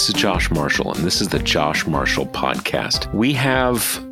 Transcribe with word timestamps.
This 0.00 0.08
is 0.08 0.14
Josh 0.14 0.50
Marshall, 0.50 0.94
and 0.94 1.04
this 1.04 1.20
is 1.20 1.28
the 1.28 1.38
Josh 1.38 1.86
Marshall 1.86 2.24
Podcast. 2.24 3.12
We 3.12 3.34
have 3.34 4.02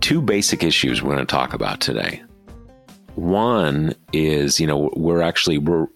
two 0.00 0.20
basic 0.20 0.64
issues 0.64 1.00
we're 1.00 1.14
going 1.14 1.24
to 1.24 1.32
talk 1.32 1.54
about 1.54 1.80
today. 1.80 2.20
One 3.14 3.94
is, 4.12 4.58
you 4.58 4.66
know, 4.66 4.90
we're 4.96 5.22
actually 5.22 5.58
we're 5.58 5.86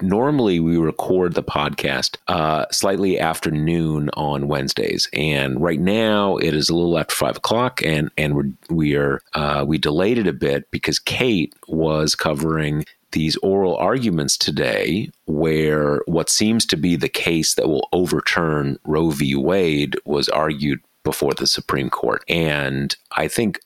normally 0.00 0.60
we 0.60 0.78
record 0.78 1.34
the 1.34 1.42
podcast 1.42 2.16
uh, 2.28 2.64
slightly 2.70 3.20
after 3.20 3.50
noon 3.50 4.08
on 4.14 4.48
Wednesdays, 4.48 5.10
and 5.12 5.60
right 5.60 5.80
now 5.80 6.38
it 6.38 6.54
is 6.54 6.70
a 6.70 6.74
little 6.74 6.98
after 6.98 7.14
five 7.14 7.36
o'clock, 7.36 7.82
and 7.84 8.10
and 8.16 8.34
we're, 8.34 8.50
we 8.70 8.96
are 8.96 9.20
uh, 9.34 9.62
we 9.68 9.76
delayed 9.76 10.16
it 10.16 10.26
a 10.26 10.32
bit 10.32 10.70
because 10.70 10.98
Kate 10.98 11.54
was 11.68 12.14
covering 12.14 12.86
these 13.12 13.36
oral 13.38 13.76
arguments 13.76 14.36
today 14.36 15.10
where 15.26 16.02
what 16.06 16.28
seems 16.28 16.66
to 16.66 16.76
be 16.76 16.96
the 16.96 17.08
case 17.08 17.54
that 17.54 17.68
will 17.68 17.88
overturn 17.92 18.78
Roe 18.84 19.10
v. 19.10 19.34
Wade 19.34 19.96
was 20.04 20.28
argued 20.28 20.80
before 21.04 21.34
the 21.34 21.46
Supreme 21.46 21.90
Court. 21.90 22.24
And 22.28 22.94
I 23.16 23.28
think 23.28 23.60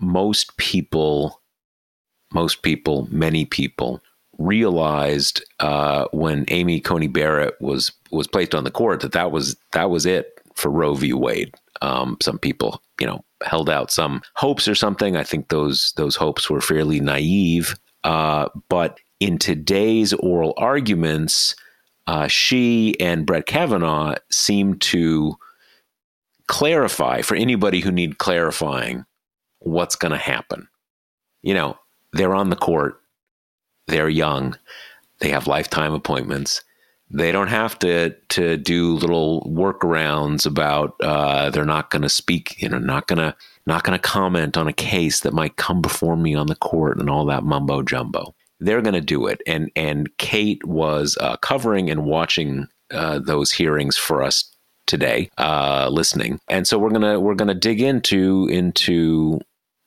most 0.00 0.56
people, 0.56 1.40
most 2.32 2.62
people, 2.62 3.08
many 3.10 3.44
people 3.44 4.02
realized 4.38 5.44
uh, 5.60 6.06
when 6.12 6.44
Amy 6.48 6.80
Coney 6.80 7.06
Barrett 7.06 7.60
was 7.60 7.92
was 8.10 8.26
placed 8.26 8.54
on 8.54 8.64
the 8.64 8.70
court 8.70 9.00
that 9.00 9.12
that 9.12 9.30
was 9.30 9.56
that 9.72 9.90
was 9.90 10.06
it 10.06 10.40
for 10.54 10.70
Roe 10.70 10.94
v. 10.94 11.12
Wade. 11.12 11.54
Um, 11.82 12.16
some 12.22 12.38
people, 12.38 12.82
you 13.00 13.06
know, 13.06 13.24
held 13.44 13.68
out 13.68 13.90
some 13.90 14.22
hopes 14.34 14.68
or 14.68 14.74
something. 14.74 15.16
I 15.16 15.24
think 15.24 15.48
those 15.48 15.92
those 15.96 16.16
hopes 16.16 16.48
were 16.48 16.60
fairly 16.60 17.00
naive. 17.00 17.76
Uh, 18.04 18.48
but 18.68 19.00
in 19.18 19.38
today's 19.38 20.12
oral 20.12 20.54
arguments, 20.56 21.56
uh, 22.06 22.28
she 22.28 22.98
and 23.00 23.26
Brett 23.26 23.46
Kavanaugh 23.46 24.14
seem 24.30 24.78
to 24.80 25.36
clarify 26.46 27.22
for 27.22 27.34
anybody 27.34 27.80
who 27.80 27.90
need 27.90 28.18
clarifying 28.18 29.04
what's 29.60 29.96
going 29.96 30.12
to 30.12 30.18
happen. 30.18 30.68
You 31.42 31.54
know, 31.54 31.78
they're 32.12 32.34
on 32.34 32.50
the 32.50 32.56
court, 32.56 33.00
they're 33.86 34.08
young, 34.08 34.56
they 35.20 35.30
have 35.30 35.46
lifetime 35.46 35.94
appointments. 35.94 36.62
They 37.10 37.32
don't 37.32 37.48
have 37.48 37.78
to 37.80 38.10
to 38.30 38.56
do 38.56 38.94
little 38.94 39.42
workarounds 39.42 40.46
about 40.46 40.94
uh, 41.00 41.50
they're 41.50 41.64
not 41.64 41.90
going 41.90 42.02
to 42.02 42.08
speak, 42.08 42.60
you 42.60 42.68
know, 42.68 42.78
not 42.78 43.06
going 43.06 43.18
to 43.18 43.36
not 43.66 43.84
going 43.84 43.98
to 43.98 44.02
comment 44.02 44.56
on 44.56 44.68
a 44.68 44.72
case 44.72 45.20
that 45.20 45.32
might 45.32 45.56
come 45.56 45.80
before 45.80 46.16
me 46.16 46.34
on 46.34 46.46
the 46.46 46.56
court 46.56 46.98
and 46.98 47.08
all 47.08 47.24
that 47.26 47.44
mumbo 47.44 47.82
jumbo. 47.82 48.34
They're 48.60 48.82
going 48.82 48.94
to 48.94 49.00
do 49.00 49.26
it, 49.26 49.42
and 49.46 49.70
and 49.76 50.08
Kate 50.18 50.64
was 50.64 51.16
uh, 51.20 51.36
covering 51.36 51.90
and 51.90 52.04
watching 52.04 52.68
uh, 52.90 53.18
those 53.18 53.52
hearings 53.52 53.96
for 53.96 54.22
us 54.22 54.50
today, 54.86 55.30
uh, 55.38 55.88
listening, 55.92 56.40
and 56.48 56.66
so 56.66 56.78
we're 56.78 56.90
gonna 56.90 57.20
we're 57.20 57.34
gonna 57.34 57.54
dig 57.54 57.80
into 57.80 58.48
into 58.50 59.40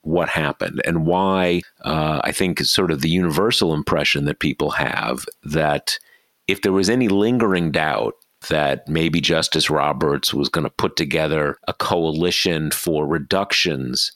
what 0.07 0.29
happened 0.29 0.81
and 0.85 1.05
why 1.05 1.61
uh, 1.83 2.21
I 2.23 2.31
think 2.31 2.59
sort 2.61 2.91
of 2.91 3.01
the 3.01 3.09
universal 3.09 3.73
impression 3.73 4.23
that 4.25 4.39
people 4.39 4.71
have 4.71 5.25
that 5.43 5.99
if 6.47 6.61
there 6.61 6.71
was 6.71 6.89
any 6.89 7.07
lingering 7.07 7.71
doubt 7.71 8.15
that 8.49 8.87
maybe 8.87 9.19
Justice 9.19 9.69
Roberts 9.69 10.33
was 10.33 10.49
going 10.49 10.63
to 10.63 10.69
put 10.69 10.95
together 10.95 11.57
a 11.67 11.73
coalition 11.73 12.71
for 12.71 13.07
reductions 13.07 14.11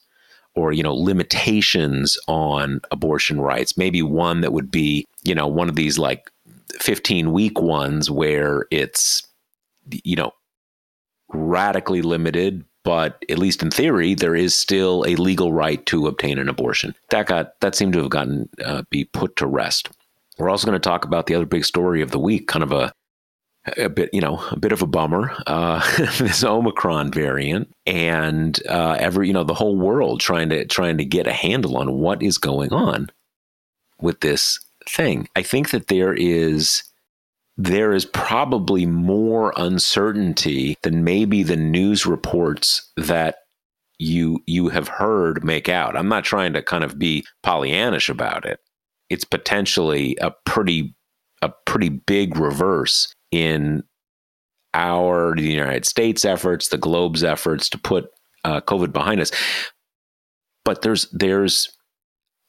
or 0.54 0.72
you 0.72 0.82
know 0.82 0.94
limitations 0.94 2.16
on 2.28 2.80
abortion 2.90 3.40
rights 3.40 3.76
maybe 3.76 4.02
one 4.02 4.42
that 4.42 4.52
would 4.52 4.70
be 4.70 5.04
you 5.24 5.34
know 5.34 5.46
one 5.46 5.68
of 5.68 5.76
these 5.76 5.98
like 5.98 6.30
15 6.78 7.32
week 7.32 7.60
ones 7.60 8.10
where 8.10 8.66
it's 8.70 9.26
you 10.04 10.14
know 10.14 10.30
radically 11.32 12.02
limited 12.02 12.64
but 12.84 13.24
at 13.28 13.38
least 13.38 13.62
in 13.62 13.70
theory 13.70 14.14
there 14.14 14.34
is 14.34 14.54
still 14.54 15.04
a 15.06 15.16
legal 15.16 15.52
right 15.52 15.84
to 15.86 16.06
obtain 16.06 16.38
an 16.38 16.48
abortion. 16.48 16.94
That 17.10 17.26
got 17.26 17.60
that 17.60 17.74
seemed 17.74 17.92
to 17.94 18.00
have 18.00 18.10
gotten 18.10 18.48
uh, 18.64 18.82
be 18.90 19.04
put 19.04 19.36
to 19.36 19.46
rest 19.46 19.88
we're 20.38 20.50
also 20.50 20.66
going 20.66 20.80
to 20.80 20.88
talk 20.88 21.04
about 21.04 21.26
the 21.26 21.34
other 21.34 21.46
big 21.46 21.64
story 21.64 22.02
of 22.02 22.10
the 22.10 22.18
week 22.18 22.48
kind 22.48 22.62
of 22.62 22.72
a 22.72 22.92
a 23.76 23.88
bit, 23.88 24.10
you 24.12 24.20
know, 24.20 24.44
a 24.50 24.58
bit 24.58 24.72
of 24.72 24.82
a 24.82 24.86
bummer. 24.86 25.32
Uh, 25.46 25.80
this 26.18 26.42
Omicron 26.42 27.12
variant, 27.12 27.72
and 27.86 28.60
uh, 28.68 28.96
every, 28.98 29.28
you 29.28 29.32
know, 29.32 29.44
the 29.44 29.54
whole 29.54 29.76
world 29.76 30.20
trying 30.20 30.48
to 30.48 30.64
trying 30.66 30.98
to 30.98 31.04
get 31.04 31.26
a 31.26 31.32
handle 31.32 31.76
on 31.76 31.98
what 31.98 32.22
is 32.22 32.38
going 32.38 32.72
on 32.72 33.08
with 34.00 34.20
this 34.20 34.58
thing. 34.88 35.28
I 35.36 35.42
think 35.42 35.70
that 35.70 35.86
there 35.86 36.12
is 36.12 36.82
there 37.56 37.92
is 37.92 38.04
probably 38.04 38.86
more 38.86 39.52
uncertainty 39.56 40.76
than 40.82 41.04
maybe 41.04 41.42
the 41.42 41.56
news 41.56 42.06
reports 42.06 42.90
that 42.96 43.36
you 43.98 44.42
you 44.46 44.68
have 44.70 44.88
heard 44.88 45.44
make 45.44 45.68
out. 45.68 45.96
I'm 45.96 46.08
not 46.08 46.24
trying 46.24 46.52
to 46.54 46.62
kind 46.62 46.82
of 46.82 46.98
be 46.98 47.24
Pollyannish 47.44 48.08
about 48.08 48.44
it. 48.44 48.58
It's 49.12 49.24
potentially 49.24 50.16
a 50.20 50.32
pretty 50.46 50.94
a 51.42 51.50
pretty 51.66 51.90
big 51.90 52.36
reverse 52.36 53.12
in 53.30 53.82
our 54.74 55.34
the 55.34 55.42
United 55.42 55.84
States 55.84 56.24
efforts, 56.24 56.68
the 56.68 56.78
globe's 56.78 57.22
efforts 57.22 57.68
to 57.68 57.78
put 57.78 58.06
uh, 58.44 58.62
COVID 58.62 58.92
behind 58.92 59.20
us. 59.20 59.30
But 60.64 60.80
there's 60.80 61.10
there's 61.10 61.76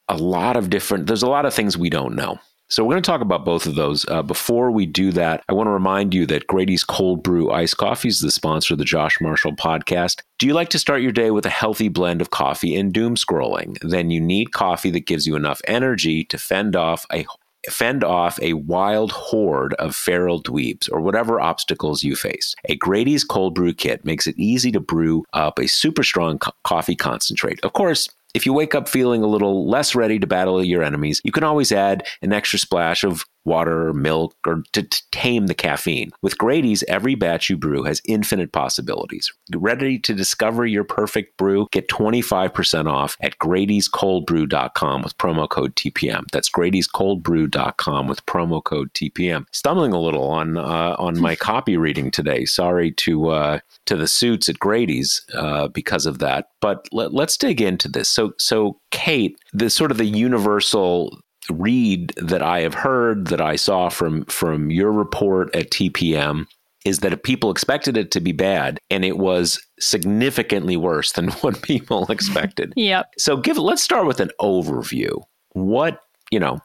a 0.08 0.16
lot 0.16 0.56
of 0.56 0.70
different 0.70 1.06
there's 1.06 1.22
a 1.22 1.28
lot 1.28 1.44
of 1.44 1.52
things 1.52 1.76
we 1.76 1.90
don't 1.90 2.14
know. 2.14 2.38
So 2.68 2.82
we're 2.82 2.94
going 2.94 3.02
to 3.02 3.10
talk 3.10 3.20
about 3.20 3.44
both 3.44 3.66
of 3.66 3.74
those. 3.74 4.06
Uh, 4.08 4.22
before 4.22 4.70
we 4.70 4.86
do 4.86 5.12
that, 5.12 5.44
I 5.48 5.52
want 5.52 5.66
to 5.66 5.72
remind 5.72 6.14
you 6.14 6.24
that 6.26 6.46
Grady's 6.46 6.82
Cold 6.82 7.22
Brew 7.22 7.50
Iced 7.50 7.76
Coffee 7.76 8.08
is 8.08 8.20
the 8.20 8.30
sponsor 8.30 8.74
of 8.74 8.78
the 8.78 8.84
Josh 8.84 9.20
Marshall 9.20 9.52
podcast. 9.52 10.22
Do 10.38 10.46
you 10.46 10.54
like 10.54 10.70
to 10.70 10.78
start 10.78 11.02
your 11.02 11.12
day 11.12 11.30
with 11.30 11.44
a 11.44 11.50
healthy 11.50 11.88
blend 11.88 12.22
of 12.22 12.30
coffee 12.30 12.74
and 12.74 12.92
doom 12.92 13.16
scrolling? 13.16 13.76
Then 13.82 14.10
you 14.10 14.20
need 14.20 14.52
coffee 14.52 14.90
that 14.92 15.06
gives 15.06 15.26
you 15.26 15.36
enough 15.36 15.60
energy 15.66 16.24
to 16.24 16.38
fend 16.38 16.74
off 16.74 17.04
a 17.12 17.26
fend 17.70 18.04
off 18.04 18.38
a 18.42 18.52
wild 18.54 19.10
horde 19.12 19.72
of 19.74 19.96
feral 19.96 20.42
dweebs 20.42 20.90
or 20.92 21.00
whatever 21.00 21.40
obstacles 21.40 22.02
you 22.02 22.14
face. 22.14 22.54
A 22.68 22.76
Grady's 22.76 23.24
cold 23.24 23.54
brew 23.54 23.72
kit 23.72 24.04
makes 24.04 24.26
it 24.26 24.38
easy 24.38 24.70
to 24.72 24.80
brew 24.80 25.24
up 25.32 25.58
a 25.58 25.66
super 25.66 26.02
strong 26.02 26.38
co- 26.38 26.52
coffee 26.64 26.96
concentrate. 26.96 27.58
Of 27.64 27.72
course, 27.72 28.08
if 28.34 28.44
you 28.44 28.52
wake 28.52 28.74
up 28.74 28.88
feeling 28.88 29.22
a 29.22 29.28
little 29.28 29.68
less 29.68 29.94
ready 29.94 30.18
to 30.18 30.26
battle 30.26 30.62
your 30.62 30.82
enemies, 30.82 31.20
you 31.24 31.32
can 31.32 31.44
always 31.44 31.72
add 31.72 32.06
an 32.20 32.32
extra 32.32 32.58
splash 32.58 33.04
of 33.04 33.24
water, 33.44 33.92
milk, 33.92 34.34
or 34.46 34.62
to, 34.72 34.82
to, 34.82 35.02
tame 35.10 35.46
the 35.46 35.54
caffeine. 35.54 36.10
With 36.22 36.38
Grady's, 36.38 36.82
every 36.88 37.14
batch 37.14 37.48
you 37.48 37.56
brew 37.56 37.84
has 37.84 38.02
infinite 38.06 38.52
possibilities. 38.52 39.32
Ready 39.54 39.98
to 40.00 40.14
discover 40.14 40.66
your 40.66 40.82
perfect 40.84 41.36
brew? 41.36 41.68
Get 41.70 41.88
25% 41.88 42.90
off 42.90 43.16
at 43.20 43.38
Grady'sColdBrew.com 43.38 45.02
with 45.02 45.16
promo 45.18 45.48
code 45.48 45.76
TPM. 45.76 46.24
That's 46.32 46.50
Grady'sColdBrew.com 46.50 48.08
with 48.08 48.26
promo 48.26 48.64
code 48.64 48.92
TPM. 48.94 49.46
Stumbling 49.52 49.92
a 49.92 50.00
little 50.00 50.24
on 50.24 50.56
uh, 50.58 50.96
on 50.98 51.20
my 51.20 51.36
copy 51.44 51.76
reading 51.76 52.10
today. 52.10 52.44
Sorry 52.44 52.90
to 52.92 53.28
uh, 53.28 53.58
to 53.86 53.96
the 53.96 54.08
suits 54.08 54.48
at 54.48 54.58
Grady's 54.58 55.22
uh, 55.34 55.68
because 55.68 56.06
of 56.06 56.18
that. 56.18 56.48
But 56.60 56.88
let, 56.92 57.12
let's 57.12 57.36
dig 57.36 57.60
into 57.60 57.88
this. 57.88 58.08
So 58.08 58.32
so 58.38 58.80
Kate, 58.90 59.38
the 59.52 59.70
sort 59.70 59.90
of 59.90 59.98
the 59.98 60.04
universal 60.04 61.18
read 61.50 62.12
that 62.16 62.42
I 62.42 62.60
have 62.60 62.74
heard 62.74 63.28
that 63.28 63.40
I 63.40 63.56
saw 63.56 63.88
from 63.88 64.24
from 64.26 64.70
your 64.70 64.92
report 64.92 65.54
at 65.54 65.70
TPM 65.70 66.46
is 66.84 66.98
that 66.98 67.22
people 67.22 67.50
expected 67.50 67.96
it 67.96 68.10
to 68.10 68.20
be 68.20 68.32
bad 68.32 68.78
and 68.90 69.04
it 69.04 69.16
was 69.16 69.64
significantly 69.80 70.76
worse 70.76 71.12
than 71.12 71.28
what 71.40 71.62
people 71.62 72.06
expected. 72.10 72.72
yep. 72.76 73.12
So 73.18 73.36
give 73.36 73.58
let's 73.58 73.82
start 73.82 74.06
with 74.06 74.20
an 74.20 74.30
overview. 74.40 75.22
What, 75.52 76.00
you 76.30 76.40
know, 76.40 76.60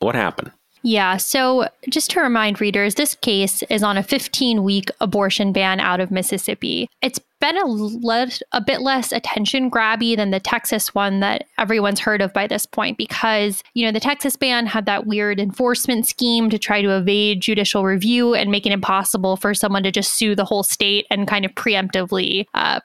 what 0.00 0.14
happened? 0.14 0.50
Yeah. 0.86 1.16
So, 1.16 1.66
just 1.88 2.10
to 2.10 2.20
remind 2.20 2.60
readers, 2.60 2.94
this 2.94 3.14
case 3.14 3.62
is 3.70 3.82
on 3.82 3.96
a 3.96 4.02
15 4.02 4.62
week 4.62 4.90
abortion 5.00 5.50
ban 5.50 5.80
out 5.80 5.98
of 5.98 6.10
Mississippi. 6.10 6.90
It's 7.00 7.18
been 7.40 7.56
a, 7.56 7.64
le- 7.64 8.28
a 8.52 8.60
bit 8.60 8.82
less 8.82 9.10
attention 9.10 9.70
grabby 9.70 10.14
than 10.14 10.30
the 10.30 10.40
Texas 10.40 10.94
one 10.94 11.20
that 11.20 11.46
everyone's 11.56 12.00
heard 12.00 12.20
of 12.20 12.34
by 12.34 12.46
this 12.46 12.66
point 12.66 12.98
because, 12.98 13.62
you 13.72 13.86
know, 13.86 13.92
the 13.92 14.00
Texas 14.00 14.36
ban 14.36 14.66
had 14.66 14.84
that 14.84 15.06
weird 15.06 15.40
enforcement 15.40 16.06
scheme 16.06 16.50
to 16.50 16.58
try 16.58 16.82
to 16.82 16.94
evade 16.94 17.40
judicial 17.40 17.84
review 17.84 18.34
and 18.34 18.50
make 18.50 18.66
it 18.66 18.72
impossible 18.72 19.38
for 19.38 19.54
someone 19.54 19.84
to 19.84 19.90
just 19.90 20.12
sue 20.12 20.34
the 20.34 20.44
whole 20.44 20.62
state 20.62 21.06
and 21.10 21.26
kind 21.26 21.46
of 21.46 21.54
preemptively 21.54 22.44
uh, 22.52 22.80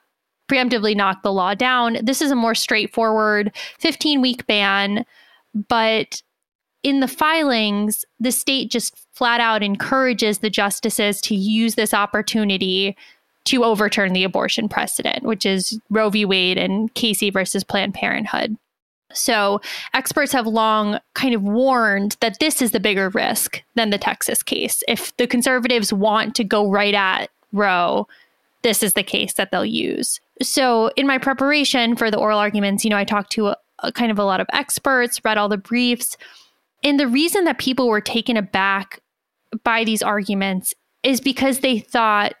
preemptively 0.50 0.96
knock 0.96 1.22
the 1.22 1.32
law 1.32 1.54
down. 1.54 1.98
This 2.02 2.22
is 2.22 2.30
a 2.30 2.36
more 2.36 2.54
straightforward 2.54 3.54
15 3.78 4.22
week 4.22 4.46
ban, 4.46 5.04
but 5.68 6.22
in 6.82 7.00
the 7.00 7.08
filings, 7.08 8.04
the 8.18 8.32
state 8.32 8.70
just 8.70 8.96
flat 9.12 9.40
out 9.40 9.62
encourages 9.62 10.38
the 10.38 10.50
justices 10.50 11.20
to 11.22 11.34
use 11.34 11.74
this 11.74 11.92
opportunity 11.92 12.96
to 13.44 13.64
overturn 13.64 14.12
the 14.12 14.24
abortion 14.24 14.68
precedent, 14.68 15.24
which 15.24 15.44
is 15.44 15.78
Roe 15.90 16.10
v. 16.10 16.24
Wade 16.24 16.58
and 16.58 16.92
Casey 16.94 17.30
versus 17.30 17.64
Planned 17.64 17.94
Parenthood. 17.94 18.56
So, 19.12 19.60
experts 19.92 20.32
have 20.32 20.46
long 20.46 21.00
kind 21.14 21.34
of 21.34 21.42
warned 21.42 22.16
that 22.20 22.38
this 22.38 22.62
is 22.62 22.70
the 22.70 22.78
bigger 22.78 23.08
risk 23.08 23.60
than 23.74 23.90
the 23.90 23.98
Texas 23.98 24.42
case. 24.42 24.84
If 24.86 25.16
the 25.16 25.26
conservatives 25.26 25.92
want 25.92 26.36
to 26.36 26.44
go 26.44 26.70
right 26.70 26.94
at 26.94 27.28
Roe, 27.52 28.06
this 28.62 28.82
is 28.82 28.92
the 28.92 29.02
case 29.02 29.32
that 29.34 29.50
they'll 29.50 29.64
use. 29.64 30.20
So, 30.42 30.92
in 30.96 31.08
my 31.08 31.18
preparation 31.18 31.96
for 31.96 32.10
the 32.10 32.18
oral 32.18 32.38
arguments, 32.38 32.84
you 32.84 32.90
know, 32.90 32.96
I 32.96 33.04
talked 33.04 33.32
to 33.32 33.48
a, 33.48 33.56
a 33.80 33.90
kind 33.90 34.12
of 34.12 34.18
a 34.18 34.24
lot 34.24 34.40
of 34.40 34.46
experts, 34.52 35.24
read 35.24 35.38
all 35.38 35.48
the 35.48 35.58
briefs. 35.58 36.16
And 36.82 36.98
the 36.98 37.08
reason 37.08 37.44
that 37.44 37.58
people 37.58 37.88
were 37.88 38.00
taken 38.00 38.36
aback 38.36 39.00
by 39.64 39.84
these 39.84 40.02
arguments 40.02 40.74
is 41.02 41.20
because 41.20 41.60
they 41.60 41.78
thought 41.78 42.34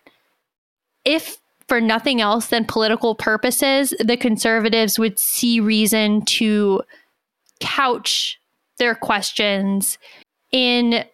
if 1.04 1.38
for 1.68 1.80
nothing 1.80 2.20
else 2.20 2.48
than 2.48 2.64
political 2.64 3.14
purposes, 3.14 3.94
the 4.00 4.16
conservatives 4.16 4.98
would 4.98 5.18
see 5.18 5.60
reason 5.60 6.24
to 6.24 6.82
couch 7.60 8.38
their 8.78 8.94
questions 8.94 9.98
in, 10.50 11.04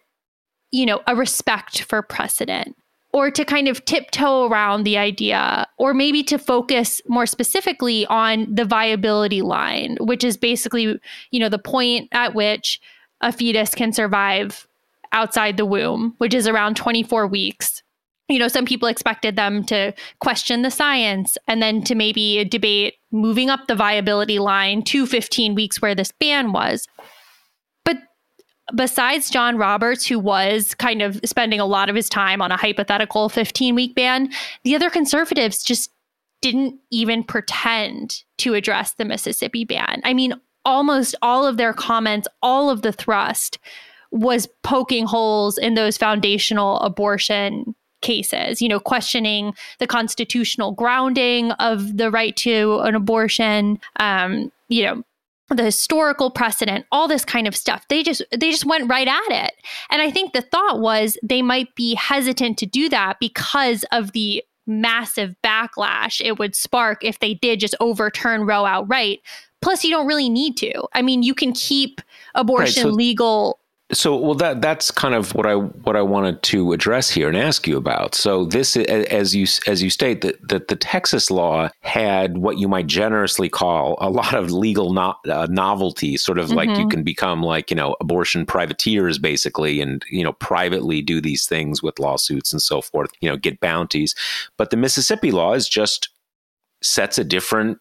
you 0.71 0.85
know, 0.85 1.01
a 1.05 1.15
respect 1.15 1.81
for 1.83 2.01
precedent 2.01 2.75
or 3.13 3.31
to 3.31 3.45
kind 3.45 3.67
of 3.67 3.83
tiptoe 3.85 4.47
around 4.47 4.83
the 4.83 4.97
idea, 4.97 5.65
or 5.77 5.93
maybe 5.93 6.23
to 6.23 6.37
focus 6.37 7.01
more 7.07 7.25
specifically 7.25 8.05
on 8.07 8.53
the 8.53 8.65
viability 8.65 9.41
line, 9.41 9.97
which 10.01 10.23
is 10.23 10.37
basically, 10.37 10.99
you 11.31 11.39
know, 11.39 11.49
the 11.49 11.59
point 11.59 12.09
at 12.11 12.35
which 12.35 12.79
a 13.21 13.31
fetus 13.31 13.73
can 13.73 13.91
survive 13.91 14.67
outside 15.11 15.57
the 15.57 15.65
womb, 15.65 16.15
which 16.17 16.33
is 16.33 16.47
around 16.47 16.75
24 16.75 17.27
weeks. 17.27 17.83
You 18.29 18.39
know, 18.39 18.49
some 18.49 18.65
people 18.65 18.89
expected 18.89 19.35
them 19.35 19.63
to 19.65 19.93
question 20.19 20.61
the 20.61 20.71
science 20.71 21.37
and 21.47 21.61
then 21.61 21.81
to 21.83 21.95
maybe 21.95 22.43
debate 22.43 22.95
moving 23.11 23.49
up 23.49 23.67
the 23.67 23.75
viability 23.75 24.37
line 24.37 24.83
to 24.83 25.05
15 25.05 25.55
weeks 25.55 25.81
where 25.81 25.95
this 25.95 26.11
ban 26.11 26.51
was. 26.51 26.87
But 27.85 27.97
besides 28.75 29.29
John 29.29 29.57
Roberts, 29.57 30.05
who 30.05 30.19
was 30.19 30.75
kind 30.75 31.01
of 31.01 31.21
spending 31.23 31.61
a 31.61 31.65
lot 31.65 31.89
of 31.89 31.95
his 31.95 32.09
time 32.09 32.41
on 32.41 32.51
a 32.51 32.57
hypothetical 32.57 33.29
15 33.29 33.75
week 33.75 33.95
ban, 33.95 34.29
the 34.63 34.75
other 34.75 34.89
conservatives 34.89 35.63
just 35.63 35.91
didn't 36.41 36.79
even 36.91 37.23
pretend 37.23 38.23
to 38.39 38.53
address 38.53 38.93
the 38.93 39.05
Mississippi 39.05 39.63
ban. 39.63 40.01
I 40.03 40.13
mean, 40.13 40.33
almost 40.67 41.15
all 41.21 41.47
of 41.47 41.57
their 41.57 41.73
comments, 41.73 42.27
all 42.43 42.69
of 42.69 42.83
the 42.83 42.91
thrust 42.91 43.57
was 44.11 44.47
poking 44.63 45.05
holes 45.05 45.57
in 45.57 45.73
those 45.73 45.97
foundational 45.97 46.77
abortion 46.79 47.73
cases, 48.01 48.61
you 48.61 48.67
know, 48.67 48.79
questioning 48.79 49.53
the 49.79 49.87
constitutional 49.87 50.73
grounding 50.73 51.51
of 51.53 51.97
the 51.97 52.11
right 52.11 52.35
to 52.35 52.79
an 52.81 52.93
abortion, 52.93 53.79
um, 53.99 54.51
you 54.67 54.83
know, 54.83 55.03
the 55.49 55.63
historical 55.63 56.29
precedent 56.29 56.85
all 56.91 57.07
this 57.07 57.23
kind 57.23 57.47
of 57.47 57.55
stuff. 57.55 57.87
They 57.87 58.03
just 58.03 58.21
they 58.31 58.51
just 58.51 58.65
went 58.65 58.89
right 58.89 59.07
at 59.07 59.45
it. 59.45 59.53
And 59.89 60.01
i 60.01 60.11
think 60.11 60.33
the 60.33 60.41
thought 60.41 60.81
was 60.81 61.17
they 61.23 61.41
might 61.41 61.73
be 61.75 61.95
hesitant 61.95 62.57
to 62.57 62.65
do 62.65 62.89
that 62.89 63.17
because 63.21 63.85
of 63.93 64.11
the 64.11 64.43
massive 64.67 65.33
backlash 65.43 66.21
it 66.23 66.37
would 66.37 66.55
spark 66.55 67.03
if 67.03 67.19
they 67.19 67.33
did 67.33 67.59
just 67.59 67.75
overturn 67.79 68.45
roe 68.45 68.65
outright 68.65 69.21
Plus, 69.61 69.83
you 69.83 69.89
don't 69.89 70.07
really 70.07 70.29
need 70.29 70.55
to. 70.57 70.71
I 70.93 71.01
mean, 71.01 71.23
you 71.23 71.33
can 71.33 71.51
keep 71.53 72.01
abortion 72.35 72.83
right, 72.83 72.89
so, 72.89 72.95
legal. 72.95 73.59
So, 73.93 74.17
well, 74.17 74.35
that 74.35 74.61
that's 74.61 74.91
kind 74.91 75.15
of 75.15 75.33
what 75.33 75.45
I 75.45 75.55
what 75.55 75.95
I 75.95 76.01
wanted 76.01 76.43
to 76.43 76.73
address 76.73 77.09
here 77.09 77.29
and 77.29 77.37
ask 77.37 77.65
you 77.65 77.77
about. 77.77 78.15
So, 78.15 78.43
this, 78.43 78.75
as 78.75 79.33
you 79.33 79.47
as 79.65 79.81
you 79.81 79.89
state, 79.89 80.19
that 80.21 80.45
that 80.49 80.67
the 80.67 80.75
Texas 80.75 81.31
law 81.31 81.69
had 81.79 82.37
what 82.37 82.57
you 82.57 82.67
might 82.67 82.87
generously 82.87 83.47
call 83.47 83.97
a 84.01 84.09
lot 84.09 84.33
of 84.33 84.51
legal 84.51 84.91
no, 84.91 85.15
uh, 85.29 85.47
novelty, 85.49 86.17
sort 86.17 86.37
of 86.37 86.47
mm-hmm. 86.47 86.55
like 86.57 86.69
you 86.69 86.75
mm-hmm. 86.75 86.89
can 86.89 87.03
become 87.03 87.41
like 87.41 87.69
you 87.69 87.77
know 87.77 87.95
abortion 88.01 88.45
privateers, 88.45 89.19
basically, 89.19 89.79
and 89.79 90.03
you 90.09 90.23
know 90.23 90.33
privately 90.33 91.01
do 91.01 91.21
these 91.21 91.45
things 91.45 91.81
with 91.81 91.97
lawsuits 91.97 92.51
and 92.51 92.61
so 92.61 92.81
forth. 92.81 93.11
You 93.21 93.29
know, 93.29 93.37
get 93.37 93.61
bounties. 93.61 94.15
But 94.57 94.69
the 94.69 94.77
Mississippi 94.77 95.31
law 95.31 95.53
is 95.53 95.69
just 95.69 96.09
sets 96.83 97.17
a 97.17 97.23
different 97.23 97.77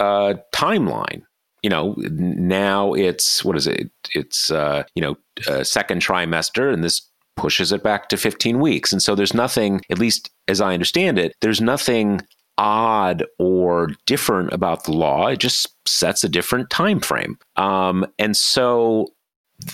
uh, 0.00 0.34
timeline. 0.52 1.22
You 1.64 1.70
know, 1.70 1.94
now 1.96 2.92
it's 2.92 3.42
what 3.42 3.56
is 3.56 3.66
it? 3.66 3.90
It's 4.14 4.50
uh, 4.50 4.84
you 4.94 5.00
know, 5.00 5.16
uh, 5.48 5.64
second 5.64 6.02
trimester, 6.02 6.70
and 6.70 6.84
this 6.84 7.00
pushes 7.36 7.72
it 7.72 7.82
back 7.82 8.10
to 8.10 8.18
15 8.18 8.60
weeks. 8.60 8.92
And 8.92 9.02
so 9.02 9.14
there's 9.14 9.32
nothing, 9.32 9.80
at 9.88 9.98
least 9.98 10.30
as 10.46 10.60
I 10.60 10.74
understand 10.74 11.18
it, 11.18 11.34
there's 11.40 11.62
nothing 11.62 12.20
odd 12.58 13.24
or 13.38 13.88
different 14.04 14.52
about 14.52 14.84
the 14.84 14.92
law. 14.92 15.28
It 15.28 15.38
just 15.38 15.68
sets 15.88 16.22
a 16.22 16.28
different 16.28 16.68
time 16.68 17.00
frame. 17.00 17.38
Um, 17.56 18.06
and 18.18 18.36
so 18.36 19.08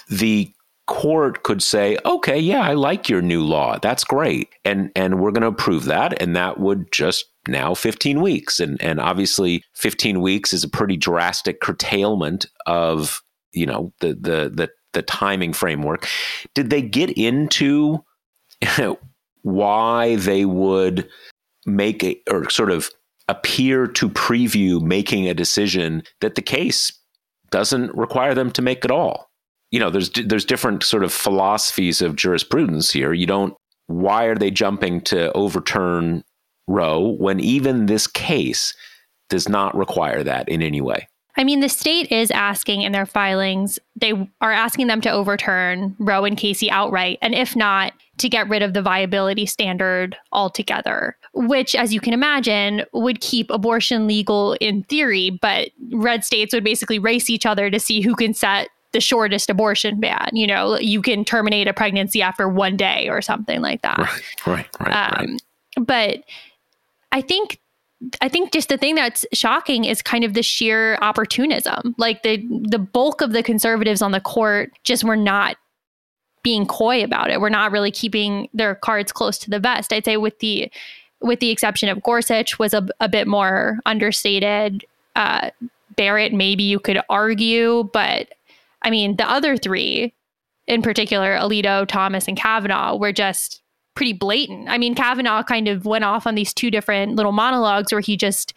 the 0.08 0.52
court 0.90 1.44
could 1.44 1.62
say, 1.62 1.96
"Okay, 2.04 2.38
yeah, 2.38 2.62
I 2.62 2.74
like 2.74 3.08
your 3.08 3.22
new 3.22 3.44
law. 3.44 3.78
That's 3.78 4.02
great, 4.02 4.48
and 4.64 4.90
and 4.96 5.20
we're 5.20 5.30
going 5.30 5.42
to 5.42 5.46
approve 5.46 5.84
that," 5.84 6.20
and 6.20 6.34
that 6.34 6.58
would 6.58 6.90
just 6.90 7.26
now 7.46 7.74
15 7.74 8.20
weeks. 8.20 8.58
And 8.58 8.82
and 8.82 9.00
obviously 9.00 9.62
15 9.74 10.20
weeks 10.20 10.52
is 10.52 10.64
a 10.64 10.68
pretty 10.68 10.96
drastic 10.96 11.60
curtailment 11.60 12.46
of 12.66 13.22
you 13.52 13.66
know 13.66 13.92
the 14.00 14.08
the 14.08 14.50
the 14.52 14.68
the 14.92 15.02
timing 15.02 15.52
framework. 15.52 16.08
Did 16.54 16.70
they 16.70 16.82
get 16.82 17.10
into 17.10 18.04
why 19.42 20.16
they 20.16 20.44
would 20.44 21.08
make 21.66 22.02
a 22.02 22.20
or 22.28 22.50
sort 22.50 22.72
of 22.72 22.90
appear 23.28 23.86
to 23.86 24.10
preview 24.10 24.82
making 24.82 25.28
a 25.28 25.34
decision 25.34 26.02
that 26.20 26.34
the 26.34 26.42
case 26.42 26.92
doesn't 27.50 27.94
require 27.94 28.34
them 28.34 28.50
to 28.50 28.62
make 28.62 28.84
at 28.84 28.90
all 28.90 29.29
you 29.70 29.78
know 29.78 29.90
there's 29.90 30.10
there's 30.10 30.44
different 30.44 30.82
sort 30.82 31.04
of 31.04 31.12
philosophies 31.12 32.02
of 32.02 32.16
jurisprudence 32.16 32.90
here 32.90 33.12
you 33.12 33.26
don't 33.26 33.54
why 33.86 34.24
are 34.24 34.36
they 34.36 34.50
jumping 34.50 35.00
to 35.00 35.32
overturn 35.32 36.22
Roe 36.70 37.16
when 37.18 37.40
even 37.40 37.86
this 37.86 38.06
case 38.06 38.74
does 39.28 39.48
not 39.48 39.76
require 39.76 40.22
that 40.22 40.48
in 40.48 40.62
any 40.62 40.80
way. 40.80 41.08
I 41.36 41.44
mean, 41.44 41.60
the 41.60 41.68
state 41.68 42.10
is 42.10 42.30
asking 42.30 42.82
in 42.82 42.92
their 42.92 43.06
filings, 43.06 43.78
they 43.96 44.12
are 44.40 44.52
asking 44.52 44.88
them 44.88 45.00
to 45.02 45.10
overturn 45.10 45.96
Roe 45.98 46.24
and 46.24 46.36
Casey 46.36 46.70
outright, 46.70 47.18
and 47.22 47.34
if 47.34 47.54
not, 47.56 47.92
to 48.18 48.28
get 48.28 48.48
rid 48.48 48.62
of 48.62 48.74
the 48.74 48.82
viability 48.82 49.46
standard 49.46 50.16
altogether, 50.32 51.16
which, 51.32 51.74
as 51.74 51.94
you 51.94 52.00
can 52.00 52.12
imagine, 52.12 52.84
would 52.92 53.20
keep 53.20 53.48
abortion 53.50 54.06
legal 54.06 54.54
in 54.60 54.82
theory, 54.84 55.30
but 55.40 55.70
red 55.92 56.24
states 56.24 56.52
would 56.52 56.64
basically 56.64 56.98
race 56.98 57.30
each 57.30 57.46
other 57.46 57.70
to 57.70 57.80
see 57.80 58.00
who 58.00 58.14
can 58.14 58.34
set 58.34 58.68
the 58.92 59.00
shortest 59.00 59.50
abortion 59.50 60.00
ban. 60.00 60.28
You 60.32 60.46
know, 60.46 60.78
you 60.78 61.02
can 61.02 61.24
terminate 61.24 61.68
a 61.68 61.72
pregnancy 61.72 62.22
after 62.22 62.48
one 62.48 62.76
day 62.76 63.08
or 63.08 63.22
something 63.22 63.60
like 63.60 63.82
that. 63.82 63.98
Right, 63.98 64.46
right, 64.46 64.68
right. 64.80 65.20
Um, 65.20 65.26
right. 65.26 65.86
But 65.86 66.24
I 67.12 67.20
think 67.20 67.60
I 68.20 68.28
think 68.28 68.52
just 68.52 68.68
the 68.68 68.78
thing 68.78 68.94
that's 68.94 69.26
shocking 69.32 69.84
is 69.84 70.00
kind 70.00 70.24
of 70.24 70.34
the 70.34 70.42
sheer 70.42 70.96
opportunism. 71.02 71.94
Like 71.98 72.22
the 72.22 72.44
the 72.62 72.78
bulk 72.78 73.20
of 73.20 73.32
the 73.32 73.42
conservatives 73.42 74.02
on 74.02 74.12
the 74.12 74.20
court 74.20 74.72
just 74.84 75.04
were 75.04 75.16
not 75.16 75.56
being 76.42 76.66
coy 76.66 77.04
about 77.04 77.30
it. 77.30 77.40
We're 77.40 77.50
not 77.50 77.72
really 77.72 77.90
keeping 77.90 78.48
their 78.54 78.74
cards 78.74 79.12
close 79.12 79.38
to 79.38 79.50
the 79.50 79.58
vest. 79.58 79.92
I'd 79.92 80.04
say 80.04 80.16
with 80.16 80.38
the 80.38 80.70
with 81.20 81.40
the 81.40 81.50
exception 81.50 81.90
of 81.90 82.02
Gorsuch 82.02 82.58
was 82.58 82.72
a, 82.72 82.88
a 83.00 83.08
bit 83.08 83.26
more 83.26 83.78
understated. 83.84 84.84
Uh, 85.16 85.50
Barrett, 85.96 86.32
maybe 86.32 86.62
you 86.62 86.78
could 86.78 87.00
argue, 87.10 87.90
but 87.92 88.28
I 88.82 88.90
mean 88.90 89.16
the 89.16 89.28
other 89.28 89.56
three, 89.56 90.14
in 90.66 90.82
particular, 90.82 91.36
Alito, 91.36 91.86
Thomas, 91.86 92.28
and 92.28 92.36
Kavanaugh, 92.36 92.96
were 92.96 93.12
just 93.12 93.62
pretty 93.94 94.12
blatant. 94.12 94.68
I 94.68 94.78
mean, 94.78 94.94
Kavanaugh 94.94 95.42
kind 95.42 95.68
of 95.68 95.84
went 95.84 96.04
off 96.04 96.26
on 96.26 96.34
these 96.34 96.54
two 96.54 96.70
different 96.70 97.16
little 97.16 97.32
monologues 97.32 97.92
where 97.92 98.00
he 98.00 98.16
just 98.16 98.54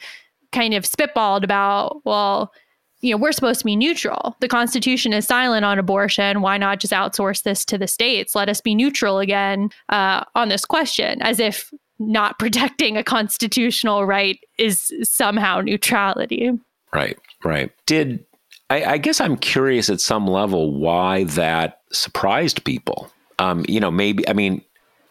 kind 0.52 0.74
of 0.74 0.84
spitballed 0.84 1.44
about, 1.44 2.02
well, 2.06 2.54
you 3.02 3.12
know, 3.12 3.18
we're 3.18 3.34
supposed 3.34 3.60
to 3.60 3.66
be 3.66 3.76
neutral. 3.76 4.38
The 4.40 4.48
Constitution 4.48 5.12
is 5.12 5.28
silent 5.28 5.66
on 5.66 5.78
abortion. 5.78 6.42
Why 6.42 6.58
not 6.58 6.80
just 6.80 6.94
outsource 6.94 7.44
this 7.44 7.66
to 7.66 7.78
the 7.78 7.88
states? 7.88 8.34
Let 8.34 8.48
us 8.48 8.62
be 8.62 8.74
neutral 8.74 9.20
again 9.20 9.72
uh, 9.90 10.24
on 10.36 10.48
this 10.48 10.64
question, 10.64 11.22
as 11.22 11.40
if 11.40 11.74
not 12.00 12.40
protecting 12.40 12.96
a 12.96 13.04
constitutional 13.04 14.06
right 14.06 14.40
is 14.58 14.94
somehow 15.04 15.60
neutrality. 15.60 16.52
Right, 16.94 17.18
right. 17.44 17.72
Did 17.86 18.24
I, 18.70 18.84
I 18.84 18.98
guess 18.98 19.22
I'm 19.22 19.38
curious 19.38 19.90
at 19.90 20.02
some 20.02 20.28
level 20.28 20.80
why 20.80 21.26
that 21.26 21.82
surprised 21.92 22.64
people. 22.64 23.12
Um, 23.40 23.66
you 23.68 23.80
know, 23.80 23.92
maybe 23.92 24.28
I 24.28 24.34
mean, 24.34 24.62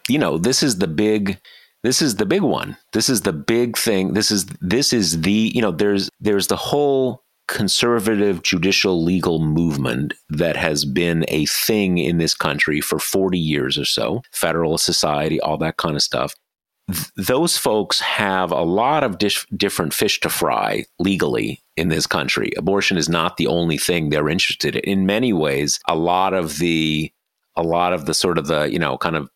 you 0.08 0.18
know, 0.18 0.38
this 0.38 0.62
is 0.62 0.78
the 0.78 0.88
big 0.88 1.38
this 1.82 2.00
is 2.00 2.16
the 2.16 2.26
big 2.26 2.42
one. 2.42 2.76
This 2.92 3.08
is 3.08 3.22
the 3.22 3.32
big 3.32 3.76
thing. 3.76 4.14
This 4.14 4.30
is 4.30 4.46
this 4.60 4.92
is 4.92 5.22
the, 5.22 5.52
you 5.54 5.60
know, 5.60 5.72
there's 5.72 6.08
there's 6.20 6.46
the 6.46 6.56
whole 6.56 7.22
conservative 7.48 8.42
judicial 8.42 9.02
legal 9.02 9.40
movement 9.40 10.14
that 10.30 10.56
has 10.56 10.84
been 10.84 11.24
a 11.28 11.44
thing 11.46 11.98
in 11.98 12.18
this 12.18 12.34
country 12.34 12.80
for 12.80 12.98
40 12.98 13.38
years 13.38 13.76
or 13.76 13.84
so, 13.84 14.22
Federalist 14.32 14.84
Society, 14.84 15.40
all 15.40 15.58
that 15.58 15.76
kind 15.76 15.96
of 15.96 16.02
stuff. 16.02 16.34
Th- 16.90 17.08
those 17.16 17.58
folks 17.58 18.00
have 18.00 18.52
a 18.52 18.62
lot 18.62 19.02
of 19.02 19.18
dish- 19.18 19.46
different 19.54 19.92
fish 19.92 20.20
to 20.20 20.30
fry 20.30 20.84
legally 20.98 21.61
in 21.76 21.88
this 21.88 22.06
country. 22.06 22.52
Abortion 22.56 22.96
is 22.96 23.08
not 23.08 23.36
the 23.36 23.46
only 23.46 23.78
thing 23.78 24.08
they're 24.08 24.28
interested 24.28 24.76
in. 24.76 24.82
In 24.84 25.06
many 25.06 25.32
ways, 25.32 25.80
a 25.88 25.94
lot 25.94 26.34
of 26.34 26.58
the 26.58 27.12
a 27.56 27.62
lot 27.62 27.92
of 27.92 28.06
the 28.06 28.14
sort 28.14 28.38
of 28.38 28.46
the, 28.46 28.64
you 28.72 28.78
know, 28.78 28.96
kind 28.96 29.16
of 29.16 29.28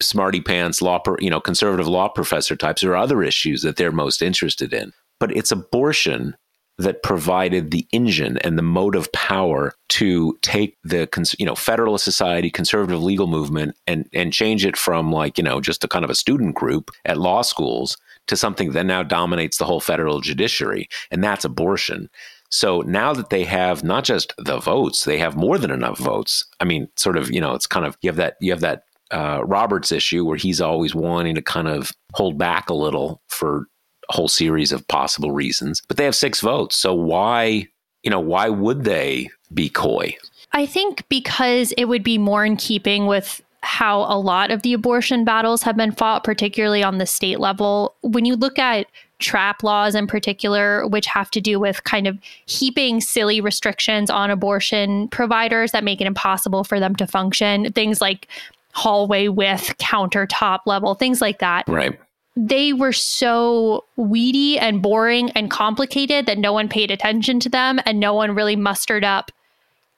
smarty 0.00 0.40
pants 0.40 0.82
law, 0.82 1.00
you 1.20 1.30
know, 1.30 1.40
conservative 1.40 1.86
law 1.86 2.08
professor 2.08 2.56
types 2.56 2.82
or 2.82 2.96
other 2.96 3.22
issues 3.22 3.62
that 3.62 3.76
they're 3.76 3.92
most 3.92 4.22
interested 4.22 4.72
in. 4.72 4.92
But 5.20 5.36
it's 5.36 5.52
abortion 5.52 6.36
that 6.78 7.02
provided 7.02 7.70
the 7.70 7.86
engine 7.92 8.38
and 8.38 8.56
the 8.56 8.62
motive 8.62 9.10
power 9.12 9.74
to 9.88 10.38
take 10.42 10.76
the 10.84 11.08
you 11.38 11.46
know 11.46 11.56
Federalist 11.56 12.04
Society 12.04 12.50
conservative 12.50 13.02
legal 13.02 13.26
movement 13.26 13.76
and 13.86 14.08
and 14.12 14.32
change 14.32 14.64
it 14.64 14.76
from 14.76 15.12
like 15.12 15.38
you 15.38 15.44
know 15.44 15.60
just 15.60 15.82
a 15.82 15.88
kind 15.88 16.04
of 16.04 16.10
a 16.10 16.14
student 16.14 16.54
group 16.54 16.90
at 17.04 17.18
law 17.18 17.42
schools 17.42 17.96
to 18.28 18.36
something 18.36 18.72
that 18.72 18.86
now 18.86 19.02
dominates 19.02 19.58
the 19.58 19.64
whole 19.64 19.80
federal 19.80 20.20
judiciary 20.20 20.88
and 21.10 21.22
that's 21.22 21.44
abortion. 21.44 22.08
So 22.50 22.80
now 22.82 23.12
that 23.12 23.30
they 23.30 23.44
have 23.44 23.84
not 23.84 24.04
just 24.04 24.32
the 24.38 24.58
votes, 24.58 25.04
they 25.04 25.18
have 25.18 25.36
more 25.36 25.58
than 25.58 25.70
enough 25.70 25.98
votes. 25.98 26.46
I 26.60 26.64
mean, 26.64 26.88
sort 26.96 27.16
of, 27.16 27.30
you 27.30 27.40
know, 27.40 27.54
it's 27.54 27.66
kind 27.66 27.84
of 27.84 27.98
you 28.00 28.08
have 28.08 28.16
that 28.16 28.36
you 28.40 28.52
have 28.52 28.60
that 28.60 28.84
uh, 29.10 29.42
Roberts 29.44 29.92
issue 29.92 30.24
where 30.24 30.36
he's 30.36 30.60
always 30.60 30.94
wanting 30.94 31.34
to 31.34 31.42
kind 31.42 31.68
of 31.68 31.92
hold 32.14 32.38
back 32.38 32.70
a 32.70 32.74
little 32.74 33.20
for 33.28 33.66
a 34.08 34.14
whole 34.14 34.28
series 34.28 34.72
of 34.72 34.86
possible 34.88 35.32
reasons. 35.32 35.82
But 35.88 35.96
they 35.96 36.04
have 36.04 36.16
six 36.16 36.40
votes. 36.40 36.78
So 36.78 36.94
why, 36.94 37.68
you 38.02 38.10
know, 38.10 38.20
why 38.20 38.48
would 38.48 38.84
they 38.84 39.28
be 39.52 39.68
coy? 39.68 40.16
I 40.52 40.64
think 40.66 41.06
because 41.08 41.72
it 41.72 41.86
would 41.86 42.02
be 42.02 42.16
more 42.16 42.44
in 42.44 42.56
keeping 42.56 43.06
with 43.06 43.42
how 43.62 44.00
a 44.02 44.18
lot 44.18 44.50
of 44.50 44.62
the 44.62 44.72
abortion 44.72 45.24
battles 45.24 45.62
have 45.62 45.76
been 45.76 45.92
fought, 45.92 46.24
particularly 46.24 46.82
on 46.82 46.98
the 46.98 47.06
state 47.06 47.40
level. 47.40 47.94
When 48.02 48.24
you 48.24 48.36
look 48.36 48.58
at 48.58 48.86
trap 49.18 49.62
laws 49.62 49.94
in 49.94 50.06
particular, 50.06 50.86
which 50.86 51.06
have 51.06 51.30
to 51.32 51.40
do 51.40 51.58
with 51.58 51.82
kind 51.84 52.06
of 52.06 52.18
heaping 52.46 53.00
silly 53.00 53.40
restrictions 53.40 54.10
on 54.10 54.30
abortion 54.30 55.08
providers 55.08 55.72
that 55.72 55.84
make 55.84 56.00
it 56.00 56.06
impossible 56.06 56.64
for 56.64 56.78
them 56.78 56.94
to 56.96 57.06
function, 57.06 57.72
things 57.72 58.00
like 58.00 58.28
hallway 58.72 59.26
width, 59.28 59.76
countertop 59.78 60.60
level, 60.66 60.94
things 60.94 61.20
like 61.20 61.40
that. 61.40 61.66
Right. 61.66 61.98
They 62.36 62.72
were 62.72 62.92
so 62.92 63.84
weedy 63.96 64.58
and 64.60 64.80
boring 64.80 65.30
and 65.30 65.50
complicated 65.50 66.26
that 66.26 66.38
no 66.38 66.52
one 66.52 66.68
paid 66.68 66.92
attention 66.92 67.40
to 67.40 67.48
them 67.48 67.80
and 67.84 67.98
no 67.98 68.14
one 68.14 68.36
really 68.36 68.54
mustered 68.54 69.02
up 69.02 69.32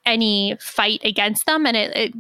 any 0.07 0.57
fight 0.59 1.01
against 1.05 1.45
them. 1.45 1.67
And 1.67 1.77
it, 1.77 1.95
it 1.95 2.15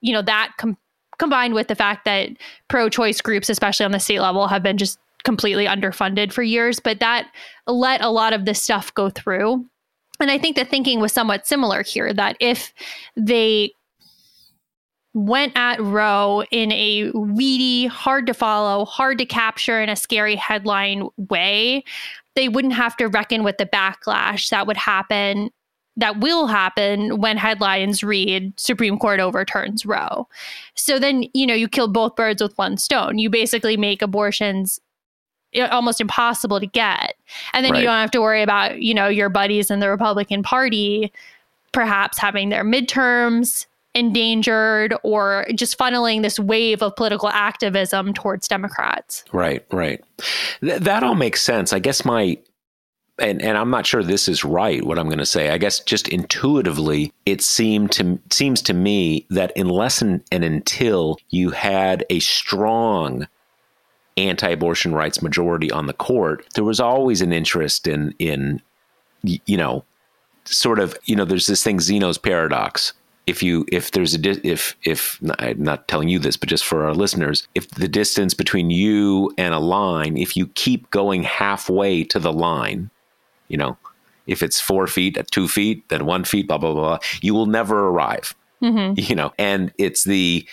you 0.00 0.12
know, 0.12 0.22
that 0.22 0.52
com- 0.58 0.76
combined 1.18 1.54
with 1.54 1.68
the 1.68 1.74
fact 1.74 2.04
that 2.04 2.30
pro 2.68 2.88
choice 2.88 3.20
groups, 3.20 3.48
especially 3.48 3.84
on 3.84 3.92
the 3.92 3.98
state 3.98 4.20
level, 4.20 4.46
have 4.48 4.62
been 4.62 4.78
just 4.78 4.98
completely 5.24 5.66
underfunded 5.66 6.32
for 6.32 6.42
years, 6.42 6.80
but 6.80 7.00
that 7.00 7.30
let 7.66 8.00
a 8.00 8.10
lot 8.10 8.32
of 8.32 8.44
this 8.44 8.62
stuff 8.62 8.92
go 8.94 9.10
through. 9.10 9.64
And 10.20 10.30
I 10.30 10.38
think 10.38 10.56
the 10.56 10.64
thinking 10.64 11.00
was 11.00 11.12
somewhat 11.12 11.46
similar 11.46 11.82
here 11.82 12.12
that 12.12 12.36
if 12.40 12.72
they 13.16 13.72
went 15.14 15.52
at 15.56 15.80
Roe 15.80 16.44
in 16.50 16.70
a 16.72 17.10
weedy, 17.10 17.86
hard 17.86 18.26
to 18.26 18.34
follow, 18.34 18.84
hard 18.84 19.18
to 19.18 19.26
capture 19.26 19.80
in 19.80 19.88
a 19.88 19.96
scary 19.96 20.36
headline 20.36 21.08
way, 21.16 21.84
they 22.36 22.48
wouldn't 22.48 22.74
have 22.74 22.96
to 22.98 23.08
reckon 23.08 23.42
with 23.42 23.58
the 23.58 23.66
backlash 23.66 24.50
that 24.50 24.66
would 24.66 24.76
happen 24.76 25.50
that 25.98 26.20
will 26.20 26.46
happen 26.46 27.20
when 27.20 27.36
headlines 27.36 28.02
read 28.02 28.58
Supreme 28.58 28.98
Court 28.98 29.20
overturns 29.20 29.84
Roe. 29.84 30.28
So 30.74 30.98
then, 30.98 31.24
you 31.34 31.46
know, 31.46 31.54
you 31.54 31.68
kill 31.68 31.88
both 31.88 32.16
birds 32.16 32.40
with 32.40 32.56
one 32.56 32.76
stone. 32.76 33.18
You 33.18 33.28
basically 33.28 33.76
make 33.76 34.00
abortions 34.00 34.80
almost 35.70 36.00
impossible 36.00 36.60
to 36.60 36.66
get. 36.66 37.14
And 37.52 37.64
then 37.64 37.72
right. 37.72 37.80
you 37.80 37.86
don't 37.86 37.96
have 37.96 38.12
to 38.12 38.20
worry 38.20 38.42
about, 38.42 38.80
you 38.80 38.94
know, 38.94 39.08
your 39.08 39.28
buddies 39.28 39.70
in 39.70 39.80
the 39.80 39.88
Republican 39.88 40.42
Party 40.42 41.12
perhaps 41.72 42.18
having 42.18 42.48
their 42.48 42.64
midterms 42.64 43.66
endangered 43.94 44.94
or 45.02 45.46
just 45.54 45.78
funneling 45.78 46.22
this 46.22 46.38
wave 46.38 46.82
of 46.82 46.94
political 46.96 47.28
activism 47.28 48.14
towards 48.14 48.46
Democrats. 48.46 49.24
Right, 49.32 49.64
right. 49.72 50.02
Th- 50.60 50.80
that 50.80 51.02
all 51.02 51.14
makes 51.14 51.42
sense. 51.42 51.72
I 51.72 51.78
guess 51.78 52.04
my 52.04 52.38
and 53.18 53.42
and 53.42 53.58
I'm 53.58 53.70
not 53.70 53.86
sure 53.86 54.02
this 54.02 54.28
is 54.28 54.44
right 54.44 54.84
what 54.84 54.98
I'm 54.98 55.06
going 55.06 55.18
to 55.18 55.26
say. 55.26 55.50
I 55.50 55.58
guess 55.58 55.80
just 55.80 56.08
intuitively 56.08 57.12
it 57.26 57.42
seemed 57.42 57.92
to 57.92 58.18
seems 58.30 58.62
to 58.62 58.74
me 58.74 59.26
that 59.30 59.52
unless 59.56 60.00
and, 60.02 60.22
and 60.30 60.44
until 60.44 61.18
you 61.30 61.50
had 61.50 62.04
a 62.10 62.20
strong 62.20 63.26
anti-abortion 64.16 64.94
rights 64.94 65.22
majority 65.22 65.70
on 65.70 65.86
the 65.86 65.92
court, 65.92 66.44
there 66.54 66.64
was 66.64 66.80
always 66.80 67.20
an 67.20 67.32
interest 67.32 67.86
in 67.86 68.14
in 68.18 68.60
you 69.22 69.56
know 69.56 69.84
sort 70.44 70.78
of 70.78 70.96
you 71.04 71.16
know 71.16 71.24
there's 71.24 71.46
this 71.46 71.62
thing 71.62 71.80
Zeno's 71.80 72.18
paradox 72.18 72.92
if 73.28 73.42
you 73.42 73.66
if 73.70 73.90
there's 73.90 74.14
a 74.14 74.18
di- 74.18 74.40
if 74.42 74.74
if 74.84 75.20
I'm 75.38 75.62
not 75.62 75.86
telling 75.86 76.08
you 76.08 76.18
this, 76.18 76.36
but 76.36 76.48
just 76.48 76.64
for 76.64 76.86
our 76.86 76.94
listeners, 76.94 77.46
if 77.54 77.68
the 77.70 77.88
distance 77.88 78.32
between 78.32 78.70
you 78.70 79.32
and 79.36 79.52
a 79.52 79.58
line, 79.58 80.16
if 80.16 80.36
you 80.36 80.46
keep 80.48 80.90
going 80.90 81.24
halfway 81.24 82.04
to 82.04 82.18
the 82.18 82.32
line, 82.32 82.90
you 83.48 83.56
know, 83.56 83.76
if 84.26 84.42
it's 84.42 84.60
four 84.60 84.86
feet 84.86 85.16
at 85.16 85.30
two 85.30 85.48
feet, 85.48 85.88
then 85.88 86.06
one 86.06 86.24
feet, 86.24 86.48
blah 86.48 86.58
blah 86.58 86.74
blah, 86.74 86.98
you 87.20 87.34
will 87.34 87.46
never 87.46 87.88
arrive. 87.88 88.34
Mm-hmm. 88.62 88.94
You 88.96 89.14
know, 89.14 89.32
and 89.38 89.72
it's 89.78 90.04
the 90.04 90.46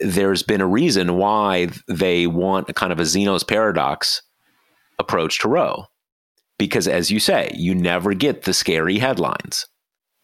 there's 0.00 0.42
been 0.42 0.60
a 0.60 0.66
reason 0.66 1.16
why 1.16 1.68
they 1.88 2.26
want 2.26 2.68
a 2.68 2.74
kind 2.74 2.92
of 2.92 2.98
a 2.98 3.06
Zeno's 3.06 3.44
paradox 3.44 4.22
approach 4.98 5.38
to 5.40 5.48
Roe, 5.48 5.86
because 6.58 6.88
as 6.88 7.10
you 7.10 7.20
say, 7.20 7.52
you 7.54 7.74
never 7.74 8.14
get 8.14 8.42
the 8.42 8.52
scary 8.52 8.98
headlines 8.98 9.66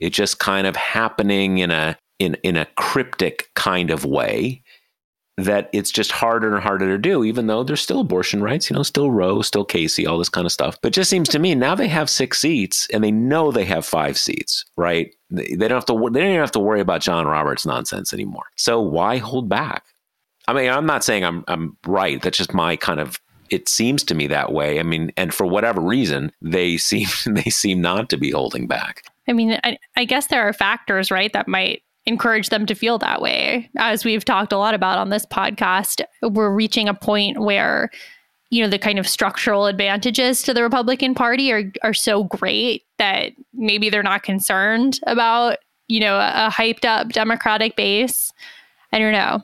it's 0.03 0.17
just 0.17 0.41
kind 0.41 0.67
of 0.67 0.75
happening 0.75 1.59
in 1.59 1.71
a 1.71 1.97
in 2.19 2.35
in 2.43 2.57
a 2.57 2.67
cryptic 2.77 3.49
kind 3.55 3.91
of 3.91 4.05
way 4.05 4.62
that 5.45 5.69
it's 5.73 5.91
just 5.91 6.13
harder 6.13 6.55
and 6.55 6.63
harder 6.63 6.87
to 6.87 6.99
do, 6.99 7.25
even 7.25 7.47
though 7.47 7.63
there's 7.63 7.81
still 7.81 8.01
abortion 8.01 8.43
rights, 8.43 8.71
you 8.71 8.77
know, 8.77 8.83
still 8.83 9.11
Roe, 9.11 9.43
still 9.43 9.65
Casey, 9.65 10.07
all 10.07 10.19
this 10.19 10.29
kind 10.29 10.47
of 10.47 10.53
stuff. 10.53 10.79
But 10.83 10.93
just 10.93 11.11
seems 11.11 11.29
to 11.31 11.39
me 11.39 11.55
now 11.55 11.75
they 11.75 11.89
have 11.89 12.11
six 12.11 12.39
seats 12.39 12.87
and 12.93 13.03
they 13.03 13.11
know 13.11 13.51
they 13.51 13.65
have 13.65 13.85
five 13.85 14.19
seats, 14.19 14.65
right? 14.77 15.15
They 15.31 15.57
don't 15.57 15.71
have 15.71 15.87
to. 15.87 15.95
They 15.95 16.21
don't 16.21 16.31
even 16.31 16.41
have 16.41 16.53
to 16.53 16.61
worry 16.61 16.81
about 16.81 17.01
John 17.01 17.27
Roberts 17.27 17.65
nonsense 17.65 18.13
anymore. 18.13 18.45
So 18.57 18.81
why 18.81 19.17
hold 19.19 19.49
back? 19.49 19.85
I 20.49 20.53
mean, 20.53 20.71
I'm 20.71 20.87
not 20.87 21.05
saying 21.05 21.25
I'm 21.25 21.45
I'm 21.49 21.77
right. 21.87 22.21
That's 22.21 22.39
just 22.39 22.55
my 22.55 22.77
kind 22.77 23.01
of. 23.01 23.19
It 23.51 23.69
seems 23.69 24.03
to 24.05 24.15
me 24.15 24.27
that 24.29 24.53
way. 24.53 24.81
I 24.81 24.83
mean, 24.83 25.13
and 25.17 25.33
for 25.35 25.47
whatever 25.47 25.81
reason, 25.81 26.33
they 26.43 26.77
seem 26.79 27.09
they 27.27 27.51
seem 27.51 27.81
not 27.81 28.11
to 28.11 28.17
be 28.17 28.31
holding 28.31 28.67
back. 28.67 29.05
I 29.29 29.33
mean, 29.33 29.59
I, 29.65 29.79
I 29.97 30.05
guess 30.05 30.27
there 30.27 30.47
are 30.47 30.53
factors, 30.53 31.11
right, 31.11 31.33
that 31.33 31.47
might 31.47 31.83
encourage 32.07 32.49
them 32.49 32.67
to 32.67 32.75
feel 32.75 32.99
that 32.99 33.21
way. 33.21 33.71
As 33.79 34.05
we've 34.05 34.25
talked 34.25 34.53
a 34.53 34.59
lot 34.59 34.75
about 34.75 34.99
on 34.99 35.11
this 35.11 35.27
podcast, 35.27 36.03
we're 36.23 36.55
reaching 36.55 36.89
a 36.89 36.95
point 36.95 37.41
where 37.41 37.91
you 38.51 38.63
know 38.63 38.69
the 38.69 38.79
kind 38.79 38.99
of 38.99 39.09
structural 39.09 39.67
advantages 39.67 40.43
to 40.43 40.53
the 40.53 40.63
Republican 40.63 41.15
Party 41.15 41.51
are 41.53 41.73
are 41.83 41.95
so 41.95 42.25
great 42.25 42.85
that 42.99 43.33
maybe 43.55 43.89
they're 43.89 44.03
not 44.03 44.23
concerned 44.23 45.01
about 45.07 45.59
you 45.89 46.01
know 46.01 46.17
a, 46.17 46.47
a 46.47 46.51
hyped 46.51 46.85
up 46.85 47.09
Democratic 47.09 47.77
base. 47.77 48.33
I 48.93 48.99
don't 48.99 49.13
know. 49.13 49.43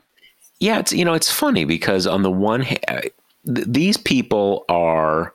Yeah, 0.60 0.78
it's 0.78 0.92
you 0.92 1.04
know 1.04 1.14
it's 1.14 1.32
funny 1.32 1.64
because 1.64 2.06
on 2.06 2.22
the 2.22 2.30
one 2.30 2.60
hand, 2.62 2.84
uh, 2.88 3.00
th- 3.46 3.66
these 3.66 3.96
people 3.96 4.66
are 4.68 5.32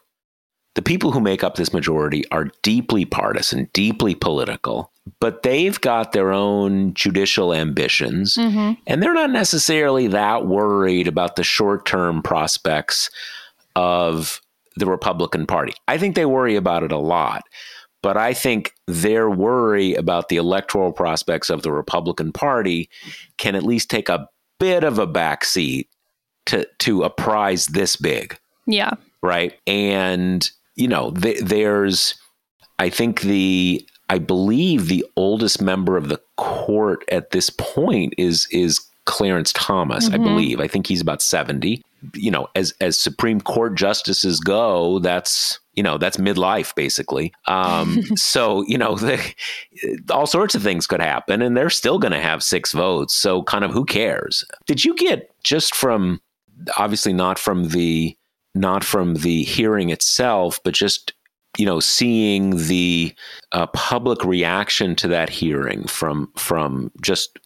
the 0.75 0.81
people 0.81 1.11
who 1.11 1.19
make 1.19 1.43
up 1.43 1.55
this 1.55 1.73
majority 1.73 2.29
are 2.29 2.51
deeply 2.61 3.05
partisan, 3.05 3.69
deeply 3.73 4.13
political, 4.13 4.91
but 5.19 5.43
they've 5.43 5.79
got 5.81 6.11
their 6.11 6.31
own 6.31 6.93
judicial 6.93 7.53
ambitions, 7.53 8.35
mm-hmm. 8.35 8.73
and 8.87 9.01
they're 9.01 9.13
not 9.13 9.31
necessarily 9.31 10.07
that 10.07 10.45
worried 10.45 11.07
about 11.07 11.35
the 11.35 11.43
short 11.43 11.85
term 11.85 12.21
prospects 12.21 13.09
of 13.75 14.41
the 14.75 14.85
Republican 14.85 15.45
Party. 15.45 15.73
I 15.87 15.97
think 15.97 16.15
they 16.15 16.25
worry 16.25 16.55
about 16.55 16.83
it 16.83 16.91
a 16.91 16.97
lot, 16.97 17.43
but 18.01 18.17
I 18.17 18.33
think 18.33 18.73
their 18.87 19.29
worry 19.29 19.93
about 19.95 20.29
the 20.29 20.37
electoral 20.37 20.91
prospects 20.91 21.49
of 21.49 21.61
the 21.63 21.71
Republican 21.71 22.31
Party 22.31 22.89
can 23.37 23.55
at 23.55 23.63
least 23.63 23.89
take 23.89 24.09
a 24.09 24.27
bit 24.59 24.83
of 24.83 24.99
a 24.99 25.07
backseat 25.07 25.87
to 26.45 26.67
to 26.79 27.03
a 27.03 27.09
prize 27.09 27.67
this 27.67 27.95
big. 27.95 28.37
Yeah. 28.65 28.93
Right. 29.21 29.57
And 29.67 30.49
you 30.75 30.87
know, 30.87 31.11
th- 31.11 31.41
there's, 31.41 32.15
I 32.79 32.89
think 32.89 33.21
the, 33.21 33.85
I 34.09 34.19
believe 34.19 34.87
the 34.87 35.05
oldest 35.15 35.61
member 35.61 35.97
of 35.97 36.09
the 36.09 36.21
court 36.37 37.03
at 37.11 37.31
this 37.31 37.49
point 37.49 38.13
is 38.17 38.47
is 38.51 38.81
Clarence 39.05 39.51
Thomas, 39.53 40.05
mm-hmm. 40.05 40.15
I 40.15 40.17
believe. 40.23 40.59
I 40.59 40.67
think 40.67 40.87
he's 40.87 41.01
about 41.01 41.21
70. 41.21 41.81
You 42.13 42.31
know, 42.31 42.47
as 42.55 42.73
as 42.81 42.97
Supreme 42.97 43.39
Court 43.41 43.75
justices 43.75 44.39
go, 44.39 44.99
that's 44.99 45.59
you 45.73 45.83
know 45.83 45.97
that's 45.97 46.17
midlife 46.17 46.75
basically. 46.75 47.33
Um, 47.47 48.03
so 48.15 48.63
you 48.67 48.77
know, 48.77 48.95
the, 48.95 49.19
all 50.11 50.25
sorts 50.25 50.53
of 50.53 50.63
things 50.63 50.85
could 50.85 51.01
happen, 51.01 51.41
and 51.41 51.55
they're 51.55 51.69
still 51.69 51.99
going 51.99 52.11
to 52.11 52.19
have 52.19 52.43
six 52.43 52.73
votes. 52.73 53.15
So 53.15 53.43
kind 53.43 53.63
of 53.63 53.71
who 53.71 53.85
cares? 53.85 54.43
Did 54.65 54.83
you 54.83 54.95
get 54.95 55.31
just 55.43 55.75
from 55.75 56.21
obviously 56.77 57.13
not 57.13 57.39
from 57.39 57.69
the 57.69 58.17
not 58.55 58.83
from 58.83 59.15
the 59.15 59.43
hearing 59.43 59.89
itself, 59.89 60.59
but 60.63 60.73
just 60.73 61.13
you 61.57 61.65
know 61.65 61.79
seeing 61.79 62.57
the 62.67 63.13
uh, 63.51 63.67
public 63.67 64.23
reaction 64.23 64.95
to 64.95 65.07
that 65.07 65.29
hearing 65.29 65.87
from 65.87 66.31
from 66.35 66.91
just 67.01 67.39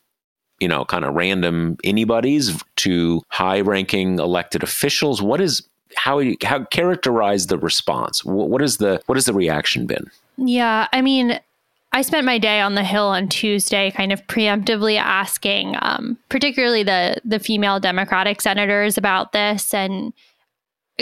you 0.60 0.68
know 0.68 0.86
kind 0.86 1.06
of 1.06 1.14
random 1.14 1.78
anybody's 1.84 2.64
to 2.78 3.22
high 3.30 3.62
ranking 3.62 4.20
elected 4.20 4.64
officials 4.64 5.22
what 5.22 5.42
is 5.42 5.68
how 5.96 6.22
how 6.44 6.64
characterize 6.66 7.48
the 7.48 7.58
response? 7.58 8.24
What 8.24 8.62
is 8.62 8.78
the 8.78 9.02
what 9.08 9.16
has 9.16 9.26
the 9.26 9.34
reaction 9.34 9.86
been? 9.86 10.10
Yeah 10.38 10.88
i 10.94 11.02
mean 11.02 11.40
I 11.94 12.02
spent 12.02 12.26
my 12.26 12.38
day 12.38 12.60
on 12.60 12.76
the 12.76 12.84
Hill 12.84 13.06
on 13.06 13.30
Tuesday, 13.30 13.92
kind 13.92 14.12
of 14.12 14.26
preemptively 14.28 15.00
asking, 15.00 15.78
um, 15.82 16.18
particularly 16.30 16.84
the 16.84 17.18
the 17.24 17.40
female 17.40 17.80
Democratic 17.80 18.42
senators 18.42 18.98
about 18.98 19.32
this, 19.32 19.74
and 19.74 20.14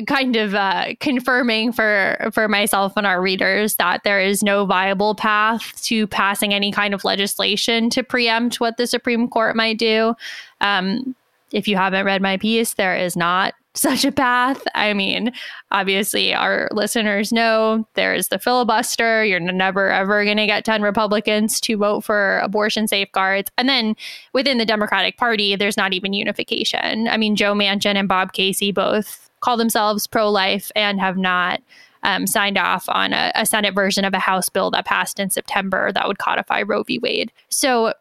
kind 0.08 0.36
of 0.36 0.54
uh, 0.54 0.94
confirming 1.00 1.72
for 1.72 2.30
for 2.34 2.48
myself 2.48 2.94
and 2.98 3.08
our 3.08 3.22
readers 3.22 3.76
that 3.76 4.04
there 4.04 4.20
is 4.20 4.44
no 4.44 4.66
viable 4.66 5.16
path 5.16 5.82
to 5.84 6.06
passing 6.08 6.54
any 6.54 6.72
kind 6.72 6.94
of 6.94 7.04
legislation 7.04 7.90
to 7.90 8.04
preempt 8.04 8.60
what 8.60 8.78
the 8.78 8.88
Supreme 8.88 9.28
Court 9.30 9.56
might 9.56 9.78
do. 9.78 10.14
Um, 10.62 11.16
if 11.52 11.68
you 11.68 11.78
haven't 11.78 12.06
read 12.06 12.22
my 12.22 12.38
piece, 12.38 12.74
there 12.74 12.96
is 12.96 13.16
not 13.16 13.54
such 13.76 14.06
a 14.06 14.12
path. 14.12 14.62
I 14.74 14.94
mean, 14.94 15.34
obviously, 15.72 16.34
our 16.34 16.70
listeners 16.72 17.34
know 17.34 17.86
there's 17.96 18.30
the 18.30 18.40
filibuster. 18.40 19.26
You're 19.26 19.40
never, 19.40 19.92
ever 19.92 20.24
going 20.24 20.38
to 20.38 20.46
get 20.46 20.64
10 20.64 20.82
Republicans 20.82 21.60
to 21.62 21.76
vote 21.76 22.02
for 22.06 22.40
abortion 22.40 22.88
safeguards. 22.88 23.52
And 23.58 23.68
then 23.68 23.96
within 24.32 24.60
the 24.60 24.66
Democratic 24.66 25.18
Party, 25.18 25.58
there's 25.58 25.76
not 25.76 25.94
even 25.94 26.14
unification. 26.14 27.10
I 27.10 27.18
mean, 27.18 27.36
Joe 27.36 27.54
Manchin 27.54 27.96
and 27.96 28.08
Bob 28.08 28.32
Casey 28.32 28.72
both 28.72 29.25
call 29.46 29.58
themselves 29.58 30.08
pro 30.08 30.30
life 30.30 30.72
and 30.76 31.00
have 31.00 31.18
not 31.18 31.62
um, 32.04 32.28
signed 32.28 32.58
off 32.58 32.90
on 32.90 33.14
a, 33.14 33.32
a 33.36 33.46
Senate 33.46 33.74
version 33.74 34.04
of 34.04 34.14
a 34.14 34.20
House 34.20 34.50
bill 34.50 34.72
that 34.72 34.86
passed 34.86 35.20
in 35.20 35.30
September 35.30 35.92
that 35.92 36.08
would 36.08 36.18
codify 36.18 36.64
Roe 36.64 36.84
v. 36.84 37.00
Wade. 37.00 37.32
So, 37.50 37.94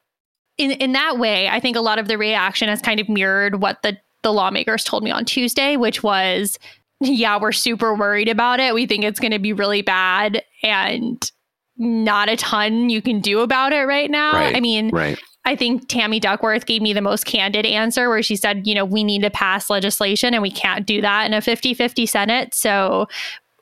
in 0.56 0.72
in 0.72 0.92
that 0.92 1.18
way, 1.18 1.48
I 1.48 1.60
think 1.60 1.76
a 1.76 1.80
lot 1.80 1.98
of 1.98 2.08
the 2.08 2.16
reaction 2.16 2.68
has 2.68 2.80
kind 2.80 3.00
of 3.00 3.08
mirrored 3.08 3.60
what 3.60 3.82
the 3.82 3.98
the 4.22 4.32
lawmakers 4.32 4.84
told 4.84 5.04
me 5.04 5.10
on 5.10 5.24
Tuesday, 5.24 5.76
which 5.76 6.02
was, 6.02 6.58
yeah, 7.00 7.38
we're 7.38 7.52
super 7.52 7.94
worried 7.94 8.28
about 8.28 8.58
it. 8.58 8.72
We 8.74 8.86
think 8.86 9.04
it's 9.04 9.20
going 9.20 9.32
to 9.32 9.38
be 9.38 9.52
really 9.52 9.82
bad, 9.82 10.42
and 10.62 11.30
not 11.76 12.28
a 12.28 12.36
ton 12.36 12.88
you 12.88 13.02
can 13.02 13.20
do 13.20 13.40
about 13.40 13.72
it 13.72 13.84
right 13.84 14.10
now. 14.10 14.32
Right, 14.32 14.56
I 14.56 14.60
mean, 14.60 14.90
right. 14.90 15.18
I 15.44 15.56
think 15.56 15.88
Tammy 15.88 16.20
Duckworth 16.20 16.66
gave 16.66 16.80
me 16.82 16.92
the 16.92 17.02
most 17.02 17.26
candid 17.26 17.66
answer 17.66 18.08
where 18.08 18.22
she 18.22 18.36
said, 18.36 18.66
you 18.66 18.74
know, 18.74 18.84
we 18.84 19.04
need 19.04 19.22
to 19.22 19.30
pass 19.30 19.68
legislation 19.68 20.32
and 20.32 20.42
we 20.42 20.50
can't 20.50 20.86
do 20.86 21.00
that 21.00 21.26
in 21.26 21.34
a 21.34 21.40
50 21.40 21.74
50 21.74 22.06
Senate. 22.06 22.54
So 22.54 23.06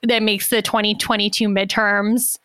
that 0.02 0.22
makes 0.22 0.48
the 0.48 0.62
2022 0.62 1.48
midterms 1.48 2.38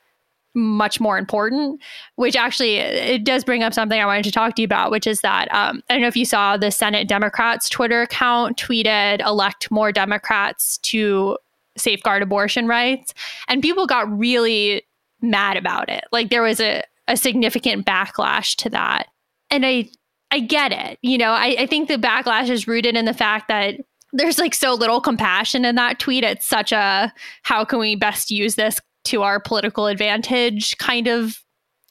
much 0.53 0.99
more 0.99 1.19
important 1.19 1.79
which 2.15 2.35
actually 2.35 2.77
it 2.77 3.23
does 3.23 3.43
bring 3.43 3.61
up 3.61 3.75
something 3.75 4.01
i 4.01 4.05
wanted 4.07 4.23
to 4.23 4.31
talk 4.31 4.55
to 4.55 4.63
you 4.63 4.65
about 4.65 4.89
which 4.89 5.05
is 5.05 5.21
that 5.21 5.47
um, 5.53 5.83
i 5.87 5.93
don't 5.93 6.01
know 6.01 6.07
if 6.07 6.17
you 6.17 6.25
saw 6.25 6.57
the 6.57 6.71
senate 6.71 7.07
democrats 7.07 7.69
twitter 7.69 8.01
account 8.01 8.57
tweeted 8.57 9.23
elect 9.23 9.69
more 9.69 9.91
democrats 9.91 10.79
to 10.79 11.37
safeguard 11.77 12.21
abortion 12.21 12.67
rights. 12.67 13.13
And 13.47 13.61
people 13.61 13.87
got 13.87 14.09
really 14.17 14.83
mad 15.21 15.57
about 15.57 15.89
it. 15.89 16.03
Like 16.11 16.29
there 16.29 16.41
was 16.41 16.59
a, 16.59 16.83
a 17.07 17.17
significant 17.17 17.85
backlash 17.85 18.55
to 18.57 18.69
that 18.71 19.07
and 19.49 19.65
I 19.65 19.89
I 20.31 20.39
get 20.39 20.71
it. 20.71 20.99
You 21.01 21.17
know, 21.17 21.31
I, 21.31 21.55
I 21.59 21.65
think 21.67 21.87
the 21.87 21.95
backlash 21.95 22.49
is 22.49 22.67
rooted 22.67 22.95
in 22.95 23.05
the 23.05 23.13
fact 23.13 23.47
that 23.47 23.75
there's 24.13 24.37
like 24.37 24.53
so 24.53 24.73
little 24.73 25.01
compassion 25.01 25.65
in 25.65 25.75
that 25.75 25.99
tweet. 25.99 26.23
It's 26.23 26.45
such 26.45 26.71
a 26.71 27.13
how 27.43 27.65
can 27.65 27.79
we 27.79 27.95
best 27.95 28.31
use 28.31 28.55
this 28.55 28.79
to 29.05 29.23
our 29.23 29.39
political 29.39 29.87
advantage 29.87 30.77
kind 30.77 31.07
of 31.07 31.43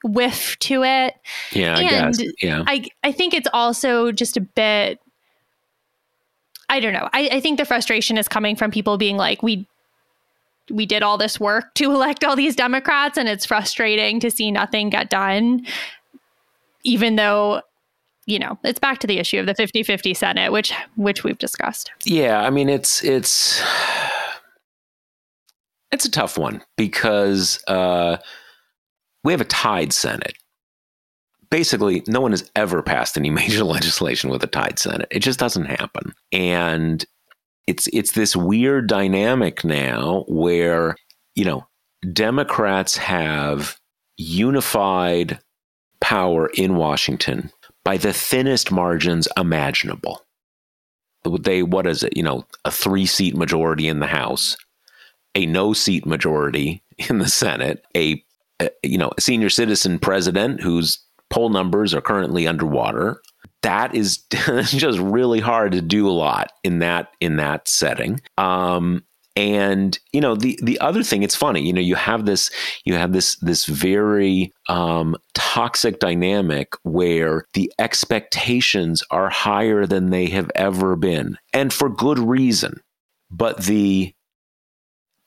whiff 0.05 0.59
to 0.61 0.83
it. 0.83 1.15
Yeah, 1.53 1.79
and 1.79 1.87
I 1.87 1.91
guess. 1.91 2.23
Yeah. 2.43 2.65
I 2.67 2.87
I 3.03 3.13
think 3.13 3.35
it's 3.35 3.49
also 3.53 4.13
just 4.13 4.37
a 4.37 4.41
bit 4.41 5.01
I 6.69 6.81
don't 6.81 6.93
know. 6.93 7.09
I, 7.13 7.29
I 7.33 7.41
think 7.41 7.59
the 7.59 7.65
frustration 7.65 8.19
is 8.19 8.29
coming 8.29 8.57
from 8.57 8.71
people 8.71 8.99
being 8.99 9.17
like, 9.17 9.43
we 9.43 9.69
we 10.71 10.85
did 10.85 11.03
all 11.03 11.17
this 11.17 11.39
work 11.39 11.75
to 11.75 11.85
elect 11.93 12.25
all 12.25 12.37
these 12.37 12.57
Democrats 12.57 13.17
and 13.17 13.29
it's 13.29 13.47
frustrating 13.47 14.21
to 14.21 14.31
see 14.31 14.51
nothing 14.51 14.91
get 14.91 15.11
done 15.11 15.65
even 16.87 17.17
though 17.17 17.63
you 18.27 18.39
know 18.39 18.59
it's 18.65 18.79
back 18.79 18.99
to 19.01 19.07
the 19.07 19.19
issue 19.19 19.39
of 19.39 19.47
the 19.47 19.55
50-50 19.55 20.17
senate 20.17 20.53
which 20.53 20.73
which 20.97 21.25
we've 21.25 21.39
discussed. 21.39 21.91
Yeah 22.05 22.43
i 22.43 22.51
mean 22.51 22.69
it's 22.69 23.05
it's 23.05 23.63
it's 25.93 26.05
a 26.05 26.11
tough 26.11 26.37
one 26.37 26.63
because 26.77 27.63
uh, 27.69 28.19
we 29.25 29.33
have 29.33 29.41
a 29.41 29.47
tied 29.47 29.93
senate. 29.93 30.35
Basically 31.51 32.03
no 32.07 32.21
one 32.21 32.33
has 32.33 32.51
ever 32.55 32.83
passed 32.83 33.17
any 33.17 33.31
major 33.41 33.65
legislation 33.65 34.31
with 34.31 34.43
a 34.43 34.49
tied 34.49 34.79
senate. 34.79 35.09
It 35.11 35.21
just 35.21 35.39
doesn't 35.39 35.67
happen. 35.67 36.13
And 36.33 37.05
it's 37.67 37.89
it's 37.93 38.13
this 38.13 38.37
weird 38.37 38.89
dynamic 38.89 39.65
now 39.65 40.25
where 40.29 40.95
you 41.35 41.45
know 41.45 41.67
democrats 42.13 42.97
have 42.97 43.77
unified 44.17 45.41
power 46.01 46.51
in 46.55 46.77
Washington 46.77 47.51
by 47.85 47.97
the 47.97 48.13
thinnest 48.13 48.73
margins 48.73 49.29
imaginable. 49.37 50.23
They, 51.41 51.63
what 51.63 51.87
is 51.87 52.03
it? 52.03 52.17
You 52.17 52.23
know, 52.23 52.45
a 52.65 52.71
three 52.71 53.07
seat 53.07 53.37
majority 53.37 53.89
in 53.89 54.01
the 54.01 54.07
House, 54.07 54.57
a 55.35 55.47
no 55.47 55.73
seat 55.73 56.07
majority 56.07 56.83
in 57.09 57.19
the 57.19 57.29
Senate, 57.29 57.85
a, 57.97 58.23
a 58.61 58.71
you 58.83 58.99
know, 58.99 59.13
a 59.17 59.21
senior 59.21 59.51
citizen 59.51 59.99
president 59.99 60.61
whose 60.61 60.99
poll 61.31 61.49
numbers 61.49 61.95
are 61.95 62.01
currently 62.01 62.47
underwater. 62.47 63.21
That 63.63 63.95
is 63.95 64.19
just 64.65 64.99
really 64.99 65.41
hard 65.41 65.73
to 65.73 65.81
do 65.81 66.09
a 66.09 66.13
lot 66.13 66.53
in 66.63 66.79
that 66.81 67.09
in 67.21 67.37
that 67.37 67.69
setting. 67.69 68.21
Um, 68.39 69.05
and 69.37 69.99
you 70.13 70.21
know 70.21 70.35
the 70.35 70.59
the 70.63 70.81
other 70.81 71.03
thing 71.03 71.23
it's 71.23 71.37
funny 71.37 71.61
you 71.61 71.73
know 71.73 71.81
you 71.81 71.95
have 71.95 72.25
this 72.25 72.51
you 72.85 72.95
have 72.95 73.13
this 73.13 73.37
this 73.37 73.67
very 73.67 74.53
um, 74.69 75.15
toxic 75.35 75.99
dynamic 75.99 76.73
where 76.83 77.45
the 77.53 77.71
expectations 77.79 79.03
are 79.11 79.29
higher 79.29 79.87
than 79.87 80.11
they 80.11 80.27
have 80.27 80.51
ever 80.55 80.97
been 80.97 81.37
and 81.53 81.73
for 81.73 81.89
good 81.89 82.19
reason 82.19 82.81
but 83.31 83.65
the 83.65 84.13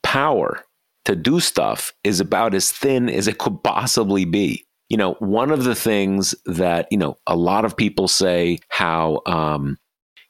power 0.03 0.63
to 1.05 1.15
do 1.15 1.39
stuff 1.39 1.93
is 2.03 2.19
about 2.19 2.53
as 2.53 2.71
thin 2.71 3.09
as 3.09 3.27
it 3.27 3.37
could 3.37 3.63
possibly 3.63 4.25
be. 4.25 4.65
You 4.89 4.97
know, 4.97 5.13
one 5.19 5.51
of 5.51 5.63
the 5.63 5.75
things 5.75 6.33
that, 6.45 6.87
you 6.91 6.97
know, 6.97 7.17
a 7.27 7.35
lot 7.35 7.65
of 7.65 7.77
people 7.77 8.07
say 8.07 8.59
how, 8.69 9.21
um, 9.25 9.77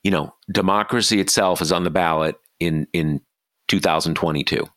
you 0.04 0.12
know, 0.12 0.34
democracy 0.52 1.20
itself 1.20 1.62
is 1.62 1.72
on 1.72 1.84
the 1.84 1.90
ballot 1.90 2.36
in, 2.60 2.88
in 2.94 3.22
2022. 3.70 4.68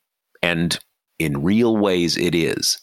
And 0.43 0.79
in 1.19 1.43
real 1.43 1.77
ways, 1.77 2.17
it 2.17 2.35
is. 2.35 2.79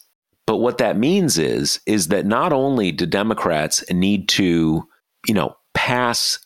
But 0.46 0.56
what 0.56 0.78
that 0.78 0.98
means 0.98 1.38
is, 1.38 1.80
is 1.86 2.08
that 2.08 2.26
not 2.26 2.52
only 2.52 2.92
do 2.92 3.06
Democrats 3.06 3.84
need 3.90 4.28
to, 4.30 4.86
you 5.26 5.34
know, 5.34 5.56
pass 5.74 6.38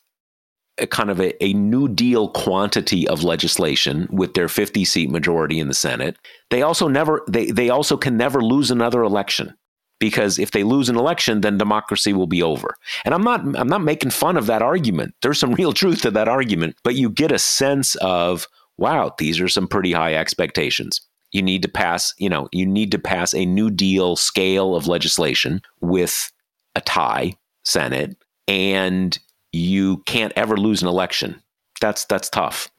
a 0.79 0.87
kind 0.87 1.11
of 1.11 1.21
a, 1.21 1.43
a 1.43 1.53
New 1.55 1.89
Deal 1.89 2.29
quantity 2.29 3.07
of 3.09 3.23
legislation 3.23 4.09
with 4.11 4.35
their 4.35 4.49
50 4.49 4.85
seat 4.85 5.11
majority 5.11 5.61
in 5.61 5.69
the 5.69 5.75
Senate. 5.75 6.17
They 6.51 6.63
also 6.63 6.89
never 6.89 7.23
they 7.29 7.51
they 7.51 7.71
also 7.71 7.97
can 7.97 8.17
never 8.17 8.43
lose 8.43 8.71
another 8.71 9.03
election 9.03 9.55
because 10.01 10.39
if 10.39 10.51
they 10.51 10.65
lose 10.65 10.89
an 10.89 10.97
election 10.97 11.41
then 11.41 11.59
democracy 11.59 12.13
will 12.13 12.27
be 12.27 12.43
over. 12.43 12.75
And 13.05 13.15
I'm 13.15 13.23
not 13.23 13.41
I'm 13.57 13.69
not 13.69 13.83
making 13.83 14.11
fun 14.11 14.37
of 14.37 14.47
that 14.47 14.63
argument. 14.63 15.15
There's 15.23 15.39
some 15.39 15.55
real 15.55 15.73
truth 15.73 16.03
to 16.03 16.11
that 16.11 16.29
argument, 16.29 16.77
but 16.83 16.97
you 16.97 17.09
get 17.09 17.31
a 17.31 17.39
sense 17.39 17.95
of 17.97 18.49
wow, 18.79 19.15
these 19.19 19.41
are 19.41 19.49
some 19.49 19.69
pretty 19.69 19.93
high 19.93 20.15
expectations. 20.15 21.01
You 21.33 21.43
need 21.43 21.63
to 21.63 21.69
pass, 21.69 22.15
you 22.19 22.29
know, 22.29 22.49
you 22.53 22.65
need 22.67 22.91
to 22.93 22.99
pass 22.99 23.35
a 23.35 23.45
New 23.45 23.71
Deal 23.71 24.17
scale 24.17 24.77
of 24.77 24.87
legislation 24.87 25.63
with 25.81 26.31
a 26.77 26.81
tie 26.81 27.37
Senate 27.65 28.17
and 28.47 29.19
you 29.53 29.99
can't 30.07 30.33
ever 30.37 30.57
lose 30.57 30.83
an 30.83 30.89
election. 30.89 31.41
That's 31.81 32.05
that's 32.05 32.29
tough. 32.29 32.71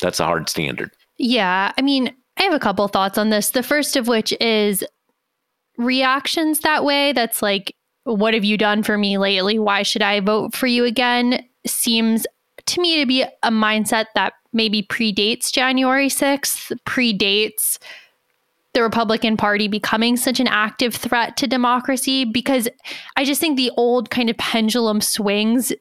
That's 0.00 0.20
a 0.20 0.24
hard 0.24 0.48
standard. 0.48 0.90
Yeah, 1.18 1.72
I 1.76 1.82
mean, 1.82 2.14
I 2.38 2.44
have 2.44 2.54
a 2.54 2.58
couple 2.58 2.86
thoughts 2.88 3.18
on 3.18 3.30
this. 3.30 3.50
The 3.50 3.62
first 3.62 3.96
of 3.96 4.08
which 4.08 4.34
is 4.40 4.84
reactions 5.76 6.60
that 6.60 6.84
way. 6.84 7.12
That's 7.12 7.42
like, 7.42 7.74
what 8.04 8.34
have 8.34 8.44
you 8.44 8.56
done 8.56 8.82
for 8.82 8.96
me 8.98 9.18
lately? 9.18 9.58
Why 9.58 9.82
should 9.82 10.02
I 10.02 10.20
vote 10.20 10.54
for 10.54 10.66
you 10.66 10.84
again? 10.84 11.46
Seems 11.66 12.26
to 12.66 12.80
me 12.80 12.98
to 12.98 13.06
be 13.06 13.22
a 13.22 13.50
mindset 13.50 14.06
that 14.14 14.34
maybe 14.52 14.82
predates 14.82 15.52
January 15.52 16.08
6th, 16.08 16.76
predates 16.84 17.78
the 18.74 18.82
Republican 18.82 19.36
Party 19.36 19.68
becoming 19.68 20.16
such 20.16 20.40
an 20.40 20.48
active 20.48 20.94
threat 20.94 21.36
to 21.36 21.46
democracy 21.46 22.24
because 22.24 22.68
I 23.16 23.24
just 23.24 23.40
think 23.40 23.56
the 23.56 23.70
old 23.76 24.10
kind 24.10 24.30
of 24.30 24.36
pendulum 24.38 25.00
swings 25.00 25.72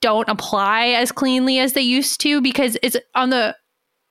don't 0.00 0.28
apply 0.28 0.88
as 0.88 1.10
cleanly 1.10 1.58
as 1.58 1.72
they 1.72 1.82
used 1.82 2.20
to 2.20 2.40
because 2.40 2.76
it's 2.82 2.96
on 3.14 3.30
the 3.30 3.56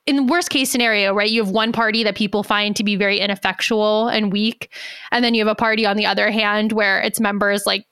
in 0.06 0.16
the 0.16 0.24
worst 0.24 0.50
case 0.50 0.70
scenario, 0.70 1.13
right? 1.13 1.30
You 1.30 1.44
have 1.44 1.52
one 1.52 1.74
party 1.74 2.02
that 2.06 2.16
people 2.16 2.42
find 2.42 2.78
to 2.78 2.84
be 2.84 2.96
very 2.96 3.20
ineffectual 3.20 4.08
and 4.08 4.32
weak, 4.32 4.72
and 5.12 5.24
then 5.24 5.34
you 5.34 5.42
have 5.46 5.52
a 5.52 5.56
party 5.56 5.86
on 5.86 5.98
the 5.98 6.06
other 6.06 6.32
hand 6.32 6.72
where 6.72 7.02
its 7.02 7.20
members 7.20 7.66
like 7.66 7.86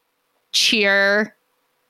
cheer 0.54 1.35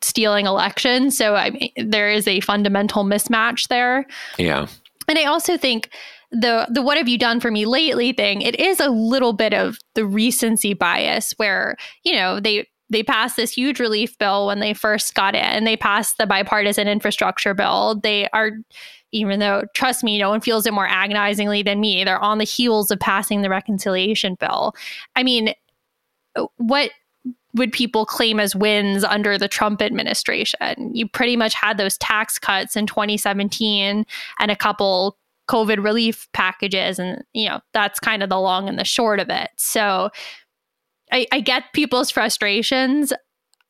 stealing 0.05 0.45
elections. 0.45 1.17
So 1.17 1.35
I 1.35 1.49
mean, 1.49 1.71
there 1.75 2.09
is 2.09 2.27
a 2.27 2.39
fundamental 2.41 3.03
mismatch 3.03 3.67
there. 3.67 4.05
Yeah. 4.37 4.67
And 5.07 5.17
I 5.17 5.25
also 5.25 5.57
think 5.57 5.89
the 6.31 6.67
the 6.71 6.81
what 6.81 6.97
have 6.97 7.07
you 7.07 7.17
done 7.17 7.39
for 7.39 7.51
me 7.51 7.65
lately 7.65 8.13
thing, 8.13 8.41
it 8.41 8.59
is 8.59 8.79
a 8.79 8.89
little 8.89 9.33
bit 9.33 9.53
of 9.53 9.79
the 9.93 10.05
recency 10.05 10.73
bias 10.73 11.33
where, 11.37 11.75
you 12.03 12.13
know, 12.13 12.39
they 12.39 12.67
they 12.89 13.01
passed 13.01 13.35
this 13.35 13.51
huge 13.51 13.79
relief 13.79 14.17
bill 14.19 14.47
when 14.47 14.59
they 14.59 14.73
first 14.73 15.15
got 15.15 15.33
in. 15.33 15.63
They 15.63 15.77
passed 15.77 16.17
the 16.17 16.27
bipartisan 16.27 16.87
infrastructure 16.87 17.55
bill. 17.55 17.99
They 18.01 18.29
are, 18.29 18.51
even 19.11 19.39
though, 19.39 19.63
trust 19.73 20.03
me, 20.03 20.19
no 20.19 20.29
one 20.29 20.41
feels 20.41 20.67
it 20.67 20.73
more 20.73 20.87
agonizingly 20.87 21.63
than 21.63 21.79
me. 21.79 22.03
They're 22.03 22.19
on 22.19 22.37
the 22.37 22.43
heels 22.43 22.91
of 22.91 22.99
passing 22.99 23.41
the 23.41 23.49
reconciliation 23.49 24.35
bill. 24.35 24.75
I 25.15 25.23
mean, 25.23 25.55
what 26.57 26.91
would 27.55 27.71
people 27.71 28.05
claim 28.05 28.39
as 28.39 28.55
wins 28.55 29.03
under 29.03 29.37
the 29.37 29.47
Trump 29.47 29.81
administration? 29.81 30.91
You 30.93 31.07
pretty 31.07 31.35
much 31.35 31.53
had 31.53 31.77
those 31.77 31.97
tax 31.97 32.37
cuts 32.37 32.75
in 32.75 32.85
2017 32.85 34.05
and 34.39 34.51
a 34.51 34.55
couple 34.55 35.17
COVID 35.49 35.83
relief 35.83 36.27
packages. 36.33 36.99
And, 36.99 37.23
you 37.33 37.49
know, 37.49 37.61
that's 37.73 37.99
kind 37.99 38.23
of 38.23 38.29
the 38.29 38.39
long 38.39 38.67
and 38.67 38.77
the 38.77 38.83
short 38.83 39.19
of 39.19 39.29
it. 39.29 39.49
So, 39.57 40.09
I, 41.11 41.27
I 41.31 41.39
get 41.39 41.71
people's 41.73 42.11
frustrations. 42.11 43.13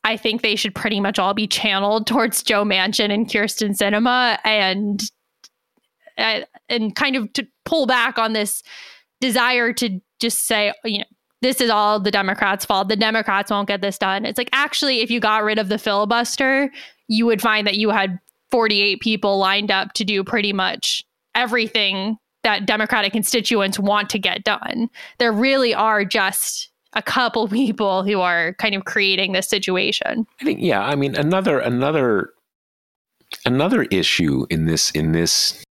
I 0.03 0.17
think 0.17 0.41
they 0.41 0.55
should 0.55 0.75
pretty 0.75 0.99
much 0.99 1.19
all 1.19 1.33
be 1.33 1.47
channeled 1.47 2.07
towards 2.07 2.43
Joe 2.43 2.63
Manchin 2.63 3.11
and 3.11 3.27
Kyrsten 3.27 3.77
Sinema 3.77 4.37
and 4.45 5.01
and 6.17 6.95
kind 6.95 7.17
of 7.17 7.31
to 7.33 7.45
pull 7.65 7.85
back 7.85 8.17
on 8.17 8.31
this 8.31 8.63
desire 9.19 9.73
to 9.73 9.99
just 10.21 10.47
say, 10.47 10.73
you 10.85 10.99
know, 10.99 11.05
this 11.45 11.61
is 11.61 11.69
all 11.69 11.99
the 11.99 12.09
Democrats' 12.09 12.65
fault. 12.65 12.89
The 12.89 12.95
Democrats 12.95 13.51
won't 13.51 13.67
get 13.67 13.81
this 13.81 13.99
done. 13.99 14.25
It's 14.25 14.37
like 14.39 14.49
actually, 14.51 15.01
if 15.01 15.11
you 15.11 15.19
got 15.19 15.43
rid 15.43 15.59
of 15.59 15.69
the 15.69 15.77
filibuster, 15.77 16.71
you 17.07 17.27
would 17.27 17.39
find 17.39 17.67
that 17.67 17.75
you 17.75 17.91
had 17.91 18.19
48 18.49 18.99
people 18.99 19.37
lined 19.37 19.69
up 19.69 19.93
to 19.93 20.03
do 20.03 20.23
pretty 20.23 20.53
much 20.53 21.03
everything 21.35 22.17
that 22.43 22.65
Democratic 22.65 23.13
constituents 23.13 23.77
want 23.77 24.09
to 24.09 24.17
get 24.17 24.43
done. 24.43 24.89
There 25.19 25.31
really 25.31 25.73
are 25.73 26.03
just 26.03 26.69
a 26.93 27.03
couple 27.03 27.47
people 27.61 28.03
who 28.03 28.21
are 28.21 28.55
kind 28.55 28.73
of 28.73 28.85
creating 28.85 29.33
this 29.33 29.47
situation. 29.47 30.25
I 30.41 30.45
think 30.45 30.61
yeah, 30.61 30.81
I 30.81 30.95
mean 30.95 31.13
another 31.13 31.59
another 31.59 32.31
another 33.45 33.83
issue 33.83 34.47
in 34.49 34.65
this 34.65 34.89
in 34.91 35.11
this 35.11 35.63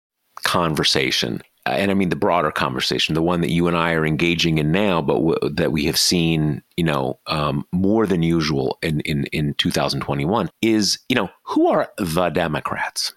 conversation 0.43 1.41
and 1.65 1.91
I 1.91 1.93
mean 1.93 2.09
the 2.09 2.15
broader 2.15 2.51
conversation, 2.51 3.15
the 3.15 3.21
one 3.21 3.41
that 3.41 3.51
you 3.51 3.67
and 3.67 3.77
I 3.77 3.93
are 3.93 4.05
engaging 4.05 4.57
in 4.57 4.71
now, 4.71 5.01
but 5.01 5.15
w- 5.15 5.49
that 5.55 5.71
we 5.71 5.85
have 5.85 5.97
seen, 5.97 6.61
you 6.77 6.83
know, 6.83 7.19
um, 7.27 7.65
more 7.71 8.05
than 8.05 8.23
usual 8.23 8.77
in, 8.81 8.99
in 9.01 9.25
in 9.27 9.53
2021 9.55 10.49
is, 10.61 10.99
you 11.09 11.15
know, 11.15 11.29
who 11.43 11.67
are 11.67 11.91
the 11.97 12.29
Democrats? 12.29 13.13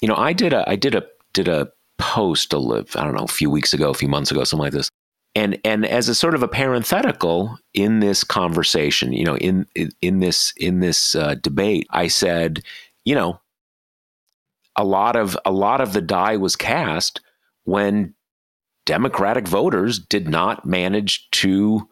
You 0.00 0.08
know, 0.08 0.16
I 0.16 0.32
did 0.32 0.52
a 0.52 0.68
I 0.68 0.76
did 0.76 0.94
a 0.94 1.04
did 1.32 1.48
a 1.48 1.70
post 1.98 2.52
a 2.52 2.58
I 2.96 3.04
don't 3.04 3.14
know 3.14 3.24
a 3.24 3.28
few 3.28 3.50
weeks 3.50 3.72
ago, 3.72 3.90
a 3.90 3.94
few 3.94 4.08
months 4.08 4.30
ago, 4.30 4.42
something 4.44 4.64
like 4.64 4.72
this, 4.72 4.90
and 5.34 5.58
and 5.64 5.86
as 5.86 6.08
a 6.08 6.14
sort 6.14 6.34
of 6.34 6.42
a 6.42 6.48
parenthetical 6.48 7.58
in 7.74 8.00
this 8.00 8.24
conversation 8.24 9.12
you 9.12 9.24
know 9.24 9.36
in 9.36 9.66
in, 9.74 9.90
in 10.00 10.20
this 10.20 10.52
in 10.56 10.80
this 10.80 11.14
uh, 11.14 11.34
debate 11.36 11.86
i 11.90 12.06
said 12.06 12.62
you 13.04 13.14
know 13.14 13.40
a 14.76 14.84
lot 14.84 15.16
of 15.16 15.36
a 15.44 15.52
lot 15.52 15.80
of 15.80 15.92
the 15.92 16.00
die 16.00 16.36
was 16.36 16.56
cast 16.56 17.20
when 17.64 18.14
democratic 18.86 19.46
voters 19.46 19.98
did 19.98 20.28
not 20.28 20.66
manage 20.66 21.30
to 21.30 21.88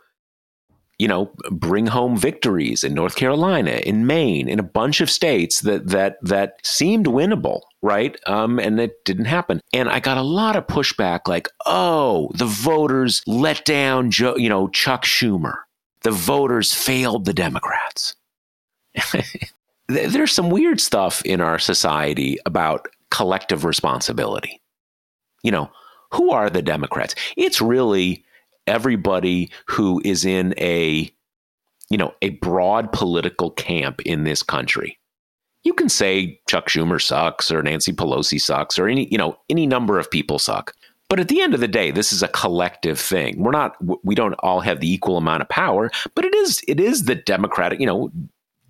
you 1.01 1.09
know, 1.09 1.33
bring 1.51 1.87
home 1.87 2.15
victories 2.15 2.85
in 2.85 2.93
North 2.93 3.17
Carolina, 3.17 3.81
in 3.87 4.07
Maine, 4.07 4.51
in 4.51 4.59
a 4.59 4.63
bunch 4.63 5.01
of 5.01 5.09
states 5.09 5.61
that 5.63 5.89
that 5.89 6.19
that 6.21 6.59
seemed 6.63 7.07
winnable, 7.07 7.63
right? 7.81 8.21
Um, 8.27 8.59
and 8.59 8.79
it 8.79 9.03
didn't 9.07 9.25
happen. 9.25 9.63
And 9.73 9.89
I 9.89 9.99
got 9.99 10.19
a 10.19 10.23
lot 10.23 10.57
of 10.57 10.67
pushback, 10.67 11.21
like, 11.27 11.49
"Oh, 11.65 12.31
the 12.35 12.45
voters 12.45 13.23
let 13.27 13.65
down 13.65 14.11
Joe, 14.11 14.37
you 14.37 14.51
know, 14.51 14.69
Chuck 14.69 15.07
Schumer. 15.07 15.61
The 16.03 16.11
voters 16.11 16.75
failed 16.75 17.25
the 17.25 17.33
Democrats." 17.33 18.15
There's 19.89 20.33
some 20.33 20.51
weird 20.51 20.83
stuff 20.83 21.23
in 21.25 21.41
our 21.41 21.59
society 21.59 22.37
about 22.45 22.89
collective 23.11 23.65
responsibility. 23.65 24.61
You 25.43 25.51
know, 25.51 25.71
who 26.13 26.31
are 26.31 26.51
the 26.51 26.63
Democrats? 26.63 27.15
It's 27.37 27.61
really 27.61 28.25
everybody 28.67 29.51
who 29.67 30.01
is 30.05 30.25
in 30.25 30.55
a 30.59 31.11
you 31.89 31.99
know 31.99 32.15
a 32.23 32.31
broad 32.31 32.93
political 32.93 33.51
camp 33.51 34.01
in 34.03 34.25
this 34.25 34.43
country. 34.43 34.99
You 35.63 35.75
can 35.75 35.89
say 35.89 36.41
chuck 36.49 36.69
schumer 36.69 37.03
sucks 37.03 37.51
or 37.51 37.63
nancy 37.63 37.93
pelosi 37.93 38.41
sucks 38.41 38.79
or 38.79 38.89
any 38.89 39.09
you 39.11 39.19
know 39.19 39.37
any 39.49 39.67
number 39.67 39.99
of 39.99 40.11
people 40.11 40.39
suck. 40.39 40.75
But 41.09 41.19
at 41.19 41.27
the 41.27 41.41
end 41.41 41.55
of 41.55 41.61
the 41.61 41.69
day 41.69 41.91
this 41.91 42.13
is 42.13 42.23
a 42.23 42.29
collective 42.29 42.99
thing. 42.99 43.43
We're 43.43 43.51
not 43.51 43.77
we 44.05 44.15
don't 44.15 44.35
all 44.35 44.61
have 44.61 44.81
the 44.81 44.93
equal 44.93 45.17
amount 45.17 45.43
of 45.43 45.49
power 45.49 45.91
but 46.15 46.25
it 46.25 46.35
is 46.35 46.63
it 46.69 46.81
is 46.81 47.05
the 47.05 47.17
democratic 47.17 47.81
you 47.81 47.87
know 47.87 48.11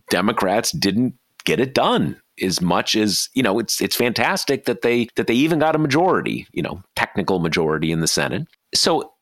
democrats 0.08 0.72
didn't 0.72 1.14
get 1.44 1.60
it 1.60 1.74
done 1.74 2.20
as 2.42 2.60
much 2.60 2.94
as 2.94 3.28
you 3.34 3.42
know 3.42 3.58
it's 3.58 3.80
it's 3.80 3.96
fantastic 3.96 4.64
that 4.64 4.82
they 4.82 5.08
that 5.16 5.26
they 5.26 5.34
even 5.34 5.58
got 5.58 5.74
a 5.74 5.78
majority 5.78 6.46
you 6.52 6.62
know 6.62 6.82
technical 6.96 7.38
majority 7.38 7.92
in 7.92 8.00
the 8.00 8.08
senate 8.08 8.46
so 8.74 9.12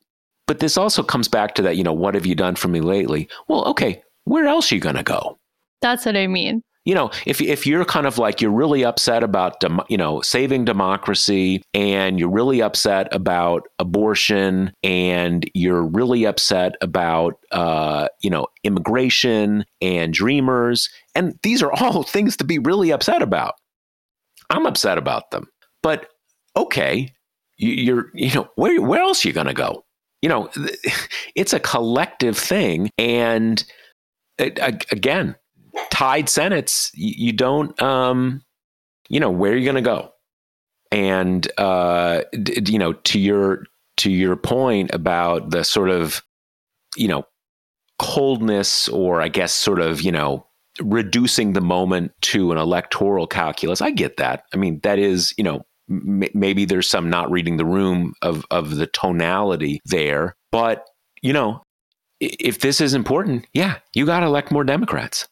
but 0.49 0.61
this 0.61 0.79
also 0.79 1.03
comes 1.03 1.29
back 1.29 1.55
to 1.57 1.63
that, 1.63 1.77
you 1.77 1.85
know, 1.85 1.93
what 1.93 2.15
have 2.15 2.27
you 2.27 2.35
done 2.35 2.57
for 2.57 2.69
me 2.69 2.81
lately? 2.81 3.29
Well, 3.47 3.65
okay, 3.67 4.03
where 4.25 4.47
else 4.47 4.73
are 4.73 4.75
you 4.75 4.81
going 4.81 4.97
to 4.97 5.03
go? 5.03 5.39
That's 5.83 6.07
what 6.07 6.17
I 6.17 6.27
mean. 6.27 6.63
You 6.89 6.95
know, 6.95 7.11
if 7.27 7.43
if 7.43 7.67
you're 7.67 7.85
kind 7.85 8.07
of 8.07 8.17
like 8.17 8.41
you're 8.41 8.51
really 8.51 8.83
upset 8.83 9.23
about 9.23 9.63
you 9.91 9.99
know 9.99 10.23
saving 10.23 10.65
democracy 10.65 11.63
and 11.75 12.19
you're 12.19 12.31
really 12.31 12.63
upset 12.63 13.15
about 13.15 13.69
abortion 13.79 14.73
and 14.83 15.45
you're 15.53 15.83
really 15.83 16.25
upset 16.25 16.77
about 16.81 17.35
uh, 17.53 18.09
you 18.23 18.31
know 18.31 18.47
immigration 18.65 19.67
and 19.83 20.15
dreamers 20.15 20.89
and 21.15 21.39
these 21.43 21.63
are 21.63 21.71
all 21.73 22.03
things 22.15 22.39
to 22.39 22.45
be 22.45 22.59
really 22.59 22.91
upset 22.91 23.21
about. 23.21 23.57
I'm 24.49 24.65
upset 24.65 24.97
about 24.97 25.31
them. 25.31 25.47
But 25.83 26.09
okay, 26.57 27.13
you're 27.59 28.11
you 28.15 28.33
know 28.33 28.49
where 28.55 28.81
where 28.81 29.03
else 29.03 29.27
are 29.27 29.29
you 29.29 29.35
going 29.35 29.47
to 29.47 29.53
go? 29.53 29.85
You 30.23 30.31
know, 30.31 30.49
it's 31.37 31.53
a 31.53 31.61
collective 31.61 32.39
thing, 32.39 32.89
and 32.97 33.63
it, 34.39 34.59
again, 34.91 35.37
tied 35.91 36.29
senates, 36.29 36.91
you 36.95 37.33
don't, 37.33 37.81
um, 37.83 38.43
you 39.09 39.21
know, 39.21 39.31
where 39.31 39.53
are 39.53 39.57
you 39.57 39.65
going 39.65 39.77
to 39.77 39.83
go? 39.83 40.13
And 40.91 41.51
uh, 41.59 42.23
you 42.33 42.79
know, 42.79 42.95
to 42.95 43.19
your 43.19 43.65
to 43.99 44.11
your 44.11 44.37
point 44.37 44.91
about 44.95 45.51
the 45.51 45.65
sort 45.65 45.91
of, 45.91 46.23
you 46.97 47.09
know, 47.09 47.25
coldness 47.99 48.89
or 48.89 49.21
I 49.21 49.29
guess 49.29 49.53
sort 49.53 49.81
of, 49.81 50.01
you 50.01 50.13
know, 50.13 50.47
reducing 50.81 51.53
the 51.53 51.61
moment 51.61 52.13
to 52.23 52.53
an 52.53 52.59
electoral 52.59 53.27
calculus. 53.27 53.83
I 53.83 53.91
get 53.91 54.17
that. 54.19 54.45
I 54.55 54.57
mean, 54.57 54.81
that 54.83 54.99
is, 54.99 55.35
you 55.37 55.45
know, 55.45 55.67
m- 55.91 56.23
maybe 56.33 56.65
there's 56.65 56.89
some 56.89 57.11
not 57.11 57.31
reading 57.31 57.57
the 57.57 57.67
room 57.67 58.15
of 58.23 58.47
of 58.51 58.77
the 58.77 58.87
tonality 58.87 59.81
there, 59.85 60.37
but 60.53 60.87
you 61.23 61.33
know, 61.33 61.63
if 62.21 62.61
this 62.61 62.81
is 62.81 62.95
important, 62.95 63.47
yeah, 63.53 63.79
you 63.95 64.07
got 64.07 64.21
to 64.21 64.27
elect 64.27 64.53
more 64.53 64.65
Democrats 64.65 65.29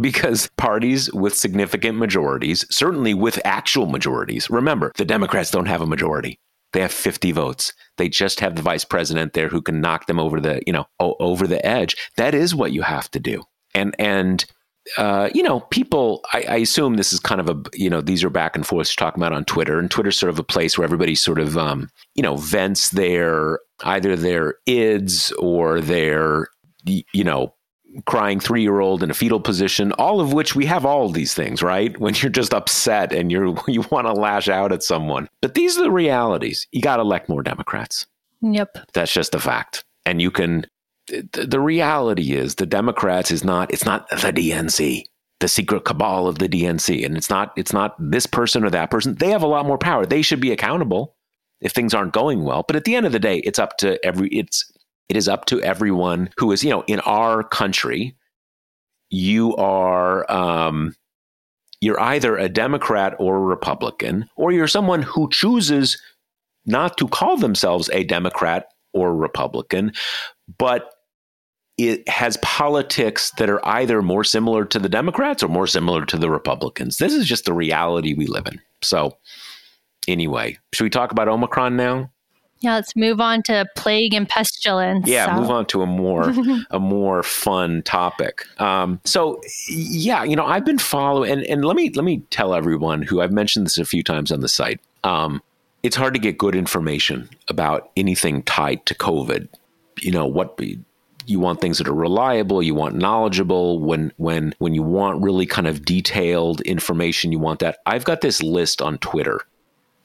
because 0.00 0.48
parties 0.56 1.12
with 1.12 1.36
significant 1.36 1.98
majorities, 1.98 2.64
certainly 2.70 3.14
with 3.14 3.40
actual 3.44 3.86
majorities, 3.86 4.50
remember, 4.50 4.92
the 4.96 5.04
Democrats 5.04 5.50
don't 5.50 5.66
have 5.66 5.80
a 5.80 5.86
majority. 5.86 6.38
They 6.72 6.80
have 6.80 6.92
50 6.92 7.32
votes. 7.32 7.72
They 7.98 8.08
just 8.08 8.40
have 8.40 8.56
the 8.56 8.62
vice 8.62 8.84
president 8.84 9.32
there 9.32 9.48
who 9.48 9.62
can 9.62 9.80
knock 9.80 10.06
them 10.06 10.18
over 10.18 10.40
the, 10.40 10.60
you 10.66 10.72
know, 10.72 10.86
over 10.98 11.46
the 11.46 11.64
edge. 11.64 11.96
That 12.16 12.34
is 12.34 12.54
what 12.54 12.72
you 12.72 12.82
have 12.82 13.08
to 13.12 13.20
do. 13.20 13.44
And 13.74 13.94
and 13.98 14.44
uh, 14.98 15.30
you 15.34 15.42
know, 15.42 15.60
people, 15.60 16.22
I, 16.32 16.44
I, 16.46 16.56
assume 16.56 16.94
this 16.94 17.12
is 17.12 17.18
kind 17.18 17.40
of 17.40 17.48
a, 17.48 17.56
you 17.72 17.88
know, 17.88 18.02
these 18.02 18.22
are 18.22 18.30
back 18.30 18.54
and 18.54 18.66
forth 18.66 18.94
talking 18.94 19.22
about 19.22 19.32
on 19.32 19.46
Twitter, 19.46 19.78
and 19.78 19.90
Twitter's 19.90 20.18
sort 20.18 20.28
of 20.28 20.38
a 20.38 20.44
place 20.44 20.76
where 20.76 20.84
everybody 20.84 21.14
sort 21.14 21.38
of, 21.38 21.56
um, 21.56 21.88
you 22.14 22.22
know, 22.22 22.36
vents 22.36 22.90
their 22.90 23.60
either 23.84 24.14
their 24.14 24.56
ids 24.68 25.32
or 25.38 25.80
their, 25.80 26.48
you 26.84 27.24
know, 27.24 27.54
crying 28.06 28.40
three 28.40 28.62
year 28.62 28.80
old 28.80 29.02
in 29.02 29.10
a 29.10 29.14
fetal 29.14 29.40
position, 29.40 29.92
all 29.92 30.20
of 30.20 30.32
which 30.32 30.54
we 30.54 30.66
have 30.66 30.84
all 30.84 31.06
of 31.06 31.14
these 31.14 31.34
things, 31.34 31.62
right? 31.62 31.98
When 32.04 32.14
you're 32.14 32.30
just 32.30 32.52
upset 32.52 33.12
and 33.12 33.30
you're 33.32 33.54
you 33.68 33.82
want 33.90 34.06
to 34.06 34.12
lash 34.12 34.48
out 34.48 34.72
at 34.72 34.82
someone. 34.82 35.28
But 35.40 35.54
these 35.54 35.78
are 35.78 35.82
the 35.82 35.90
realities. 35.90 36.66
You 36.72 36.82
got 36.82 36.96
to 36.96 37.02
elect 37.02 37.28
more 37.28 37.42
Democrats. 37.42 38.06
Yep. 38.42 38.78
That's 38.92 39.12
just 39.12 39.34
a 39.34 39.40
fact. 39.40 39.84
And 40.04 40.20
you 40.20 40.30
can 40.30 40.66
the, 41.08 41.46
the 41.46 41.60
reality 41.60 42.32
is 42.32 42.56
the 42.56 42.66
Democrats 42.66 43.30
is 43.30 43.44
not 43.44 43.72
it's 43.72 43.84
not 43.84 44.08
the 44.10 44.16
DNC 44.16 45.04
the 45.40 45.48
secret 45.48 45.84
cabal 45.84 46.26
of 46.26 46.38
the 46.38 46.48
DNC 46.48 47.04
and 47.04 47.16
it's 47.16 47.28
not 47.28 47.52
it's 47.56 47.72
not 47.72 47.96
this 47.98 48.26
person 48.26 48.64
or 48.64 48.70
that 48.70 48.90
person 48.90 49.14
they 49.16 49.30
have 49.30 49.42
a 49.42 49.46
lot 49.46 49.66
more 49.66 49.78
power 49.78 50.06
they 50.06 50.22
should 50.22 50.40
be 50.40 50.52
accountable 50.52 51.16
if 51.60 51.72
things 51.72 51.92
aren't 51.92 52.12
going 52.12 52.44
well 52.44 52.64
but 52.66 52.76
at 52.76 52.84
the 52.84 52.94
end 52.94 53.04
of 53.04 53.12
the 53.12 53.18
day 53.18 53.38
it's 53.38 53.58
up 53.58 53.76
to 53.76 54.02
every 54.04 54.28
it's 54.28 54.72
it 55.08 55.16
is 55.16 55.28
up 55.28 55.44
to 55.46 55.60
everyone 55.62 56.30
who 56.36 56.52
is, 56.52 56.64
you 56.64 56.70
know, 56.70 56.84
in 56.86 57.00
our 57.00 57.42
country, 57.42 58.16
you 59.10 59.54
are 59.56 60.30
um, 60.30 60.94
you're 61.80 62.00
either 62.00 62.36
a 62.36 62.48
Democrat 62.48 63.14
or 63.18 63.36
a 63.36 63.40
Republican, 63.40 64.28
or 64.36 64.52
you're 64.52 64.66
someone 64.66 65.02
who 65.02 65.28
chooses 65.30 66.00
not 66.66 66.96
to 66.96 67.08
call 67.08 67.36
themselves 67.36 67.90
a 67.92 68.04
Democrat 68.04 68.68
or 68.94 69.14
Republican, 69.14 69.92
but 70.58 70.90
it 71.76 72.08
has 72.08 72.36
politics 72.38 73.32
that 73.36 73.50
are 73.50 73.64
either 73.66 74.00
more 74.00 74.24
similar 74.24 74.64
to 74.64 74.78
the 74.78 74.88
Democrats 74.88 75.42
or 75.42 75.48
more 75.48 75.66
similar 75.66 76.06
to 76.06 76.16
the 76.16 76.30
Republicans. 76.30 76.98
This 76.98 77.12
is 77.12 77.26
just 77.26 77.44
the 77.44 77.52
reality 77.52 78.14
we 78.14 78.26
live 78.26 78.46
in. 78.46 78.60
So, 78.80 79.18
anyway, 80.06 80.56
should 80.72 80.84
we 80.84 80.90
talk 80.90 81.10
about 81.10 81.28
Omicron 81.28 81.76
now? 81.76 82.10
Yeah, 82.64 82.74
let's 82.74 82.96
move 82.96 83.20
on 83.20 83.42
to 83.44 83.66
plague 83.76 84.14
and 84.14 84.28
pestilence. 84.28 85.06
Yeah, 85.06 85.26
so. 85.26 85.40
move 85.40 85.50
on 85.50 85.66
to 85.66 85.82
a 85.82 85.86
more 85.86 86.32
a 86.70 86.80
more 86.80 87.22
fun 87.22 87.82
topic. 87.82 88.46
Um, 88.60 89.00
so 89.04 89.40
yeah, 89.68 90.24
you 90.24 90.34
know, 90.34 90.46
I've 90.46 90.64
been 90.64 90.78
following 90.78 91.30
and, 91.30 91.42
and 91.44 91.64
let 91.64 91.76
me 91.76 91.90
let 91.90 92.04
me 92.04 92.18
tell 92.30 92.54
everyone 92.54 93.02
who 93.02 93.20
I've 93.20 93.32
mentioned 93.32 93.66
this 93.66 93.78
a 93.78 93.84
few 93.84 94.02
times 94.02 94.32
on 94.32 94.40
the 94.40 94.48
site. 94.48 94.80
Um, 95.04 95.42
it's 95.82 95.96
hard 95.96 96.14
to 96.14 96.20
get 96.20 96.38
good 96.38 96.54
information 96.54 97.28
about 97.48 97.90
anything 97.96 98.42
tied 98.44 98.86
to 98.86 98.94
COVID. 98.94 99.48
You 100.00 100.12
know, 100.12 100.26
what 100.26 100.58
you 101.26 101.40
want 101.40 101.60
things 101.60 101.78
that 101.78 101.88
are 101.88 101.94
reliable 101.94 102.62
you 102.62 102.74
want 102.74 102.94
knowledgeable 102.94 103.80
when 103.80 104.12
when 104.16 104.54
when 104.58 104.74
you 104.74 104.82
want 104.82 105.22
really 105.22 105.46
kind 105.46 105.66
of 105.66 105.84
detailed 105.84 106.60
information 106.62 107.32
you 107.32 107.38
want 107.38 107.60
that 107.60 107.78
i've 107.86 108.04
got 108.04 108.20
this 108.20 108.42
list 108.42 108.82
on 108.82 108.98
twitter 108.98 109.40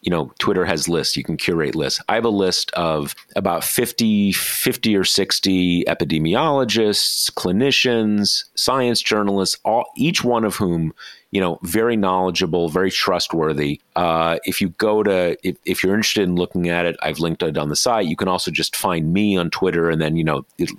you 0.02 0.10
know, 0.10 0.32
Twitter 0.40 0.66
has 0.66 0.88
lists. 0.88 1.18
You 1.18 1.24
can 1.24 1.38
curate 1.38 1.76
lists. 1.76 2.02
I 2.08 2.16
have 2.16 2.26
a 2.26 2.30
list 2.30 2.72
of 2.72 3.16
about 3.36 3.64
50, 3.64 4.32
50 4.32 4.96
or 4.96 5.04
60 5.04 5.84
epidemiologists, 5.86 7.32
clinicians, 7.32 8.46
science 8.56 9.02
journalists, 9.02 9.58
all, 9.66 9.86
each 9.98 10.24
one 10.24 10.46
of 10.46 10.56
whom 10.56 10.94
you 11.32 11.40
know, 11.40 11.60
very 11.62 11.96
knowledgeable, 11.96 12.70
very 12.70 12.90
trustworthy. 12.90 13.80
Uh, 13.96 14.40
if 14.46 14.60
you 14.62 14.70
go 14.70 15.04
to, 15.04 15.38
if, 15.48 15.58
if, 15.64 15.84
you're 15.84 15.94
interested 15.94 16.24
in 16.24 16.36
looking 16.36 16.70
at 16.70 16.86
it, 16.86 16.96
I've 17.04 17.20
linked 17.20 17.44
it 17.44 17.58
on 17.58 17.70
the 17.70 17.76
site. 17.76 18.08
You 18.08 18.16
can 18.16 18.28
also 18.28 18.50
just 18.50 18.76
find 18.76 19.14
me 19.14 19.38
on 19.38 19.52
Twitter, 19.52 19.92
and 19.92 20.02
then 20.02 20.16
you 20.16 20.24
know, 20.24 20.46
it, 20.58 20.72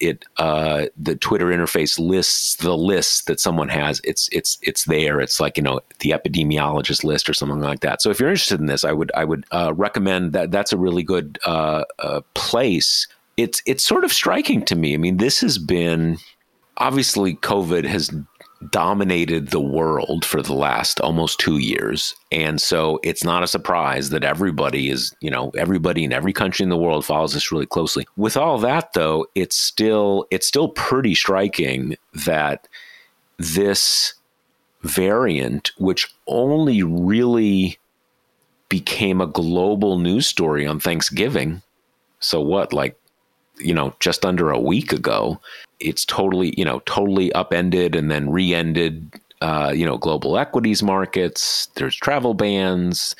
it 0.00 0.24
uh, 0.36 0.86
the 0.96 1.16
Twitter 1.16 1.46
interface 1.46 1.98
lists 1.98 2.56
the 2.56 2.76
list 2.76 3.26
that 3.28 3.40
someone 3.40 3.68
has. 3.68 4.00
It's 4.04 4.28
it's 4.30 4.58
it's 4.62 4.84
there. 4.84 5.20
It's 5.20 5.40
like 5.40 5.56
you 5.56 5.62
know, 5.62 5.80
the 6.00 6.10
epidemiologist 6.10 7.02
list 7.02 7.30
or 7.30 7.34
something 7.34 7.60
like 7.60 7.80
that. 7.80 8.02
So 8.02 8.10
if 8.10 8.20
you're 8.20 8.28
interested 8.28 8.60
in 8.60 8.66
this, 8.66 8.84
I 8.84 8.92
would 8.92 9.10
I 9.14 9.24
would 9.24 9.46
uh, 9.52 9.72
recommend 9.74 10.32
that. 10.32 10.50
That's 10.50 10.72
a 10.72 10.78
really 10.78 11.02
good 11.02 11.38
uh, 11.46 11.84
uh, 12.00 12.20
place. 12.34 13.08
It's 13.38 13.62
it's 13.64 13.84
sort 13.84 14.04
of 14.04 14.12
striking 14.12 14.64
to 14.66 14.76
me. 14.76 14.92
I 14.92 14.98
mean, 14.98 15.16
this 15.16 15.40
has 15.40 15.56
been 15.56 16.18
obviously 16.76 17.36
COVID 17.36 17.84
has 17.84 18.10
dominated 18.70 19.48
the 19.48 19.60
world 19.60 20.24
for 20.24 20.42
the 20.42 20.54
last 20.54 21.00
almost 21.00 21.38
two 21.38 21.58
years. 21.58 22.14
And 22.32 22.60
so 22.60 22.98
it's 23.02 23.24
not 23.24 23.42
a 23.42 23.48
surprise 23.48 24.10
that 24.10 24.24
everybody 24.24 24.90
is, 24.90 25.14
you 25.20 25.30
know, 25.30 25.50
everybody 25.56 26.04
in 26.04 26.12
every 26.12 26.32
country 26.32 26.62
in 26.62 26.70
the 26.70 26.76
world 26.76 27.04
follows 27.04 27.34
this 27.34 27.52
really 27.52 27.66
closely. 27.66 28.06
With 28.16 28.36
all 28.36 28.58
that 28.58 28.92
though, 28.92 29.26
it's 29.34 29.56
still 29.56 30.26
it's 30.30 30.46
still 30.46 30.68
pretty 30.68 31.14
striking 31.14 31.96
that 32.26 32.68
this 33.38 34.14
variant, 34.82 35.72
which 35.78 36.12
only 36.26 36.82
really 36.82 37.78
became 38.68 39.20
a 39.20 39.26
global 39.26 39.98
news 39.98 40.26
story 40.26 40.66
on 40.66 40.80
Thanksgiving. 40.80 41.62
So 42.20 42.40
what, 42.40 42.72
like 42.72 42.98
you 43.58 43.74
know, 43.74 43.94
just 44.00 44.24
under 44.24 44.50
a 44.50 44.60
week 44.60 44.92
ago, 44.92 45.40
it's 45.80 46.04
totally, 46.04 46.54
you 46.56 46.64
know, 46.64 46.80
totally 46.80 47.32
upended 47.32 47.94
and 47.94 48.10
then 48.10 48.30
re-ended, 48.30 49.10
uh, 49.40 49.72
you 49.74 49.84
know, 49.84 49.98
global 49.98 50.38
equities 50.38 50.82
markets. 50.82 51.68
There's 51.74 51.96
travel 51.96 52.34
bans. 52.34 53.14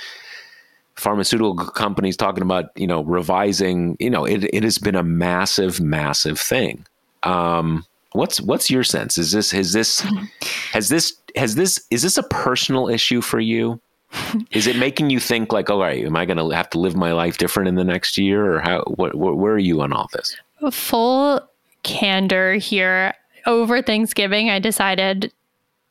Pharmaceutical 0.96 1.56
companies 1.56 2.16
talking 2.16 2.42
about, 2.42 2.66
you 2.76 2.86
know, 2.86 3.02
revising. 3.02 3.96
You 3.98 4.10
know, 4.10 4.24
it, 4.24 4.44
it 4.54 4.62
has 4.62 4.78
been 4.78 4.94
a 4.94 5.02
massive, 5.02 5.80
massive 5.80 6.38
thing. 6.38 6.86
Um, 7.24 7.84
what's 8.12 8.40
what's 8.40 8.70
your 8.70 8.84
sense? 8.84 9.18
Is 9.18 9.32
this 9.32 9.50
has 9.50 9.72
this 9.72 10.00
has 10.72 10.88
this 10.88 11.14
has 11.36 11.56
this 11.56 11.84
is 11.90 12.02
this 12.02 12.16
a 12.16 12.22
personal 12.22 12.88
issue 12.88 13.20
for 13.20 13.40
you? 13.40 13.80
is 14.50 14.66
it 14.66 14.76
making 14.76 15.10
you 15.10 15.20
think 15.20 15.52
like, 15.52 15.70
all 15.70 15.80
right, 15.80 16.04
am 16.04 16.16
I 16.16 16.24
going 16.24 16.36
to 16.36 16.50
have 16.50 16.70
to 16.70 16.78
live 16.78 16.96
my 16.96 17.12
life 17.12 17.38
different 17.38 17.68
in 17.68 17.74
the 17.74 17.84
next 17.84 18.16
year, 18.16 18.54
or 18.54 18.60
how? 18.60 18.82
What, 18.82 19.14
what, 19.14 19.36
where 19.36 19.52
are 19.52 19.58
you 19.58 19.80
on 19.82 19.92
all 19.92 20.08
this? 20.12 20.36
Full 20.70 21.40
candor 21.84 22.54
here. 22.54 23.14
Over 23.46 23.82
Thanksgiving, 23.82 24.50
I 24.50 24.58
decided, 24.58 25.32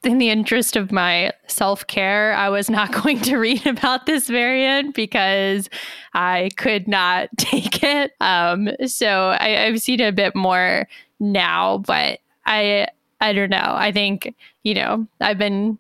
in 0.04 0.18
the 0.18 0.30
interest 0.30 0.76
of 0.76 0.92
my 0.92 1.32
self 1.48 1.88
care, 1.88 2.34
I 2.34 2.50
was 2.50 2.70
not 2.70 2.92
going 3.04 3.22
to 3.22 3.38
read 3.38 3.66
about 3.66 4.06
this 4.06 4.28
variant 4.28 4.96
because 4.96 5.70
I 6.14 6.50
could 6.58 6.88
not 6.88 7.30
take 7.38 7.84
it. 7.84 8.12
Um, 8.20 8.70
so 8.88 9.36
I, 9.40 9.66
I've 9.66 9.82
seen 9.82 10.02
a 10.02 10.12
bit 10.12 10.36
more 10.36 10.88
now, 11.20 11.78
but 11.80 12.20
I 12.46 12.88
I 13.22 13.32
don't 13.32 13.50
know. 13.50 13.74
I 13.76 13.92
think 13.92 14.36
you 14.64 14.74
know 14.74 15.08
I've 15.22 15.38
been 15.38 15.78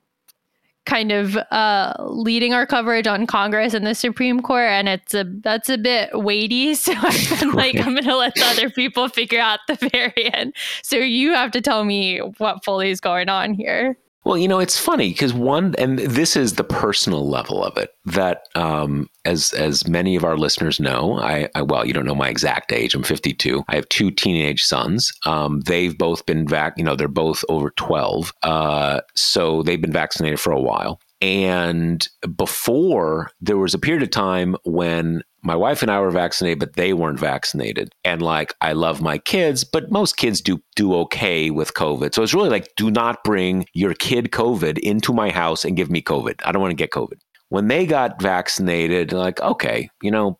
kind 0.85 1.11
of 1.11 1.37
uh, 1.51 1.93
leading 1.99 2.53
our 2.53 2.65
coverage 2.65 3.07
on 3.07 3.25
Congress 3.25 3.73
and 3.73 3.85
the 3.85 3.95
Supreme 3.95 4.41
Court, 4.41 4.69
and 4.69 4.89
it's 4.89 5.13
a 5.13 5.25
that's 5.41 5.69
a 5.69 5.77
bit 5.77 6.09
weighty. 6.13 6.73
So 6.83 6.93
I'm 6.95 7.51
like, 7.51 7.77
I'm 7.77 7.93
going 7.93 8.03
to 8.03 8.17
let 8.17 8.35
the 8.35 8.43
other 8.45 8.69
people 8.69 9.07
figure 9.07 9.39
out 9.39 9.59
the 9.67 9.75
variant. 10.15 10.55
So 10.81 10.97
you 10.97 11.33
have 11.33 11.51
to 11.51 11.61
tell 11.61 11.85
me 11.85 12.17
what 12.37 12.63
fully 12.65 12.89
is 12.89 12.99
going 12.99 13.29
on 13.29 13.53
here. 13.53 13.97
Well, 14.25 14.37
you 14.37 14.47
know, 14.47 14.59
it's 14.59 14.79
funny 14.79 15.09
because 15.09 15.33
one, 15.33 15.75
and 15.77 15.99
this 15.99 16.37
is 16.37 16.53
the 16.53 16.63
personal 16.63 17.27
level 17.27 17.63
of 17.63 17.77
it. 17.77 17.93
That, 18.05 18.47
um, 18.55 19.09
as 19.25 19.51
as 19.53 19.87
many 19.87 20.15
of 20.15 20.23
our 20.23 20.37
listeners 20.37 20.79
know, 20.79 21.19
I, 21.19 21.49
I, 21.55 21.61
well, 21.61 21.85
you 21.85 21.93
don't 21.93 22.05
know 22.05 22.15
my 22.15 22.29
exact 22.29 22.71
age. 22.71 22.95
I'm 22.95 23.03
52. 23.03 23.63
I 23.67 23.75
have 23.75 23.89
two 23.89 24.11
teenage 24.11 24.63
sons. 24.63 25.11
Um, 25.25 25.59
they've 25.61 25.97
both 25.97 26.25
been 26.25 26.47
vac. 26.47 26.77
You 26.77 26.85
know, 26.85 26.95
they're 26.95 27.07
both 27.09 27.43
over 27.49 27.71
12. 27.71 28.33
Uh, 28.43 29.01
so 29.15 29.61
they've 29.63 29.81
been 29.81 29.91
vaccinated 29.91 30.39
for 30.39 30.53
a 30.53 30.61
while. 30.61 31.01
And 31.21 32.07
before 32.35 33.31
there 33.39 33.57
was 33.57 33.73
a 33.73 33.79
period 33.79 34.03
of 34.03 34.11
time 34.11 34.55
when 34.63 35.23
my 35.43 35.55
wife 35.55 35.81
and 35.81 35.91
I 35.91 35.99
were 35.99 36.09
vaccinated, 36.09 36.59
but 36.59 36.73
they 36.73 36.93
weren't 36.93 37.19
vaccinated. 37.19 37.93
And 38.05 38.21
like, 38.21 38.53
I 38.61 38.73
love 38.73 39.01
my 39.01 39.17
kids, 39.17 39.63
but 39.63 39.91
most 39.91 40.15
kids 40.15 40.41
do 40.41 40.61
do 40.75 40.95
okay 40.95 41.49
with 41.49 41.73
COVID. 41.73 42.15
So 42.15 42.23
it's 42.23 42.33
really 42.33 42.49
like, 42.49 42.73
do 42.77 42.89
not 42.89 43.23
bring 43.23 43.65
your 43.73 43.93
kid 43.93 44.31
COVID 44.31 44.79
into 44.79 45.13
my 45.13 45.29
house 45.29 45.65
and 45.65 45.75
give 45.75 45.91
me 45.91 46.01
COVID. 46.01 46.41
I 46.45 46.51
don't 46.51 46.61
want 46.61 46.71
to 46.71 46.75
get 46.75 46.91
COVID. 46.91 47.19
When 47.49 47.67
they 47.67 47.85
got 47.85 48.21
vaccinated, 48.21 49.11
like, 49.11 49.39
okay, 49.41 49.89
you 50.01 50.09
know, 50.09 50.39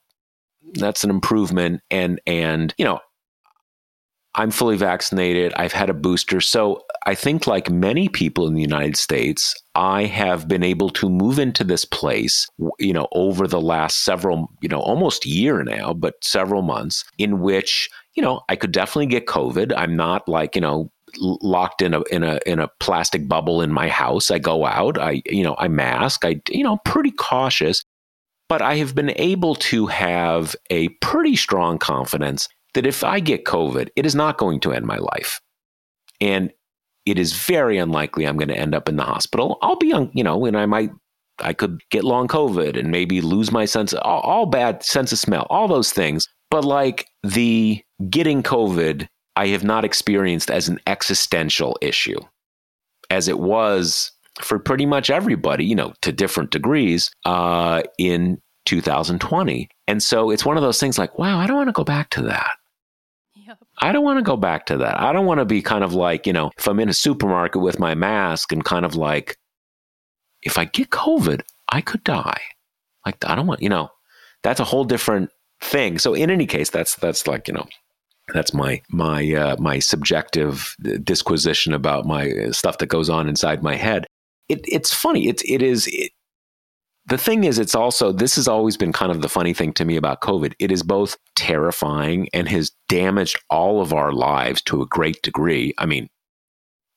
that's 0.74 1.04
an 1.04 1.10
improvement. 1.10 1.82
And 1.92 2.22
and 2.26 2.74
you 2.78 2.86
know, 2.86 3.00
I'm 4.36 4.50
fully 4.50 4.78
vaccinated. 4.78 5.54
I've 5.56 5.74
had 5.74 5.90
a 5.90 5.94
booster. 5.94 6.42
So 6.42 6.84
I 7.06 7.14
think, 7.14 7.46
like 7.46 7.70
many 7.70 8.10
people 8.10 8.48
in 8.48 8.56
the 8.56 8.62
United 8.62 8.98
States, 8.98 9.54
I 9.76 10.06
have 10.06 10.48
been 10.48 10.64
able 10.64 10.90
to 10.92 11.10
move 11.10 11.38
into 11.38 11.64
this 11.64 11.86
place, 11.86 12.48
you 12.80 12.94
know, 12.94 13.08
over 13.12 13.48
the 13.48 13.62
last 13.62 14.04
several, 14.04 14.50
you 14.62 14.70
know, 14.70 14.80
almost 14.80 15.26
year 15.26 15.64
now, 15.64 15.94
but 15.94 16.16
several 16.24 16.64
months 16.64 17.04
in 17.20 17.42
which, 17.42 17.90
you 18.16 18.24
know, 18.24 18.42
I 18.50 18.56
could 18.56 18.72
definitely 18.72 19.08
get 19.08 19.28
COVID. 19.28 19.74
I'm 19.76 19.96
not 19.96 20.28
like, 20.28 20.56
you 20.56 20.62
know, 20.62 20.92
locked 21.20 21.84
in 21.84 21.94
a 21.94 22.02
in 22.12 22.24
a 22.24 22.40
in 22.46 22.60
a 22.60 22.70
plastic 22.80 23.28
bubble 23.28 23.62
in 23.62 23.72
my 23.72 23.88
house. 23.88 24.32
I 24.32 24.40
go 24.40 24.66
out, 24.66 24.98
I 24.98 25.22
you 25.28 25.44
know, 25.44 25.56
I 25.60 25.68
mask, 25.68 26.26
I 26.26 26.42
you 26.50 26.64
know, 26.64 26.78
pretty 26.86 27.12
cautious. 27.12 27.84
But 28.50 28.62
I 28.62 28.76
have 28.76 28.94
been 28.94 29.14
able 29.16 29.56
to 29.56 29.88
have 29.88 30.56
a 30.70 30.90
pretty 30.90 31.36
strong 31.36 31.78
confidence 31.78 32.50
that 32.74 32.86
if 32.86 33.04
I 33.04 33.20
get 33.20 33.46
COVID, 33.46 33.90
it 33.96 34.06
is 34.06 34.16
not 34.16 34.38
going 34.38 34.60
to 34.62 34.74
end 34.74 34.86
my 34.86 34.98
life. 34.98 35.40
And 36.20 36.52
it 37.06 37.20
is 37.20 37.34
very 37.34 37.78
unlikely 37.78 38.26
I'm 38.26 38.38
going 38.38 38.48
to 38.50 38.58
end 38.58 38.74
up 38.74 38.88
in 38.88 38.96
the 38.96 39.04
hospital. 39.04 39.58
I'll 39.62 39.76
be 39.76 39.92
on, 39.94 40.12
you 40.14 40.24
know, 40.24 40.46
and 40.46 40.58
I 40.58 40.66
might, 40.66 40.92
I 41.40 41.54
could 41.54 41.82
get 41.90 42.04
long 42.04 42.28
COVID 42.28 42.78
and 42.78 42.92
maybe 42.92 43.22
lose 43.22 43.52
my 43.52 43.66
sense, 43.66 43.94
all, 43.94 44.22
all 44.22 44.46
bad 44.46 44.84
sense 44.84 45.12
of 45.12 45.20
smell, 45.20 45.46
all 45.50 45.68
those 45.68 45.92
things. 45.92 46.28
But 46.50 46.64
like 46.64 47.08
the 47.24 47.84
getting 48.10 48.44
COVID, 48.44 49.08
I 49.36 49.48
have 49.48 49.64
not 49.64 49.84
experienced 49.84 50.50
as 50.50 50.70
an 50.70 50.80
existential 50.88 51.78
issue 51.82 52.20
as 53.10 53.28
it 53.28 53.40
was 53.40 54.12
for 54.42 54.60
pretty 54.60 54.86
much 54.86 55.10
everybody, 55.10 55.66
you 55.66 55.76
know, 55.76 55.94
to 56.02 56.12
different 56.12 56.52
degrees 56.52 57.12
uh, 57.26 57.84
in 57.98 58.42
2020. 58.66 59.70
And 59.88 60.02
so 60.02 60.30
it's 60.30 60.46
one 60.46 60.58
of 60.58 60.64
those 60.64 60.80
things 60.80 60.98
like, 60.98 61.18
wow, 61.20 61.40
I 61.40 61.48
don't 61.48 61.58
want 61.58 61.70
to 61.70 61.74
go 61.74 61.84
back 61.84 62.10
to 62.12 62.22
that. 62.24 62.52
I 63.80 63.92
don't 63.92 64.04
want 64.04 64.20
to 64.20 64.24
go 64.24 64.38
back 64.38 64.66
to 64.68 64.78
that. 64.78 65.00
I 65.00 65.12
don't 65.14 65.26
want 65.26 65.40
to 65.40 65.46
be 65.46 65.62
kind 65.62 65.84
of 65.84 65.94
like, 65.94 66.28
you 66.28 66.34
know, 66.34 66.52
if 66.58 66.68
I'm 66.68 66.80
in 66.80 66.90
a 66.90 66.94
supermarket 66.94 67.62
with 67.62 67.80
my 67.80 67.96
mask 67.96 68.52
and 68.52 68.64
kind 68.64 68.86
of 68.86 68.96
like, 68.96 69.38
if 70.42 70.58
I 70.58 70.66
get 70.66 70.90
COVID, 70.90 71.42
I 71.70 71.82
could 71.82 72.04
die. 72.04 72.42
Like, 73.06 73.18
I 73.26 73.36
don't 73.36 73.48
want, 73.48 73.62
you 73.62 73.70
know, 73.70 73.90
that's 74.44 74.60
a 74.60 74.66
whole 74.66 74.84
different 74.84 75.30
thing. 75.62 76.00
So 76.00 76.14
in 76.14 76.30
any 76.30 76.46
case, 76.46 76.70
that's, 76.70 76.96
that's 76.96 77.28
like, 77.28 77.48
you 77.48 77.54
know, 77.54 77.68
that's 78.34 78.54
my 78.54 78.82
my 78.90 79.34
uh, 79.34 79.58
my 79.60 79.80
subjective 79.80 80.76
disquisition 81.04 81.74
about 81.74 82.06
my 82.06 82.32
stuff 82.52 82.78
that 82.78 82.88
goes 82.88 83.10
on 83.10 83.28
inside 83.28 83.62
my 83.62 83.76
head. 83.76 84.06
It, 84.48 84.62
it's 84.64 84.94
funny. 84.94 85.28
It's 85.28 85.44
it 85.44 85.62
is 85.62 85.88
it, 85.88 86.12
the 87.06 87.18
thing 87.18 87.44
is, 87.44 87.60
it's 87.60 87.76
also, 87.76 88.12
this 88.12 88.36
has 88.36 88.48
always 88.48 88.78
been 88.78 88.94
kind 88.94 89.12
of 89.12 89.22
the 89.22 89.30
funny 89.30 89.54
thing 89.54 89.74
to 89.74 89.86
me 89.86 89.98
about 89.98 90.22
COVID. 90.22 90.54
It 90.60 90.72
is 90.72 90.84
both 90.84 91.18
terrifying 91.36 92.30
and 92.34 92.48
has 92.48 92.72
damaged 92.88 93.40
all 93.50 93.82
of 93.82 93.94
our 93.94 94.14
lives 94.14 94.62
to 94.64 94.82
a 94.82 94.88
great 94.88 95.22
degree. 95.22 95.74
I 95.78 95.86
mean, 95.86 96.08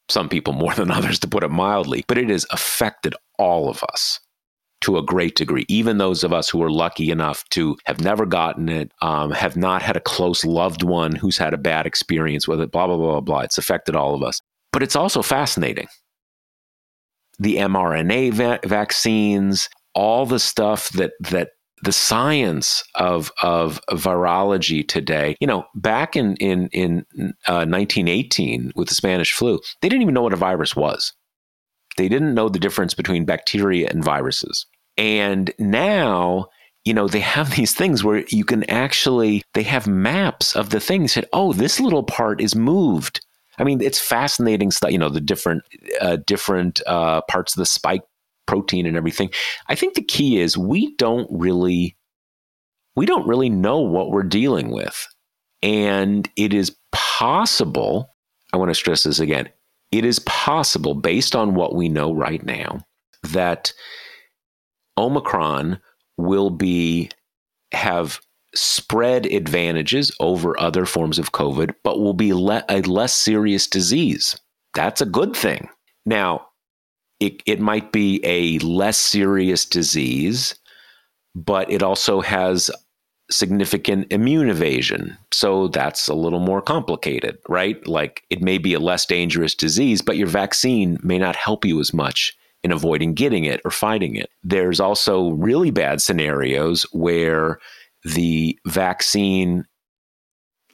some 0.08 0.28
people 0.28 0.52
more 0.52 0.74
than 0.74 0.90
others, 0.90 1.18
to 1.20 1.28
put 1.28 1.42
it 1.42 1.50
mildly, 1.50 2.04
but 2.06 2.18
it 2.18 2.30
has 2.30 2.46
affected 2.50 3.14
all 3.38 3.68
of 3.68 3.82
us 3.92 4.20
to 4.82 4.98
a 4.98 5.02
great 5.02 5.34
degree. 5.34 5.64
Even 5.68 5.98
those 5.98 6.22
of 6.22 6.32
us 6.32 6.48
who 6.48 6.62
are 6.62 6.70
lucky 6.70 7.10
enough 7.10 7.42
to 7.50 7.76
have 7.86 8.00
never 8.00 8.26
gotten 8.26 8.68
it, 8.68 8.92
um, 9.02 9.32
have 9.32 9.56
not 9.56 9.82
had 9.82 9.96
a 9.96 10.00
close 10.00 10.44
loved 10.44 10.82
one 10.82 11.16
who's 11.16 11.38
had 11.38 11.54
a 11.54 11.58
bad 11.58 11.86
experience 11.86 12.46
with 12.46 12.60
it, 12.60 12.70
blah, 12.70 12.86
blah, 12.86 12.96
blah, 12.96 13.12
blah. 13.12 13.20
blah. 13.20 13.40
It's 13.40 13.58
affected 13.58 13.96
all 13.96 14.14
of 14.14 14.22
us. 14.22 14.40
But 14.72 14.82
it's 14.82 14.94
also 14.94 15.22
fascinating. 15.22 15.88
The 17.38 17.56
mRNA 17.56 18.32
va- 18.34 18.60
vaccines, 18.64 19.68
all 19.96 20.26
the 20.26 20.38
stuff 20.38 20.90
that 20.90 21.12
that 21.20 21.48
the 21.82 21.92
science 21.92 22.84
of 22.94 23.32
of 23.42 23.80
virology 23.90 24.86
today. 24.86 25.36
You 25.40 25.46
know, 25.46 25.64
back 25.74 26.14
in 26.14 26.36
in 26.36 26.68
in 26.68 27.04
uh, 27.48 27.66
1918 27.66 28.72
with 28.76 28.88
the 28.88 28.94
Spanish 28.94 29.32
flu, 29.32 29.58
they 29.80 29.88
didn't 29.88 30.02
even 30.02 30.14
know 30.14 30.22
what 30.22 30.32
a 30.32 30.36
virus 30.36 30.76
was. 30.76 31.12
They 31.96 32.08
didn't 32.08 32.34
know 32.34 32.48
the 32.48 32.58
difference 32.58 32.94
between 32.94 33.24
bacteria 33.24 33.88
and 33.90 34.04
viruses. 34.04 34.66
And 34.98 35.50
now, 35.58 36.46
you 36.84 36.92
know, 36.92 37.08
they 37.08 37.20
have 37.20 37.56
these 37.56 37.74
things 37.74 38.04
where 38.04 38.24
you 38.28 38.44
can 38.44 38.64
actually 38.64 39.42
they 39.54 39.62
have 39.62 39.86
maps 39.86 40.54
of 40.54 40.70
the 40.70 40.80
things 40.80 41.14
that 41.14 41.28
oh, 41.32 41.52
this 41.52 41.80
little 41.80 42.04
part 42.04 42.40
is 42.40 42.54
moved. 42.54 43.24
I 43.58 43.64
mean, 43.64 43.80
it's 43.80 43.98
fascinating 43.98 44.70
stuff. 44.70 44.90
You 44.90 44.98
know, 44.98 45.08
the 45.08 45.20
different 45.20 45.62
uh, 46.00 46.16
different 46.26 46.80
uh, 46.86 47.22
parts 47.22 47.54
of 47.54 47.58
the 47.58 47.66
spike 47.66 48.02
protein 48.46 48.86
and 48.86 48.96
everything. 48.96 49.30
I 49.68 49.74
think 49.74 49.94
the 49.94 50.02
key 50.02 50.38
is 50.38 50.56
we 50.56 50.94
don't 50.96 51.28
really 51.30 51.96
we 52.96 53.06
don't 53.06 53.28
really 53.28 53.50
know 53.50 53.80
what 53.80 54.10
we're 54.10 54.22
dealing 54.22 54.70
with. 54.70 55.06
And 55.62 56.28
it 56.36 56.54
is 56.54 56.74
possible, 56.92 58.14
I 58.52 58.56
want 58.56 58.70
to 58.70 58.74
stress 58.74 59.02
this 59.02 59.20
again. 59.20 59.48
It 59.92 60.04
is 60.04 60.18
possible 60.20 60.94
based 60.94 61.36
on 61.36 61.54
what 61.54 61.74
we 61.74 61.88
know 61.88 62.12
right 62.12 62.42
now 62.44 62.80
that 63.22 63.72
Omicron 64.98 65.78
will 66.16 66.50
be 66.50 67.10
have 67.72 68.20
spread 68.54 69.26
advantages 69.26 70.10
over 70.18 70.58
other 70.58 70.86
forms 70.86 71.18
of 71.18 71.32
COVID, 71.32 71.74
but 71.84 72.00
will 72.00 72.14
be 72.14 72.32
le- 72.32 72.64
a 72.68 72.80
less 72.82 73.12
serious 73.12 73.66
disease. 73.66 74.38
That's 74.74 75.00
a 75.00 75.06
good 75.06 75.36
thing. 75.36 75.68
Now, 76.06 76.46
it, 77.20 77.42
it 77.46 77.60
might 77.60 77.92
be 77.92 78.20
a 78.24 78.58
less 78.58 78.98
serious 78.98 79.64
disease, 79.64 80.54
but 81.34 81.70
it 81.70 81.82
also 81.82 82.20
has 82.20 82.70
significant 83.30 84.06
immune 84.12 84.48
evasion. 84.48 85.16
So 85.32 85.68
that's 85.68 86.08
a 86.08 86.14
little 86.14 86.38
more 86.38 86.62
complicated, 86.62 87.38
right? 87.48 87.84
Like 87.86 88.22
it 88.30 88.40
may 88.40 88.58
be 88.58 88.74
a 88.74 88.80
less 88.80 89.04
dangerous 89.04 89.54
disease, 89.54 90.00
but 90.00 90.16
your 90.16 90.28
vaccine 90.28 90.98
may 91.02 91.18
not 91.18 91.36
help 91.36 91.64
you 91.64 91.80
as 91.80 91.92
much 91.92 92.36
in 92.62 92.72
avoiding 92.72 93.14
getting 93.14 93.44
it 93.44 93.60
or 93.64 93.70
fighting 93.70 94.16
it. 94.16 94.30
There's 94.42 94.80
also 94.80 95.30
really 95.30 95.70
bad 95.70 96.00
scenarios 96.00 96.82
where 96.92 97.58
the 98.04 98.58
vaccine 98.66 99.64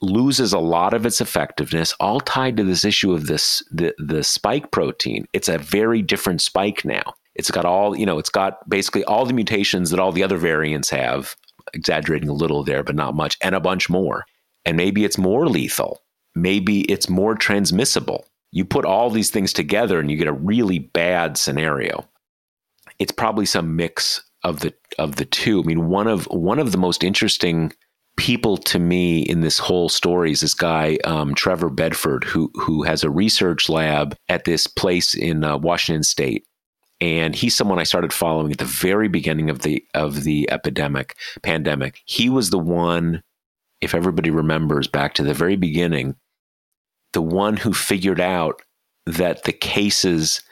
loses 0.02 0.52
a 0.52 0.58
lot 0.58 0.92
of 0.92 1.06
its 1.06 1.20
effectiveness, 1.20 1.94
all 2.00 2.20
tied 2.20 2.56
to 2.56 2.64
this 2.64 2.84
issue 2.84 3.12
of 3.12 3.26
this 3.26 3.62
the 3.70 3.94
the 3.98 4.22
spike 4.22 4.70
protein. 4.70 5.26
It's 5.32 5.48
a 5.48 5.58
very 5.58 6.02
different 6.02 6.42
spike 6.42 6.84
now. 6.84 7.14
It's 7.34 7.50
got 7.50 7.64
all 7.64 7.96
you 7.96 8.04
know. 8.04 8.18
It's 8.18 8.28
got 8.28 8.68
basically 8.68 9.04
all 9.04 9.24
the 9.24 9.32
mutations 9.32 9.90
that 9.90 10.00
all 10.00 10.12
the 10.12 10.24
other 10.24 10.36
variants 10.36 10.90
have. 10.90 11.34
Exaggerating 11.74 12.28
a 12.28 12.34
little 12.34 12.64
there, 12.64 12.82
but 12.82 12.96
not 12.96 13.14
much, 13.14 13.38
and 13.40 13.54
a 13.54 13.60
bunch 13.60 13.88
more. 13.88 14.24
And 14.64 14.76
maybe 14.76 15.04
it's 15.04 15.16
more 15.16 15.48
lethal. 15.48 16.00
Maybe 16.34 16.80
it's 16.90 17.08
more 17.08 17.34
transmissible. 17.34 18.26
You 18.50 18.64
put 18.64 18.84
all 18.84 19.10
these 19.10 19.30
things 19.30 19.52
together, 19.52 20.00
and 20.00 20.10
you 20.10 20.16
get 20.16 20.26
a 20.26 20.32
really 20.32 20.80
bad 20.80 21.38
scenario. 21.38 22.08
It's 22.98 23.12
probably 23.12 23.46
some 23.46 23.76
mix 23.76 24.22
of 24.42 24.60
the 24.60 24.74
of 24.98 25.16
the 25.16 25.24
two. 25.24 25.62
I 25.62 25.64
mean, 25.64 25.88
one 25.88 26.08
of 26.08 26.24
one 26.26 26.58
of 26.58 26.72
the 26.72 26.78
most 26.78 27.04
interesting 27.04 27.72
people 28.16 28.56
to 28.56 28.78
me 28.78 29.22
in 29.22 29.40
this 29.40 29.58
whole 29.58 29.88
story 29.88 30.32
is 30.32 30.40
this 30.40 30.54
guy 30.54 30.98
um, 31.04 31.34
Trevor 31.34 31.70
Bedford, 31.70 32.24
who 32.24 32.50
who 32.54 32.82
has 32.82 33.02
a 33.02 33.10
research 33.10 33.68
lab 33.68 34.16
at 34.28 34.44
this 34.44 34.66
place 34.66 35.14
in 35.14 35.44
uh, 35.44 35.56
Washington 35.56 36.02
State, 36.02 36.46
and 37.00 37.34
he's 37.34 37.56
someone 37.56 37.78
I 37.78 37.84
started 37.84 38.12
following 38.12 38.52
at 38.52 38.58
the 38.58 38.64
very 38.64 39.08
beginning 39.08 39.50
of 39.50 39.62
the 39.62 39.84
of 39.94 40.24
the 40.24 40.50
epidemic 40.50 41.16
pandemic. 41.42 42.00
He 42.04 42.28
was 42.28 42.50
the 42.50 42.58
one, 42.58 43.22
if 43.80 43.94
everybody 43.94 44.30
remembers 44.30 44.88
back 44.88 45.14
to 45.14 45.22
the 45.22 45.34
very 45.34 45.56
beginning, 45.56 46.16
the 47.12 47.22
one 47.22 47.56
who 47.56 47.72
figured 47.72 48.20
out 48.20 48.62
that 49.06 49.44
the 49.44 49.52
cases 49.52 50.42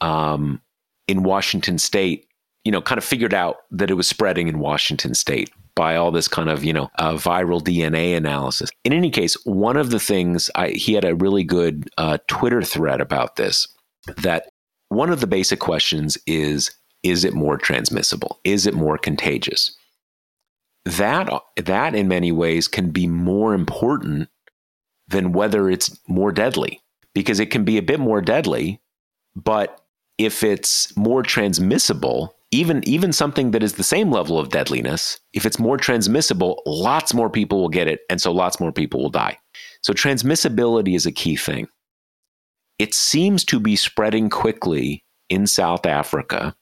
um, 0.00 0.60
in 1.08 1.22
Washington 1.22 1.78
State, 1.78 2.26
you 2.64 2.70
know, 2.70 2.82
kind 2.82 2.98
of 2.98 3.04
figured 3.04 3.34
out 3.34 3.56
that 3.70 3.90
it 3.90 3.94
was 3.94 4.06
spreading 4.06 4.48
in 4.48 4.58
Washington 4.58 5.14
State 5.14 5.50
by 5.74 5.96
all 5.96 6.10
this 6.10 6.28
kind 6.28 6.50
of 6.50 6.64
you 6.64 6.72
know 6.72 6.90
uh, 6.98 7.12
viral 7.12 7.62
DNA 7.62 8.16
analysis. 8.16 8.70
In 8.84 8.92
any 8.92 9.10
case, 9.10 9.34
one 9.44 9.76
of 9.76 9.90
the 9.90 10.00
things 10.00 10.50
I, 10.54 10.68
he 10.68 10.94
had 10.94 11.04
a 11.04 11.14
really 11.14 11.44
good 11.44 11.88
uh, 11.98 12.18
Twitter 12.26 12.62
thread 12.62 13.00
about 13.00 13.36
this. 13.36 13.66
That 14.18 14.48
one 14.88 15.10
of 15.10 15.20
the 15.20 15.26
basic 15.26 15.60
questions 15.60 16.18
is: 16.26 16.70
Is 17.02 17.24
it 17.24 17.34
more 17.34 17.56
transmissible? 17.56 18.40
Is 18.44 18.66
it 18.66 18.74
more 18.74 18.98
contagious? 18.98 19.76
That 20.84 21.30
that 21.56 21.94
in 21.94 22.08
many 22.08 22.32
ways 22.32 22.68
can 22.68 22.90
be 22.90 23.06
more 23.06 23.54
important 23.54 24.28
than 25.08 25.32
whether 25.32 25.70
it's 25.70 25.98
more 26.08 26.32
deadly 26.32 26.80
because 27.14 27.40
it 27.40 27.50
can 27.50 27.64
be 27.64 27.78
a 27.78 27.82
bit 27.82 28.00
more 28.00 28.20
deadly, 28.20 28.80
but 29.36 29.84
if 30.18 30.42
it's 30.42 30.96
more 30.96 31.22
transmissible, 31.22 32.34
even 32.52 32.86
even 32.86 33.12
something 33.12 33.50
that 33.50 33.62
is 33.62 33.74
the 33.74 33.82
same 33.82 34.10
level 34.10 34.38
of 34.38 34.50
deadliness, 34.50 35.18
if 35.32 35.44
it's 35.46 35.58
more 35.58 35.78
transmissible, 35.78 36.62
lots 36.66 37.14
more 37.14 37.30
people 37.30 37.60
will 37.60 37.70
get 37.70 37.88
it, 37.88 38.00
and 38.08 38.20
so 38.20 38.30
lots 38.30 38.60
more 38.60 38.72
people 38.72 39.02
will 39.02 39.10
die. 39.10 39.38
So 39.82 39.92
transmissibility 39.92 40.94
is 40.94 41.06
a 41.06 41.12
key 41.12 41.36
thing. 41.36 41.66
It 42.78 42.94
seems 42.94 43.44
to 43.46 43.58
be 43.58 43.74
spreading 43.74 44.28
quickly 44.28 45.02
in 45.28 45.46
South 45.46 45.86
Africa 45.86 46.54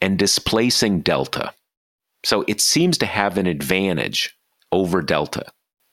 and 0.00 0.18
displacing 0.18 1.00
Delta. 1.00 1.52
So 2.24 2.44
it 2.46 2.60
seems 2.60 2.98
to 2.98 3.06
have 3.06 3.38
an 3.38 3.46
advantage 3.46 4.36
over 4.70 5.02
Delta. 5.02 5.46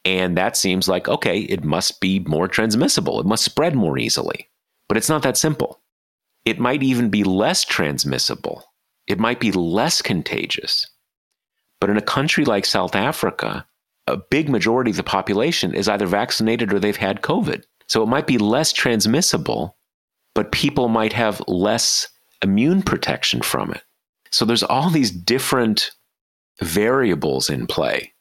And 0.03 0.37
that 0.37 0.57
seems 0.57 0.87
like, 0.87 1.07
okay, 1.07 1.39
it 1.39 1.63
must 1.63 1.99
be 1.99 2.19
more 2.19 2.47
transmissible. 2.47 3.19
It 3.19 3.25
must 3.25 3.45
spread 3.45 3.75
more 3.75 3.97
easily. 3.97 4.49
But 4.87 4.97
it's 4.97 5.09
not 5.09 5.23
that 5.23 5.37
simple. 5.37 5.81
It 6.45 6.59
might 6.59 6.83
even 6.83 7.09
be 7.09 7.23
less 7.23 7.63
transmissible 7.63 8.63
it 9.07 9.19
might 9.19 9.39
be 9.39 9.51
less 9.51 10.01
contagious. 10.01 10.87
But 11.79 11.89
in 11.89 11.97
a 11.97 12.01
country 12.01 12.45
like 12.45 12.65
South 12.65 12.95
Africa, 12.95 13.65
a 14.07 14.17
big 14.17 14.49
majority 14.49 14.91
of 14.91 14.97
the 14.97 15.03
population 15.03 15.73
is 15.73 15.87
either 15.87 16.05
vaccinated 16.05 16.73
or 16.73 16.79
they've 16.79 16.95
had 16.95 17.21
COVID. 17.21 17.63
So 17.87 18.01
it 18.01 18.07
might 18.07 18.27
be 18.27 18.37
less 18.37 18.71
transmissible, 18.71 19.75
but 20.33 20.51
people 20.51 20.87
might 20.87 21.13
have 21.13 21.41
less 21.47 22.07
immune 22.41 22.81
protection 22.81 23.41
from 23.41 23.71
it. 23.71 23.81
So 24.31 24.45
there's 24.45 24.63
all 24.63 24.89
these 24.89 25.11
different 25.11 25.91
variables 26.61 27.49
in 27.49 27.67
play 27.67 28.11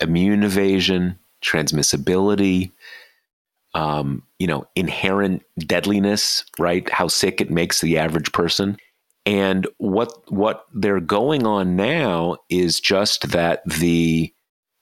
immune 0.00 0.42
evasion, 0.42 1.16
transmissibility, 1.42 2.72
um, 3.74 4.22
you 4.38 4.46
know, 4.46 4.66
inherent 4.74 5.42
deadliness, 5.58 6.44
right? 6.58 6.88
How 6.90 7.06
sick 7.06 7.40
it 7.40 7.50
makes 7.50 7.80
the 7.80 7.98
average 7.98 8.32
person. 8.32 8.76
And 9.26 9.66
what 9.78 10.30
what 10.30 10.66
they're 10.74 11.00
going 11.00 11.46
on 11.46 11.76
now 11.76 12.36
is 12.50 12.80
just 12.80 13.30
that 13.30 13.62
the 13.64 14.32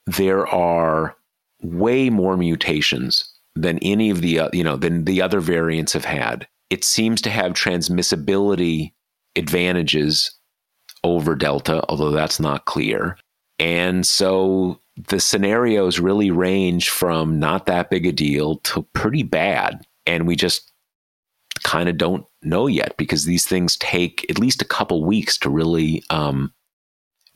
there 0.06 0.46
are 0.48 1.16
way 1.62 2.10
more 2.10 2.36
mutations 2.36 3.28
than 3.54 3.78
any 3.78 4.10
of 4.10 4.20
the 4.20 4.40
uh, 4.40 4.50
you 4.52 4.64
know 4.64 4.76
than 4.76 5.04
the 5.04 5.22
other 5.22 5.40
variants 5.40 5.92
have 5.92 6.04
had. 6.04 6.48
It 6.70 6.84
seems 6.84 7.20
to 7.22 7.30
have 7.30 7.52
transmissibility 7.52 8.92
advantages 9.36 10.36
over 11.04 11.34
Delta, 11.34 11.84
although 11.88 12.10
that's 12.10 12.40
not 12.40 12.64
clear. 12.64 13.18
And 13.58 14.06
so 14.06 14.80
the 15.08 15.20
scenarios 15.20 16.00
really 16.00 16.30
range 16.30 16.90
from 16.90 17.38
not 17.38 17.66
that 17.66 17.90
big 17.90 18.06
a 18.06 18.12
deal 18.12 18.56
to 18.58 18.82
pretty 18.92 19.22
bad. 19.22 19.86
And 20.06 20.26
we 20.26 20.36
just 20.36 20.72
kind 21.62 21.88
of 21.88 21.96
don't 21.96 22.26
know 22.44 22.66
yet 22.66 22.96
because 22.96 23.24
these 23.24 23.46
things 23.46 23.76
take 23.76 24.26
at 24.30 24.38
least 24.38 24.62
a 24.62 24.66
couple 24.66 25.04
weeks 25.04 25.38
to 25.38 25.50
really 25.50 26.02
um, 26.10 26.52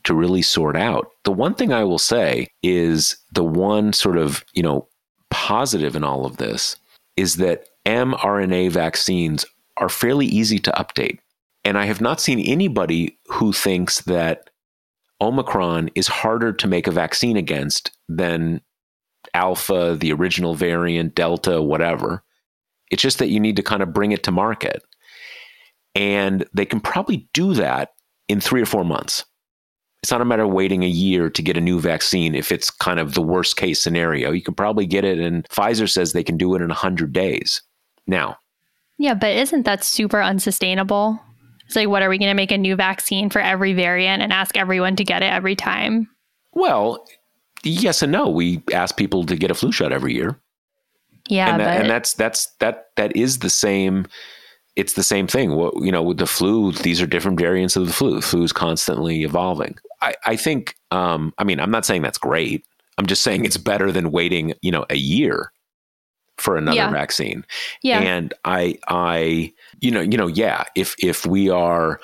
to 0.03 0.13
really 0.13 0.41
sort 0.41 0.75
out. 0.75 1.11
The 1.23 1.31
one 1.31 1.53
thing 1.53 1.73
I 1.73 1.83
will 1.83 1.99
say 1.99 2.47
is 2.63 3.17
the 3.31 3.43
one 3.43 3.93
sort 3.93 4.17
of 4.17 4.43
you 4.53 4.63
know 4.63 4.87
positive 5.29 5.95
in 5.95 6.03
all 6.03 6.25
of 6.25 6.37
this 6.37 6.75
is 7.15 7.35
that 7.37 7.67
mRNA 7.85 8.71
vaccines 8.71 9.45
are 9.77 9.89
fairly 9.89 10.25
easy 10.25 10.59
to 10.59 10.71
update, 10.71 11.19
and 11.63 11.77
I 11.77 11.85
have 11.85 12.01
not 12.01 12.21
seen 12.21 12.39
anybody 12.39 13.17
who 13.27 13.53
thinks 13.53 14.01
that 14.01 14.49
Omicron 15.21 15.89
is 15.95 16.07
harder 16.07 16.53
to 16.53 16.67
make 16.67 16.87
a 16.87 16.91
vaccine 16.91 17.37
against 17.37 17.91
than 18.07 18.61
Alpha, 19.33 19.97
the 19.99 20.11
original 20.11 20.55
variant, 20.55 21.15
Delta, 21.15 21.61
whatever. 21.61 22.23
It's 22.91 23.01
just 23.01 23.19
that 23.19 23.29
you 23.29 23.39
need 23.39 23.55
to 23.57 23.63
kind 23.63 23.81
of 23.83 23.93
bring 23.93 24.11
it 24.11 24.23
to 24.23 24.31
market. 24.31 24.83
And 25.97 26.45
they 26.53 26.65
can 26.65 26.79
probably 26.79 27.27
do 27.33 27.55
that 27.55 27.93
in 28.27 28.39
three 28.39 28.61
or 28.61 28.65
four 28.65 28.85
months. 28.85 29.25
It's 30.03 30.11
not 30.11 30.21
a 30.21 30.25
matter 30.25 30.43
of 30.43 30.51
waiting 30.51 30.83
a 30.83 30.87
year 30.87 31.29
to 31.29 31.41
get 31.41 31.57
a 31.57 31.61
new 31.61 31.79
vaccine 31.79 32.35
if 32.35 32.51
it's 32.51 32.69
kind 32.69 32.99
of 32.99 33.15
the 33.15 33.21
worst 33.21 33.57
case 33.57 33.81
scenario. 33.81 34.31
You 34.31 34.43
can 34.43 34.53
probably 34.53 34.85
get 34.85 35.03
it, 35.03 35.17
and 35.17 35.43
Pfizer 35.49 35.89
says 35.89 36.13
they 36.13 36.23
can 36.23 36.37
do 36.37 36.53
it 36.53 36.61
in 36.61 36.67
100 36.67 37.11
days. 37.11 37.63
Now, 38.05 38.37
yeah, 38.99 39.15
but 39.15 39.31
isn't 39.31 39.63
that 39.63 39.83
super 39.83 40.21
unsustainable? 40.21 41.19
It's 41.65 41.75
like, 41.75 41.89
what 41.89 42.01
are 42.01 42.09
we 42.09 42.17
going 42.17 42.29
to 42.29 42.35
make 42.35 42.51
a 42.51 42.57
new 42.57 42.75
vaccine 42.75 43.29
for 43.29 43.39
every 43.39 43.73
variant 43.73 44.23
and 44.23 44.31
ask 44.31 44.55
everyone 44.55 44.95
to 44.95 45.03
get 45.03 45.21
it 45.21 45.31
every 45.31 45.55
time? 45.55 46.07
Well, 46.53 47.05
yes 47.63 48.01
and 48.01 48.11
no. 48.11 48.29
We 48.29 48.63
ask 48.71 48.95
people 48.95 49.25
to 49.25 49.35
get 49.35 49.51
a 49.51 49.55
flu 49.55 49.71
shot 49.71 49.91
every 49.91 50.13
year. 50.13 50.39
Yeah, 51.27 51.51
and, 51.51 51.59
that, 51.59 51.65
but... 51.65 51.81
and 51.81 51.89
that's 51.89 52.13
that's 52.13 52.47
that 52.59 52.87
that 52.95 53.15
is 53.15 53.39
the 53.39 53.49
same. 53.49 54.07
It's 54.77 54.93
the 54.93 55.03
same 55.03 55.27
thing. 55.27 55.55
What 55.55 55.73
you 55.81 55.91
know 55.91 56.03
with 56.03 56.19
the 56.19 56.27
flu, 56.27 56.71
these 56.71 57.01
are 57.01 57.07
different 57.07 57.39
variants 57.39 57.75
of 57.75 57.87
the 57.87 57.93
flu. 57.93 58.15
The 58.15 58.21
flu 58.21 58.43
is 58.43 58.53
constantly 58.53 59.23
evolving. 59.23 59.77
I, 60.01 60.15
I 60.25 60.35
think. 60.35 60.75
Um, 60.91 61.33
I 61.37 61.43
mean, 61.43 61.59
I'm 61.59 61.71
not 61.71 61.85
saying 61.85 62.03
that's 62.03 62.17
great. 62.17 62.65
I'm 62.97 63.07
just 63.07 63.23
saying 63.23 63.43
it's 63.43 63.57
better 63.57 63.91
than 63.91 64.11
waiting, 64.11 64.53
you 64.61 64.71
know, 64.71 64.85
a 64.89 64.95
year 64.95 65.51
for 66.37 66.55
another 66.55 66.77
yeah. 66.77 66.91
vaccine. 66.91 67.45
Yeah. 67.83 67.99
And 67.99 68.33
I, 68.45 68.77
I, 68.87 69.53
you 69.81 69.91
know, 69.91 70.01
you 70.01 70.17
know, 70.17 70.27
yeah. 70.27 70.63
If 70.75 70.95
if 70.99 71.25
we 71.25 71.49
are 71.49 71.99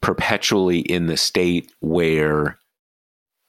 perpetually 0.00 0.80
in 0.80 1.06
the 1.06 1.16
state 1.16 1.72
where 1.80 2.58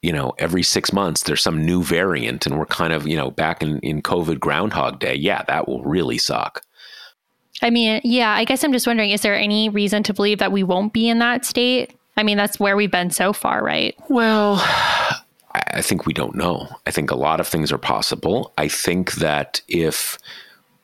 you 0.01 0.13
know, 0.13 0.35
every 0.37 0.61
six 0.61 0.93
months 0.93 1.23
there's 1.23 1.41
some 1.41 1.65
new 1.65 1.81
variant 1.81 2.45
and 2.45 2.59
we're 2.59 2.67
kind 2.67 2.93
of, 2.93 3.07
you 3.07 3.17
know, 3.17 3.31
back 3.31 3.63
in, 3.63 3.79
in 3.79 4.03
COVID 4.03 4.39
Groundhog 4.39 4.99
Day, 4.99 5.15
yeah, 5.15 5.41
that 5.47 5.67
will 5.67 5.83
really 5.83 6.19
suck. 6.19 6.61
I 7.65 7.71
mean, 7.71 7.99
yeah, 8.03 8.31
I 8.31 8.43
guess 8.43 8.63
I'm 8.63 8.71
just 8.71 8.85
wondering 8.85 9.09
is 9.09 9.21
there 9.21 9.35
any 9.35 9.69
reason 9.69 10.03
to 10.03 10.13
believe 10.13 10.37
that 10.37 10.51
we 10.51 10.61
won't 10.61 10.93
be 10.93 11.09
in 11.09 11.17
that 11.17 11.45
state? 11.45 11.97
I 12.15 12.21
mean, 12.21 12.37
that's 12.37 12.59
where 12.59 12.77
we've 12.77 12.91
been 12.91 13.09
so 13.09 13.33
far, 13.33 13.63
right? 13.63 13.95
Well, 14.07 14.57
I 15.51 15.81
think 15.81 16.05
we 16.05 16.13
don't 16.13 16.35
know. 16.35 16.69
I 16.85 16.91
think 16.91 17.09
a 17.09 17.15
lot 17.15 17.39
of 17.39 17.47
things 17.47 17.71
are 17.71 17.79
possible. 17.79 18.53
I 18.59 18.67
think 18.67 19.13
that 19.13 19.61
if 19.67 20.19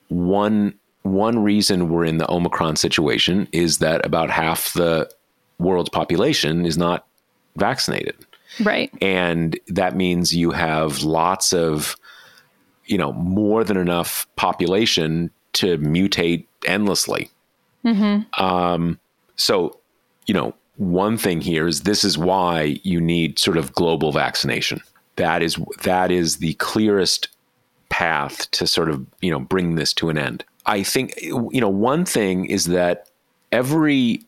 one 0.08 0.74
one 1.04 1.44
reason 1.44 1.90
we're 1.90 2.06
in 2.06 2.18
the 2.18 2.30
Omicron 2.32 2.78
situation 2.78 3.48
is 3.52 3.78
that 3.78 4.04
about 4.04 4.32
half 4.32 4.74
the 4.74 5.08
world's 5.60 5.90
population 5.90 6.66
is 6.66 6.80
not 6.80 7.06
vaccinated. 7.58 8.16
Right. 8.64 8.92
And 9.02 9.60
that 9.68 9.96
means 9.96 10.36
you 10.36 10.50
have 10.50 11.04
lots 11.04 11.54
of, 11.54 11.96
you 12.86 12.98
know, 12.98 13.14
more 13.14 13.64
than 13.64 13.78
enough 13.78 14.28
population 14.36 15.30
to 15.54 15.78
mutate 15.80 16.46
endlessly. 16.66 17.30
Mm-hmm. 17.86 18.44
Um, 18.44 19.00
so, 19.36 19.80
you 20.28 20.34
know, 20.34 20.54
one 20.78 21.18
thing 21.18 21.42
here 21.42 21.68
is 21.68 21.82
this 21.82 22.04
is 22.04 22.18
why 22.18 22.80
you 22.84 23.00
need 23.00 23.40
sort 23.40 23.58
of 23.58 23.74
global 23.74 24.12
vaccination. 24.12 24.82
That 25.18 25.44
is 25.44 25.58
that 25.84 26.12
is 26.12 26.38
the 26.38 26.54
clearest 26.56 27.28
path 27.90 28.50
to 28.52 28.66
sort 28.66 28.90
of 28.90 29.06
you 29.22 29.30
know 29.30 29.40
bring 29.40 29.76
this 29.76 29.94
to 29.96 30.10
an 30.10 30.18
end. 30.18 30.44
I 30.66 30.84
think 30.84 31.14
you 31.22 31.62
know 31.62 31.70
one 31.70 32.06
thing 32.06 32.46
is 32.46 32.66
that 32.66 33.10
every 33.52 34.24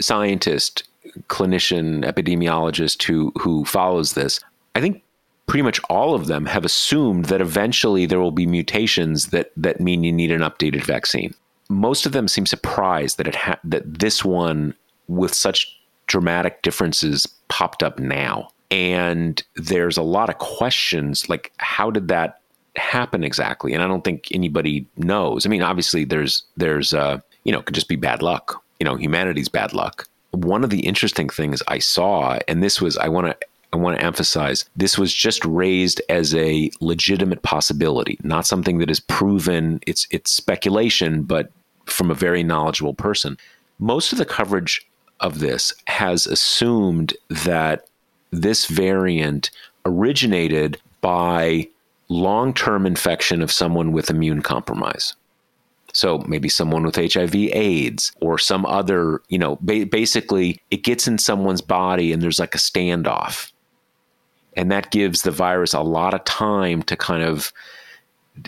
scientist 0.00 0.84
clinician 1.28 2.04
epidemiologist 2.04 3.02
who 3.02 3.32
who 3.38 3.64
follows 3.64 4.14
this, 4.14 4.40
I 4.74 4.80
think 4.80 5.02
pretty 5.46 5.62
much 5.62 5.80
all 5.88 6.14
of 6.14 6.26
them 6.26 6.46
have 6.46 6.64
assumed 6.64 7.26
that 7.26 7.40
eventually 7.40 8.06
there 8.06 8.20
will 8.20 8.32
be 8.32 8.46
mutations 8.46 9.28
that 9.28 9.52
that 9.56 9.80
mean 9.80 10.04
you 10.04 10.12
need 10.12 10.32
an 10.32 10.40
updated 10.40 10.84
vaccine. 10.84 11.34
Most 11.68 12.06
of 12.06 12.12
them 12.12 12.28
seem 12.28 12.46
surprised 12.46 13.18
that 13.18 13.28
it 13.28 13.34
ha- 13.34 13.60
that 13.64 13.98
this 13.98 14.24
one 14.24 14.74
with 15.08 15.34
such 15.34 15.80
dramatic 16.06 16.62
differences 16.62 17.26
popped 17.48 17.82
up 17.82 17.98
now. 17.98 18.48
And 18.70 19.42
there's 19.54 19.96
a 19.96 20.02
lot 20.02 20.28
of 20.28 20.38
questions 20.38 21.28
like 21.28 21.52
how 21.58 21.90
did 21.90 22.08
that 22.08 22.40
happen 22.74 23.24
exactly? 23.24 23.72
And 23.72 23.82
I 23.82 23.86
don't 23.86 24.04
think 24.04 24.28
anybody 24.32 24.86
knows. 24.96 25.46
I 25.46 25.48
mean, 25.48 25.62
obviously 25.62 26.04
there's 26.04 26.42
there's 26.56 26.92
uh, 26.92 27.20
you 27.44 27.52
know, 27.52 27.60
it 27.60 27.66
could 27.66 27.74
just 27.74 27.88
be 27.88 27.96
bad 27.96 28.22
luck. 28.22 28.62
You 28.80 28.84
know, 28.84 28.96
humanity's 28.96 29.48
bad 29.48 29.72
luck 29.72 30.08
one 30.36 30.62
of 30.62 30.70
the 30.70 30.80
interesting 30.80 31.28
things 31.28 31.62
I 31.68 31.78
saw, 31.78 32.38
and 32.46 32.62
this 32.62 32.80
was, 32.80 32.96
I 32.98 33.08
want 33.08 33.26
to 33.28 33.46
I 33.72 33.76
want 33.76 33.98
to 33.98 34.04
emphasize 34.04 34.64
this 34.76 34.96
was 34.96 35.12
just 35.12 35.44
raised 35.44 36.00
as 36.08 36.34
a 36.34 36.70
legitimate 36.80 37.42
possibility, 37.42 38.18
not 38.22 38.46
something 38.46 38.78
that 38.78 38.90
is 38.90 39.00
proven. 39.00 39.80
It's 39.86 40.06
it's 40.10 40.30
speculation, 40.30 41.22
but 41.22 41.50
from 41.86 42.10
a 42.10 42.14
very 42.14 42.42
knowledgeable 42.42 42.94
person. 42.94 43.36
Most 43.78 44.12
of 44.12 44.18
the 44.18 44.24
coverage 44.24 44.86
of 45.20 45.40
this 45.40 45.74
has 45.86 46.26
assumed 46.26 47.14
that 47.28 47.86
this 48.30 48.66
variant 48.66 49.50
originated 49.84 50.80
by 51.00 51.68
long-term 52.08 52.86
infection 52.86 53.42
of 53.42 53.52
someone 53.52 53.92
with 53.92 54.10
immune 54.10 54.42
compromise. 54.42 55.14
So 55.92 56.18
maybe 56.28 56.48
someone 56.48 56.84
with 56.84 56.96
HIV 56.96 57.34
AIDS 57.34 58.12
or 58.20 58.38
some 58.38 58.66
other, 58.66 59.22
you 59.28 59.38
know, 59.38 59.58
ba- 59.62 59.86
basically 59.86 60.60
it 60.70 60.84
gets 60.84 61.08
in 61.08 61.18
someone's 61.18 61.62
body 61.62 62.12
and 62.12 62.22
there's 62.22 62.38
like 62.38 62.54
a 62.54 62.58
standoff. 62.58 63.50
And 64.56 64.70
that 64.70 64.90
gives 64.90 65.22
the 65.22 65.30
virus 65.30 65.74
a 65.74 65.80
lot 65.80 66.14
of 66.14 66.24
time 66.24 66.82
to 66.84 66.96
kind 66.96 67.22
of, 67.22 67.52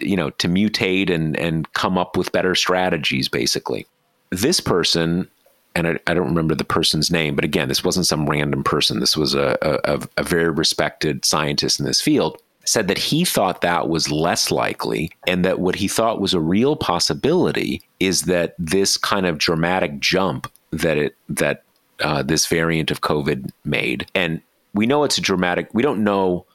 you 0.00 0.16
know, 0.16 0.30
to 0.30 0.48
mutate 0.48 1.10
and, 1.10 1.36
and 1.38 1.70
come 1.74 1.98
up 1.98 2.16
with 2.16 2.32
better 2.32 2.54
strategies, 2.54 3.28
basically. 3.28 3.86
This 4.30 4.60
person 4.60 5.28
and 5.74 5.86
I, 5.86 5.98
I, 6.08 6.14
don't 6.14 6.26
remember 6.26 6.56
the 6.56 6.64
person's 6.64 7.10
name, 7.10 7.36
but 7.36 7.44
again, 7.44 7.68
this 7.68 7.84
wasn't 7.84 8.06
some 8.06 8.28
random 8.28 8.64
person. 8.64 8.98
This 8.98 9.16
was 9.16 9.34
a, 9.34 9.56
a, 9.62 10.00
a 10.16 10.22
very 10.24 10.50
respected 10.50 11.24
scientist 11.24 11.78
in 11.78 11.86
this 11.86 12.00
field 12.00 12.40
said 12.68 12.88
that 12.88 12.98
he 12.98 13.24
thought 13.24 13.62
that 13.62 13.88
was 13.88 14.10
less 14.10 14.50
likely 14.50 15.10
and 15.26 15.42
that 15.42 15.58
what 15.58 15.74
he 15.74 15.88
thought 15.88 16.20
was 16.20 16.34
a 16.34 16.40
real 16.40 16.76
possibility 16.76 17.80
is 17.98 18.22
that 18.22 18.54
this 18.58 18.98
kind 18.98 19.24
of 19.24 19.38
dramatic 19.38 19.98
jump 20.00 20.52
that 20.70 20.98
it 20.98 21.16
that 21.30 21.62
uh, 22.00 22.22
this 22.22 22.46
variant 22.46 22.90
of 22.90 23.00
COVID 23.00 23.50
made, 23.64 24.06
and 24.14 24.40
we 24.78 24.86
know 24.86 25.02
it's 25.02 25.18
a 25.18 25.20
dramatic. 25.20 25.68
We 25.72 25.82
don't 25.82 26.04
know 26.04 26.46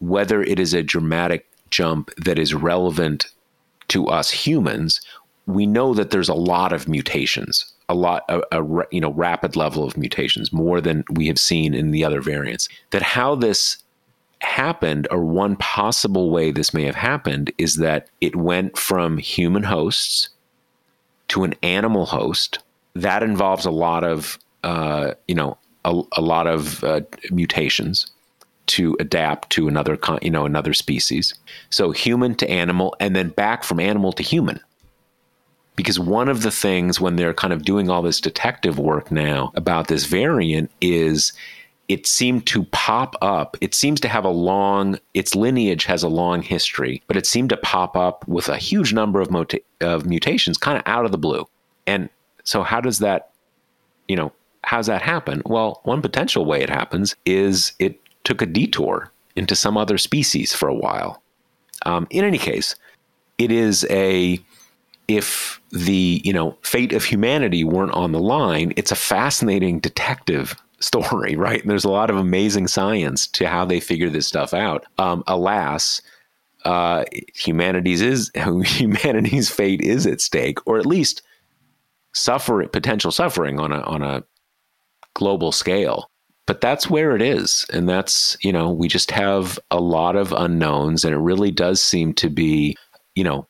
whether 0.00 0.42
it 0.42 0.60
is 0.60 0.74
a 0.74 0.82
dramatic 0.82 1.48
jump 1.70 2.10
that 2.18 2.38
is 2.38 2.52
relevant 2.52 3.24
to 3.88 4.08
us 4.08 4.30
humans. 4.30 5.00
We 5.46 5.64
know 5.64 5.94
that 5.94 6.10
there's 6.10 6.28
a 6.28 6.34
lot 6.34 6.74
of 6.74 6.86
mutations, 6.86 7.64
a 7.88 7.94
lot, 7.94 8.24
a, 8.28 8.42
a 8.52 8.84
you 8.90 9.00
know, 9.00 9.14
rapid 9.14 9.56
level 9.56 9.84
of 9.84 9.96
mutations, 9.96 10.52
more 10.52 10.82
than 10.82 11.02
we 11.12 11.28
have 11.28 11.38
seen 11.38 11.72
in 11.72 11.92
the 11.92 12.04
other 12.04 12.20
variants. 12.20 12.68
That 12.90 13.00
how 13.00 13.36
this 13.36 13.78
happened, 14.40 15.08
or 15.10 15.24
one 15.24 15.56
possible 15.56 16.30
way 16.30 16.50
this 16.50 16.74
may 16.74 16.84
have 16.84 16.94
happened, 16.94 17.50
is 17.56 17.76
that 17.76 18.06
it 18.20 18.36
went 18.36 18.76
from 18.76 19.16
human 19.16 19.62
hosts 19.62 20.28
to 21.28 21.42
an 21.42 21.54
animal 21.62 22.04
host. 22.04 22.58
That 22.94 23.22
involves 23.22 23.64
a 23.64 23.70
lot 23.70 24.04
of, 24.04 24.38
uh, 24.62 25.12
you 25.26 25.34
know, 25.34 25.56
a, 25.84 26.02
a 26.16 26.20
lot 26.20 26.46
of 26.46 26.82
uh, 26.84 27.00
mutations 27.30 28.10
to 28.66 28.96
adapt 29.00 29.50
to 29.50 29.68
another, 29.68 29.98
you 30.22 30.30
know, 30.30 30.46
another 30.46 30.72
species. 30.72 31.34
So 31.70 31.90
human 31.90 32.34
to 32.36 32.48
animal, 32.48 32.94
and 33.00 33.14
then 33.14 33.30
back 33.30 33.64
from 33.64 33.80
animal 33.80 34.12
to 34.12 34.22
human. 34.22 34.60
Because 35.74 35.98
one 35.98 36.28
of 36.28 36.42
the 36.42 36.50
things 36.50 37.00
when 37.00 37.16
they're 37.16 37.34
kind 37.34 37.52
of 37.52 37.64
doing 37.64 37.88
all 37.88 38.02
this 38.02 38.20
detective 38.20 38.78
work 38.78 39.10
now 39.10 39.52
about 39.54 39.88
this 39.88 40.04
variant 40.04 40.70
is 40.80 41.32
it 41.88 42.06
seemed 42.06 42.46
to 42.46 42.64
pop 42.64 43.16
up. 43.20 43.56
It 43.60 43.74
seems 43.74 44.00
to 44.00 44.08
have 44.08 44.24
a 44.24 44.30
long, 44.30 44.98
its 45.14 45.34
lineage 45.34 45.84
has 45.84 46.02
a 46.02 46.08
long 46.08 46.42
history, 46.42 47.02
but 47.06 47.16
it 47.16 47.26
seemed 47.26 47.50
to 47.50 47.56
pop 47.56 47.96
up 47.96 48.26
with 48.28 48.48
a 48.48 48.56
huge 48.56 48.92
number 48.92 49.20
of, 49.20 49.30
mota- 49.30 49.62
of 49.80 50.06
mutations 50.06 50.58
kind 50.58 50.78
of 50.78 50.84
out 50.86 51.04
of 51.04 51.10
the 51.12 51.18
blue. 51.18 51.46
And 51.86 52.08
so, 52.44 52.62
how 52.62 52.80
does 52.80 53.00
that, 53.00 53.30
you 54.08 54.16
know, 54.16 54.32
how 54.64 54.78
does 54.78 54.86
that 54.86 55.02
happen? 55.02 55.42
Well, 55.46 55.80
one 55.84 56.02
potential 56.02 56.44
way 56.44 56.62
it 56.62 56.70
happens 56.70 57.14
is 57.24 57.72
it 57.78 57.98
took 58.24 58.42
a 58.42 58.46
detour 58.46 59.12
into 59.36 59.56
some 59.56 59.76
other 59.76 59.98
species 59.98 60.54
for 60.54 60.68
a 60.68 60.74
while. 60.74 61.22
Um, 61.84 62.06
in 62.10 62.24
any 62.24 62.38
case, 62.38 62.76
it 63.38 63.50
is 63.50 63.86
a 63.90 64.38
if 65.08 65.60
the 65.70 66.22
you 66.24 66.32
know 66.32 66.56
fate 66.62 66.92
of 66.92 67.04
humanity 67.04 67.64
weren't 67.64 67.92
on 67.92 68.12
the 68.12 68.20
line, 68.20 68.72
it's 68.76 68.92
a 68.92 68.96
fascinating 68.96 69.80
detective 69.80 70.54
story, 70.80 71.36
right? 71.36 71.60
And 71.60 71.70
there's 71.70 71.84
a 71.84 71.90
lot 71.90 72.10
of 72.10 72.16
amazing 72.16 72.68
science 72.68 73.26
to 73.28 73.48
how 73.48 73.64
they 73.64 73.80
figure 73.80 74.10
this 74.10 74.26
stuff 74.26 74.52
out. 74.54 74.84
Um, 74.98 75.22
alas, 75.26 76.00
uh, 76.64 77.04
humanity's 77.34 78.00
is 78.00 78.30
humanity's 78.64 79.50
fate 79.50 79.80
is 79.80 80.06
at 80.06 80.20
stake, 80.20 80.58
or 80.66 80.78
at 80.78 80.86
least 80.86 81.22
suffer 82.14 82.66
potential 82.68 83.10
suffering 83.10 83.58
on 83.58 83.72
a 83.72 83.80
on 83.80 84.02
a 84.02 84.22
global 85.14 85.52
scale. 85.52 86.08
But 86.46 86.60
that's 86.60 86.90
where 86.90 87.14
it 87.14 87.22
is, 87.22 87.64
and 87.72 87.88
that's 87.88 88.36
you 88.42 88.52
know 88.52 88.70
we 88.70 88.88
just 88.88 89.10
have 89.12 89.58
a 89.70 89.80
lot 89.80 90.16
of 90.16 90.32
unknowns, 90.32 91.04
and 91.04 91.14
it 91.14 91.18
really 91.18 91.50
does 91.50 91.80
seem 91.80 92.14
to 92.14 92.28
be 92.28 92.76
you 93.14 93.24
know 93.24 93.46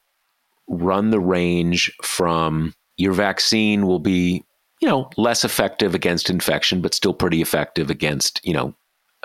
run 0.69 1.11
the 1.11 1.21
range 1.21 1.93
from 2.03 2.75
your 2.97 3.13
vaccine 3.13 3.87
will 3.87 3.99
be 3.99 4.45
you 4.83 4.89
know, 4.89 5.09
less 5.17 5.45
effective 5.45 5.95
against 5.95 6.29
infection, 6.29 6.83
but 6.83 6.93
still 6.93 7.15
pretty 7.15 7.41
effective 7.41 7.89
against, 7.89 8.45
you 8.45 8.53
know, 8.53 8.75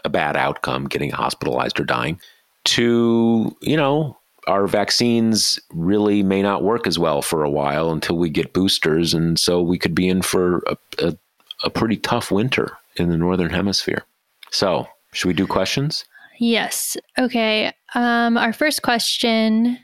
a 0.06 0.10
bad 0.10 0.38
outcome, 0.38 0.86
getting 0.86 1.10
hospitalized 1.10 1.80
or 1.80 1.84
dying, 1.84 2.22
to, 2.64 3.58
you 3.62 3.76
know, 3.76 4.16
our 4.48 4.68
vaccines 4.68 5.60
really 5.72 6.22
may 6.22 6.44
not 6.44 6.64
work 6.64 6.86
as 6.86 7.00
well 7.00 7.24
for 7.24 7.44
a 7.44 7.50
while 7.50 7.92
until 7.92 8.18
we 8.18 8.30
get 8.30 8.54
boosters. 8.54 9.16
And 9.16 9.40
so 9.40 9.60
we 9.60 9.80
could 9.80 9.96
be 9.96 10.08
in 10.08 10.22
for 10.22 10.60
a, 10.68 10.78
a, 11.00 11.18
a 11.64 11.70
pretty 11.70 11.97
tough 11.97 12.32
winter 12.32 12.78
in 12.95 13.10
the 13.10 13.18
Northern 13.18 13.49
Hemisphere. 13.49 14.03
So, 14.51 14.88
should 15.12 15.28
we 15.28 15.34
do 15.34 15.47
questions? 15.47 16.05
Yes. 16.39 16.97
Okay. 17.18 17.72
Um, 17.95 18.38
our 18.38 18.53
first 18.53 18.82
question 18.82 19.78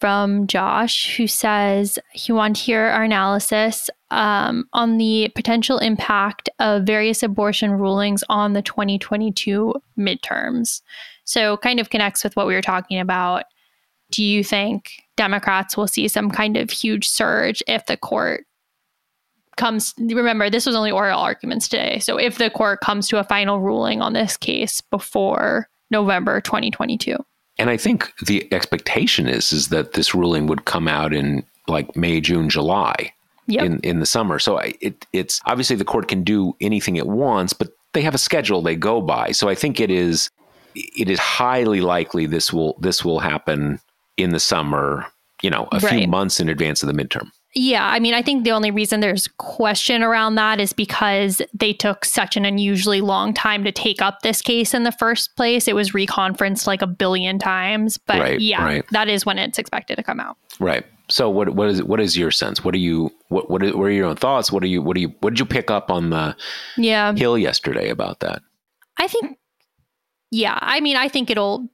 from 0.00 0.46
Josh, 0.46 1.14
who 1.16 1.26
says 1.26 1.98
he 2.12 2.32
wants 2.32 2.60
to 2.60 2.66
hear 2.66 2.86
our 2.86 3.04
analysis 3.04 3.90
um, 4.10 4.66
on 4.72 4.96
the 4.96 5.30
potential 5.34 5.78
impact 5.78 6.48
of 6.58 6.84
various 6.84 7.22
abortion 7.22 7.72
rulings 7.72 8.24
on 8.28 8.54
the 8.54 8.62
2022 8.62 9.74
midterms. 9.98 10.80
So, 11.24 11.56
kind 11.58 11.78
of 11.78 11.90
connects 11.90 12.24
with 12.24 12.34
what 12.34 12.46
we 12.46 12.54
were 12.54 12.62
talking 12.62 12.98
about. 12.98 13.44
Do 14.10 14.24
you 14.24 14.42
think 14.42 14.90
Democrats 15.16 15.76
will 15.76 15.86
see 15.86 16.08
some 16.08 16.30
kind 16.30 16.56
of 16.56 16.70
huge 16.70 17.08
surge 17.08 17.62
if 17.68 17.86
the 17.86 17.96
court 17.96 18.46
comes? 19.60 19.94
Remember, 19.98 20.50
this 20.50 20.66
was 20.66 20.74
only 20.74 20.90
oral 20.90 21.20
arguments 21.20 21.68
today. 21.68 22.00
So, 22.00 22.16
if 22.16 22.38
the 22.38 22.50
court 22.50 22.80
comes 22.80 23.06
to 23.08 23.18
a 23.18 23.24
final 23.24 23.60
ruling 23.60 24.02
on 24.02 24.12
this 24.12 24.36
case 24.36 24.80
before 24.80 25.68
November 25.90 26.40
2022? 26.40 27.16
And 27.58 27.70
I 27.70 27.76
think 27.76 28.12
the 28.26 28.52
expectation 28.52 29.28
is 29.28 29.52
is 29.52 29.68
that 29.68 29.92
this 29.92 30.14
ruling 30.14 30.46
would 30.46 30.64
come 30.64 30.88
out 30.88 31.12
in 31.12 31.44
like 31.68 31.94
May, 31.94 32.20
June, 32.20 32.48
July. 32.48 33.12
Yep. 33.46 33.64
In, 33.64 33.80
in 33.80 33.98
the 33.98 34.06
summer. 34.06 34.38
So 34.38 34.58
it, 34.58 35.04
it's 35.12 35.40
obviously 35.44 35.74
the 35.74 35.84
court 35.84 36.06
can 36.06 36.22
do 36.22 36.54
anything 36.60 36.94
it 36.94 37.08
wants, 37.08 37.52
but 37.52 37.70
they 37.94 38.02
have 38.02 38.14
a 38.14 38.18
schedule 38.18 38.62
they 38.62 38.76
go 38.76 39.00
by. 39.00 39.32
So 39.32 39.48
I 39.48 39.56
think 39.56 39.80
it 39.80 39.90
is 39.90 40.30
it 40.76 41.10
is 41.10 41.18
highly 41.18 41.80
likely 41.80 42.26
this 42.26 42.52
will 42.52 42.76
this 42.78 43.04
will 43.04 43.18
happen 43.18 43.80
in 44.16 44.30
the 44.30 44.38
summer, 44.38 45.04
you 45.42 45.50
know, 45.50 45.68
a 45.72 45.80
right. 45.80 45.98
few 45.98 46.06
months 46.06 46.38
in 46.38 46.48
advance 46.48 46.84
of 46.84 46.94
the 46.94 47.02
midterm. 47.02 47.30
Yeah, 47.54 47.84
I 47.84 47.98
mean, 47.98 48.14
I 48.14 48.22
think 48.22 48.44
the 48.44 48.52
only 48.52 48.70
reason 48.70 49.00
there's 49.00 49.26
question 49.26 50.04
around 50.04 50.36
that 50.36 50.60
is 50.60 50.72
because 50.72 51.42
they 51.52 51.72
took 51.72 52.04
such 52.04 52.36
an 52.36 52.44
unusually 52.44 53.00
long 53.00 53.34
time 53.34 53.64
to 53.64 53.72
take 53.72 54.00
up 54.00 54.20
this 54.22 54.40
case 54.40 54.72
in 54.72 54.84
the 54.84 54.92
first 54.92 55.34
place. 55.34 55.66
It 55.66 55.74
was 55.74 55.90
reconferenced 55.90 56.68
like 56.68 56.80
a 56.80 56.86
billion 56.86 57.40
times, 57.40 57.98
but 57.98 58.20
right, 58.20 58.40
yeah, 58.40 58.64
right. 58.64 58.84
that 58.92 59.08
is 59.08 59.26
when 59.26 59.36
it's 59.36 59.58
expected 59.58 59.96
to 59.96 60.02
come 60.04 60.20
out. 60.20 60.36
Right. 60.60 60.86
So 61.08 61.28
what 61.28 61.56
what 61.56 61.68
is 61.68 61.82
what 61.82 61.98
is 61.98 62.16
your 62.16 62.30
sense? 62.30 62.62
What 62.62 62.72
do 62.72 62.78
you 62.78 63.10
what 63.28 63.50
what, 63.50 63.64
are, 63.64 63.76
what 63.76 63.86
are 63.86 63.90
your 63.90 64.06
own 64.06 64.16
thoughts? 64.16 64.52
What 64.52 64.62
are 64.62 64.68
you 64.68 64.80
what 64.80 64.94
do 64.94 65.00
you 65.00 65.12
what 65.18 65.30
did 65.30 65.40
you 65.40 65.46
pick 65.46 65.72
up 65.72 65.90
on 65.90 66.10
the 66.10 66.36
yeah 66.76 67.12
hill 67.14 67.36
yesterday 67.36 67.88
about 67.88 68.20
that? 68.20 68.42
I 68.96 69.08
think 69.08 69.38
yeah, 70.30 70.56
I 70.62 70.78
mean, 70.78 70.96
I 70.96 71.08
think 71.08 71.30
it'll 71.30 71.68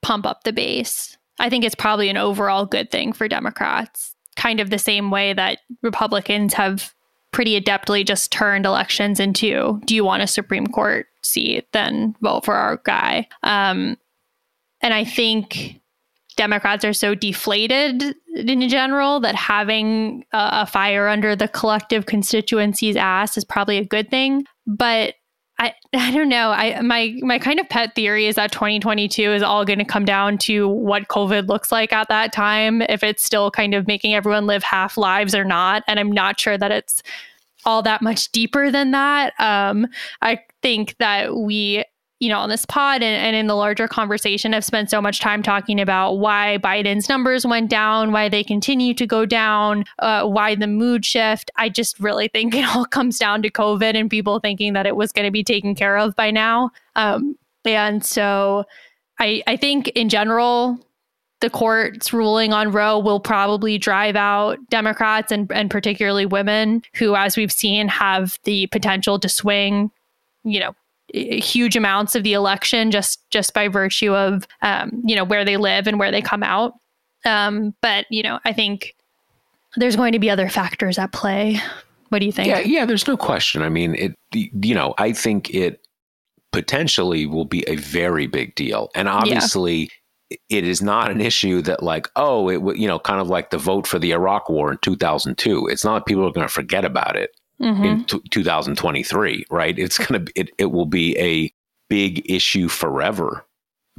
pump 0.00 0.24
up 0.24 0.44
the 0.44 0.52
base. 0.54 1.18
I 1.38 1.50
think 1.50 1.62
it's 1.64 1.74
probably 1.74 2.08
an 2.08 2.16
overall 2.16 2.64
good 2.64 2.90
thing 2.90 3.12
for 3.12 3.28
Democrats 3.28 4.14
kind 4.40 4.58
of 4.58 4.70
the 4.70 4.78
same 4.78 5.10
way 5.10 5.34
that 5.34 5.58
Republicans 5.82 6.54
have 6.54 6.94
pretty 7.30 7.60
adeptly 7.60 8.04
just 8.06 8.32
turned 8.32 8.64
elections 8.64 9.20
into 9.20 9.80
do 9.84 9.94
you 9.94 10.02
want 10.02 10.22
a 10.22 10.26
Supreme 10.26 10.66
Court 10.66 11.06
seat? 11.22 11.66
Then 11.72 12.16
vote 12.22 12.44
for 12.46 12.54
our 12.54 12.80
guy. 12.84 13.28
Um, 13.42 13.98
and 14.80 14.94
I 14.94 15.04
think 15.04 15.80
Democrats 16.36 16.86
are 16.86 16.94
so 16.94 17.14
deflated 17.14 18.14
in 18.34 18.66
general 18.68 19.20
that 19.20 19.34
having 19.34 20.24
a, 20.32 20.48
a 20.62 20.66
fire 20.66 21.06
under 21.06 21.36
the 21.36 21.48
collective 21.48 22.06
constituency's 22.06 22.96
ass 22.96 23.36
is 23.36 23.44
probably 23.44 23.76
a 23.76 23.84
good 23.84 24.10
thing. 24.10 24.44
But 24.66 25.16
I, 25.60 25.74
I 25.94 26.10
don't 26.10 26.28
know. 26.28 26.50
I 26.50 26.80
my 26.80 27.16
my 27.20 27.38
kind 27.38 27.60
of 27.60 27.68
pet 27.68 27.94
theory 27.94 28.26
is 28.26 28.34
that 28.34 28.50
2022 28.50 29.32
is 29.32 29.42
all 29.42 29.64
going 29.64 29.78
to 29.78 29.84
come 29.84 30.04
down 30.04 30.38
to 30.38 30.66
what 30.66 31.08
COVID 31.08 31.48
looks 31.48 31.70
like 31.70 31.92
at 31.92 32.08
that 32.08 32.32
time, 32.32 32.82
if 32.82 33.04
it's 33.04 33.22
still 33.22 33.50
kind 33.50 33.74
of 33.74 33.86
making 33.86 34.14
everyone 34.14 34.46
live 34.46 34.64
half 34.64 34.96
lives 34.96 35.34
or 35.34 35.44
not. 35.44 35.84
And 35.86 36.00
I'm 36.00 36.10
not 36.10 36.40
sure 36.40 36.58
that 36.58 36.72
it's 36.72 37.02
all 37.64 37.82
that 37.82 38.00
much 38.02 38.32
deeper 38.32 38.70
than 38.70 38.90
that. 38.92 39.34
Um, 39.38 39.86
I 40.22 40.40
think 40.62 40.96
that 40.98 41.36
we 41.36 41.84
you 42.20 42.28
know, 42.28 42.38
on 42.38 42.50
this 42.50 42.66
pod 42.66 43.02
and, 43.02 43.16
and 43.16 43.34
in 43.34 43.46
the 43.46 43.54
larger 43.54 43.88
conversation, 43.88 44.52
I've 44.52 44.64
spent 44.64 44.90
so 44.90 45.00
much 45.00 45.20
time 45.20 45.42
talking 45.42 45.80
about 45.80 46.18
why 46.18 46.58
Biden's 46.62 47.08
numbers 47.08 47.46
went 47.46 47.70
down, 47.70 48.12
why 48.12 48.28
they 48.28 48.44
continue 48.44 48.92
to 48.94 49.06
go 49.06 49.24
down, 49.24 49.84
uh, 50.00 50.26
why 50.26 50.54
the 50.54 50.66
mood 50.66 51.06
shift. 51.06 51.50
I 51.56 51.70
just 51.70 51.98
really 51.98 52.28
think 52.28 52.54
it 52.54 52.64
all 52.76 52.84
comes 52.84 53.18
down 53.18 53.42
to 53.42 53.50
COVID 53.50 53.94
and 53.94 54.10
people 54.10 54.38
thinking 54.38 54.74
that 54.74 54.86
it 54.86 54.96
was 54.96 55.12
going 55.12 55.26
to 55.26 55.32
be 55.32 55.42
taken 55.42 55.74
care 55.74 55.96
of 55.96 56.14
by 56.14 56.30
now. 56.30 56.70
Um, 56.94 57.36
and 57.64 58.04
so 58.04 58.64
I, 59.18 59.42
I 59.46 59.56
think 59.56 59.88
in 59.88 60.10
general, 60.10 60.78
the 61.40 61.50
court's 61.50 62.12
ruling 62.12 62.52
on 62.52 62.70
Roe 62.70 62.98
will 62.98 63.20
probably 63.20 63.78
drive 63.78 64.14
out 64.14 64.58
Democrats 64.68 65.32
and, 65.32 65.50
and 65.52 65.70
particularly 65.70 66.26
women 66.26 66.82
who, 66.94 67.16
as 67.16 67.38
we've 67.38 67.52
seen, 67.52 67.88
have 67.88 68.38
the 68.44 68.66
potential 68.66 69.18
to 69.18 69.28
swing, 69.28 69.90
you 70.44 70.60
know, 70.60 70.74
huge 71.14 71.76
amounts 71.76 72.14
of 72.14 72.22
the 72.22 72.32
election 72.32 72.90
just 72.90 73.28
just 73.30 73.54
by 73.54 73.68
virtue 73.68 74.14
of 74.14 74.46
um, 74.62 75.02
you 75.04 75.16
know 75.16 75.24
where 75.24 75.44
they 75.44 75.56
live 75.56 75.86
and 75.86 75.98
where 75.98 76.10
they 76.10 76.22
come 76.22 76.42
out. 76.42 76.74
Um, 77.24 77.74
but 77.82 78.06
you 78.10 78.22
know, 78.22 78.38
I 78.44 78.52
think 78.52 78.94
there's 79.76 79.96
going 79.96 80.12
to 80.12 80.18
be 80.18 80.30
other 80.30 80.48
factors 80.48 80.98
at 80.98 81.12
play 81.12 81.60
What 82.10 82.18
do 82.18 82.26
you 82.26 82.32
think? 82.32 82.48
Yeah, 82.48 82.58
yeah, 82.60 82.84
there's 82.84 83.06
no 83.06 83.16
question. 83.16 83.62
I 83.62 83.68
mean, 83.68 83.94
it 83.94 84.16
you 84.32 84.74
know, 84.74 84.94
I 84.98 85.12
think 85.12 85.54
it 85.54 85.86
potentially 86.52 87.26
will 87.26 87.44
be 87.44 87.64
a 87.68 87.76
very 87.76 88.26
big 88.26 88.54
deal. 88.56 88.90
And 88.96 89.08
obviously 89.08 89.88
yeah. 90.30 90.36
it 90.48 90.64
is 90.64 90.82
not 90.82 91.10
an 91.10 91.20
issue 91.20 91.62
that 91.62 91.82
like, 91.82 92.08
oh, 92.16 92.48
it 92.48 92.76
you 92.76 92.88
know, 92.88 92.98
kind 92.98 93.20
of 93.20 93.28
like 93.28 93.50
the 93.50 93.58
vote 93.58 93.86
for 93.86 94.00
the 94.00 94.10
Iraq 94.10 94.48
war 94.48 94.72
in 94.72 94.78
2002. 94.78 95.68
It's 95.68 95.84
not 95.84 95.94
like 95.94 96.06
people 96.06 96.26
are 96.26 96.32
going 96.32 96.46
to 96.46 96.52
forget 96.52 96.84
about 96.84 97.14
it 97.14 97.30
mm-hmm. 97.60 97.84
in 97.84 98.04
t- 98.04 98.22
2023, 98.30 99.44
right? 99.50 99.78
It's 99.78 99.98
going 99.98 100.24
to 100.24 100.32
it 100.34 100.50
it 100.58 100.72
will 100.72 100.86
be 100.86 101.18
a 101.18 101.52
big 101.88 102.28
issue 102.30 102.68
forever 102.68 103.44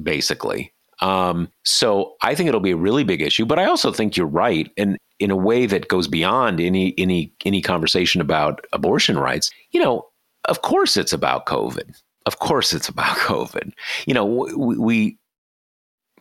basically. 0.02 0.74
Um, 1.02 1.50
so 1.66 2.16
I 2.22 2.36
think 2.36 2.48
it'll 2.48 2.60
be 2.60 2.72
a 2.72 2.78
really 2.78 3.04
big 3.04 3.22
issue, 3.22 3.46
but 3.46 3.60
I 3.60 3.66
also 3.66 3.92
think 3.92 4.16
you're 4.16 4.28
right. 4.28 4.70
And 4.78 4.98
in 5.20 5.32
a 5.32 5.36
way 5.36 5.66
that 5.66 5.88
goes 5.88 6.08
beyond 6.08 6.60
any 6.60 6.94
any 6.98 7.34
any 7.46 7.62
conversation 7.62 8.22
about 8.22 8.66
abortion 8.74 9.18
rights, 9.18 9.52
you 9.72 9.82
know, 9.82 10.08
of 10.46 10.62
course 10.62 10.98
it's 10.98 11.14
about 11.14 11.46
COVID. 11.46 12.00
Of 12.26 12.40
course 12.40 12.74
it's 12.74 12.90
about 12.90 13.18
COVID. 13.18 13.72
You 14.06 14.14
know, 14.14 14.26
we, 14.26 14.78
we 14.78 15.18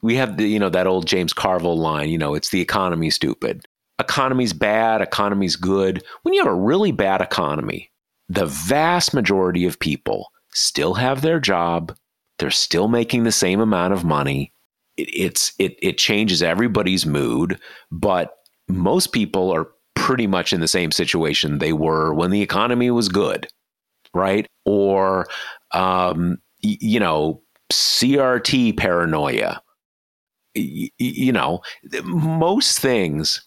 we 0.03 0.15
have 0.17 0.39
the 0.39 0.47
you 0.47 0.59
know 0.59 0.71
that 0.71 0.87
old 0.87 1.07
James 1.07 1.33
Carville 1.33 1.79
line, 1.79 2.09
you 2.09 2.19
know, 2.19 2.35
it's 2.35 2.51
the 2.51 2.61
economy 2.61 3.11
stupid. 3.11 3.67
Economy's 4.01 4.53
bad, 4.55 5.03
economy's 5.03 5.57
good. 5.57 6.03
When 6.23 6.35
you 6.35 6.43
have 6.43 6.53
a 6.53 6.55
really 6.57 6.91
bad 6.93 7.21
economy, 7.21 7.91
the 8.29 8.47
vast 8.47 9.13
majority 9.15 9.67
of 9.67 9.79
people 9.79 10.33
still 10.55 10.95
have 10.95 11.23
their 11.23 11.39
job, 11.39 11.95
they're 12.39 12.51
still 12.51 12.89
making 12.89 13.25
the 13.25 13.33
same 13.33 13.61
amount 13.61 13.93
of 13.93 14.05
money, 14.05 14.53
it, 14.97 15.09
it's 15.13 15.53
it 15.59 15.77
it 15.83 15.99
changes 15.99 16.43
everybody's 16.43 17.05
mood, 17.07 17.61
but 17.91 18.39
most 18.69 19.13
people 19.13 19.51
are 19.53 19.69
pretty 19.97 20.27
much 20.27 20.53
in 20.53 20.61
the 20.61 20.69
same 20.69 20.91
situation 20.91 21.59
they 21.59 21.73
were 21.75 22.15
when 22.15 22.31
the 22.31 22.41
economy 22.43 22.91
was 22.91 23.09
good, 23.09 23.47
right? 24.15 24.47
Or 24.65 25.27
um, 25.73 26.39
y- 26.65 26.79
you 26.81 27.01
know, 27.01 27.43
CRT 27.73 28.77
paranoia. 28.77 29.61
Y- 30.57 30.91
you 30.99 31.33
know, 31.33 31.61
most 32.05 32.81
things 32.81 33.43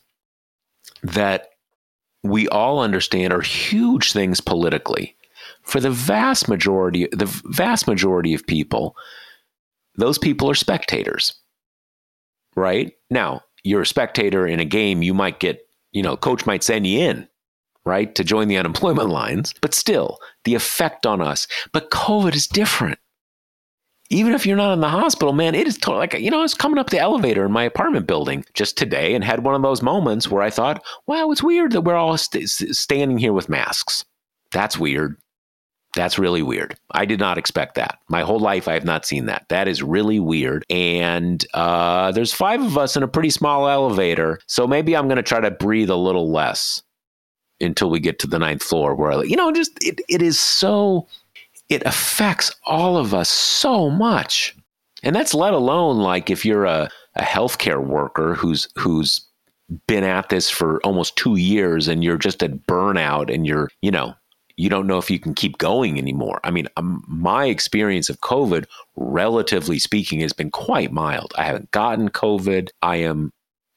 that 1.03 1.49
we 2.23 2.47
all 2.49 2.79
understand 2.79 3.33
are 3.33 3.41
huge 3.41 4.13
things 4.13 4.41
politically. 4.41 5.15
For 5.61 5.79
the 5.79 5.91
vast 5.91 6.47
majority, 6.47 7.07
the 7.11 7.25
vast 7.45 7.87
majority 7.87 8.33
of 8.33 8.45
people, 8.47 8.95
those 9.95 10.17
people 10.17 10.49
are 10.49 10.55
spectators 10.55 11.35
right? 12.55 12.93
Now, 13.09 13.41
you're 13.63 13.81
a 13.81 13.87
spectator 13.87 14.45
in 14.45 14.59
a 14.59 14.65
game, 14.65 15.01
you 15.01 15.13
might 15.13 15.39
get, 15.39 15.67
you 15.91 16.03
know, 16.03 16.17
coach 16.17 16.45
might 16.45 16.63
send 16.63 16.85
you 16.87 16.99
in, 16.99 17.27
right, 17.85 18.13
to 18.15 18.23
join 18.23 18.47
the 18.47 18.57
unemployment 18.57 19.09
lines, 19.21 19.53
but 19.61 19.73
still, 19.73 20.19
the 20.43 20.55
effect 20.55 21.05
on 21.05 21.21
us. 21.21 21.47
But 21.71 21.91
COVID 21.91 22.35
is 22.35 22.47
different. 22.47 22.99
Even 24.09 24.33
if 24.33 24.45
you're 24.45 24.57
not 24.57 24.73
in 24.73 24.81
the 24.81 24.89
hospital, 24.89 25.33
man, 25.33 25.55
it 25.55 25.65
is 25.65 25.77
totally 25.77 25.99
like, 25.99 26.13
you 26.13 26.29
know, 26.29 26.39
I 26.39 26.43
was 26.43 26.53
coming 26.53 26.77
up 26.77 26.89
the 26.89 26.99
elevator 26.99 27.45
in 27.45 27.51
my 27.51 27.63
apartment 27.63 28.05
building 28.05 28.45
just 28.53 28.77
today 28.77 29.15
and 29.15 29.23
had 29.23 29.43
one 29.43 29.55
of 29.55 29.61
those 29.61 29.81
moments 29.81 30.29
where 30.29 30.43
I 30.43 30.49
thought, 30.49 30.83
wow, 31.07 31.31
it's 31.31 31.41
weird 31.41 31.71
that 31.71 31.81
we're 31.81 31.95
all 31.95 32.17
st- 32.17 32.49
standing 32.49 33.17
here 33.17 33.33
with 33.33 33.49
masks. 33.49 34.05
That's 34.51 34.77
weird. 34.77 35.17
That's 35.95 36.17
really 36.19 36.41
weird. 36.41 36.75
I 36.91 37.05
did 37.05 37.19
not 37.19 37.37
expect 37.37 37.75
that. 37.75 37.99
My 38.07 38.21
whole 38.21 38.39
life, 38.39 38.67
I 38.67 38.73
have 38.73 38.85
not 38.85 39.05
seen 39.05 39.27
that. 39.27 39.45
That 39.49 39.67
is 39.67 39.83
really 39.83 40.19
weird. 40.19 40.63
And 40.69 41.45
uh, 41.53 42.11
there's 42.11 42.33
five 42.33 42.61
of 42.61 42.77
us 42.77 42.97
in 42.97 43.03
a 43.03 43.07
pretty 43.07 43.29
small 43.29 43.67
elevator. 43.67 44.39
So 44.47 44.65
maybe 44.67 44.95
I'm 44.95 45.07
going 45.07 45.17
to 45.17 45.23
try 45.23 45.39
to 45.39 45.51
breathe 45.51 45.91
a 45.91 45.95
little 45.95 46.31
less 46.31 46.81
until 47.61 47.89
we 47.89 47.99
get 47.99 48.19
to 48.19 48.27
the 48.27 48.39
ninth 48.39 48.63
floor 48.63 48.95
where, 48.95 49.11
I, 49.11 49.23
you 49.23 49.35
know, 49.35 49.51
just 49.51 49.71
it, 49.83 50.01
it 50.09 50.21
is 50.21 50.39
so, 50.39 51.07
it 51.69 51.83
affects 51.85 52.53
all 52.65 52.97
of 52.97 53.13
us 53.13 53.29
so 53.29 53.89
much. 53.89 54.55
And 55.03 55.15
that's 55.15 55.33
let 55.33 55.53
alone 55.53 55.97
like 55.97 56.29
if 56.29 56.45
you're 56.45 56.65
a, 56.65 56.89
a 57.15 57.21
healthcare 57.21 57.83
worker 57.83 58.35
who's 58.35 58.67
who's 58.75 59.25
been 59.87 60.03
at 60.03 60.29
this 60.29 60.49
for 60.49 60.79
almost 60.81 61.15
two 61.15 61.35
years 61.35 61.87
and 61.87 62.03
you're 62.03 62.17
just 62.17 62.43
at 62.43 62.65
burnout 62.67 63.33
and 63.33 63.47
you're, 63.47 63.69
you 63.81 63.91
know, 63.91 64.13
you 64.55 64.69
don't 64.69 64.87
know 64.87 64.97
if 64.97 65.09
you 65.09 65.19
can 65.19 65.33
keep 65.33 65.57
going 65.57 65.97
anymore. 65.97 66.39
I 66.43 66.51
mean, 66.51 66.67
um, 66.77 67.03
my 67.07 67.45
experience 67.45 68.09
of 68.09 68.21
COVID, 68.21 68.65
relatively 68.95 69.79
speaking, 69.79 70.19
has 70.19 70.33
been 70.33 70.51
quite 70.51 70.91
mild. 70.91 71.33
I 71.37 71.45
haven't 71.45 71.71
gotten 71.71 72.09
COVID. 72.09 72.69
I 72.81 72.97
am 72.97 73.31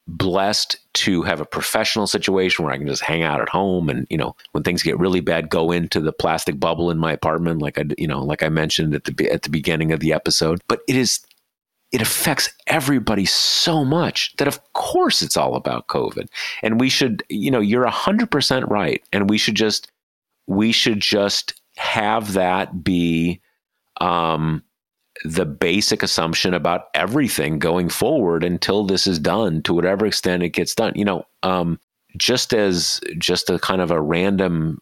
blessed 0.07 0.77
to 0.95 1.23
have 1.23 1.41
a 1.41 1.45
professional 1.45 2.07
situation 2.07 2.65
where 2.65 2.73
I 2.73 2.79
can 2.79 2.87
just 2.87 3.03
hang 3.03 3.23
out 3.23 3.41
at 3.41 3.49
home 3.49 3.89
and 3.89 4.07
you 4.09 4.17
know 4.17 4.37
when 4.53 4.63
things 4.63 4.83
get 4.83 4.99
really 4.99 5.21
bad 5.21 5.51
go 5.51 5.73
into 5.73 6.01
the 6.01 6.13
plastic 6.13 6.61
bubble 6.61 6.91
in 6.91 6.99
my 6.99 7.13
apartment 7.13 7.61
like 7.61 7.79
I 7.79 7.85
you 7.99 8.07
know 8.07 8.23
like 8.23 8.43
I 8.43 8.49
mentioned 8.49 8.95
at 8.95 9.05
the 9.05 9.31
at 9.31 9.43
the 9.43 9.51
beginning 9.51 9.93
of 9.93 10.01
the 10.01 10.13
episode. 10.13 10.61
But 10.69 10.81
it 10.87 10.97
is 10.97 11.21
it 11.93 12.01
affects 12.01 12.51
everybody 12.67 13.25
so 13.25 13.85
much 13.85 14.35
that 14.37 14.49
of 14.49 14.61
course 14.75 15.23
it's 15.23 15.37
all 15.37 15.57
about 15.57 15.89
covid. 15.89 16.29
And 16.63 16.81
we 16.81 16.89
should 16.89 17.25
you 17.29 17.51
know 17.51 17.61
you're 17.61 17.87
100% 17.87 18.71
right. 18.71 19.03
And 19.13 19.29
we 19.29 19.39
should 19.39 19.57
just 19.57 19.91
we 20.47 20.71
should 20.71 21.01
just 21.01 21.61
have 21.77 22.35
that 22.35 22.85
be 22.85 23.41
um, 24.01 24.63
the 25.25 25.47
basic 25.47 26.03
assumption 26.03 26.55
about 26.55 26.87
everything 26.95 27.59
going 27.59 27.89
forward 27.89 28.45
until 28.45 28.85
this 28.85 29.07
is 29.07 29.19
done 29.19 29.63
to 29.63 29.75
whatever 29.75 30.07
extent 30.07 30.43
it 30.43 30.51
gets 30.51 30.75
done. 30.75 30.93
You 30.95 31.05
know, 31.05 31.25
um, 31.43 31.79
just 32.17 32.53
as 32.53 33.01
just 33.19 33.51
a 33.51 33.59
kind 33.59 33.81
of 33.81 33.91
a 33.91 34.01
random 34.01 34.79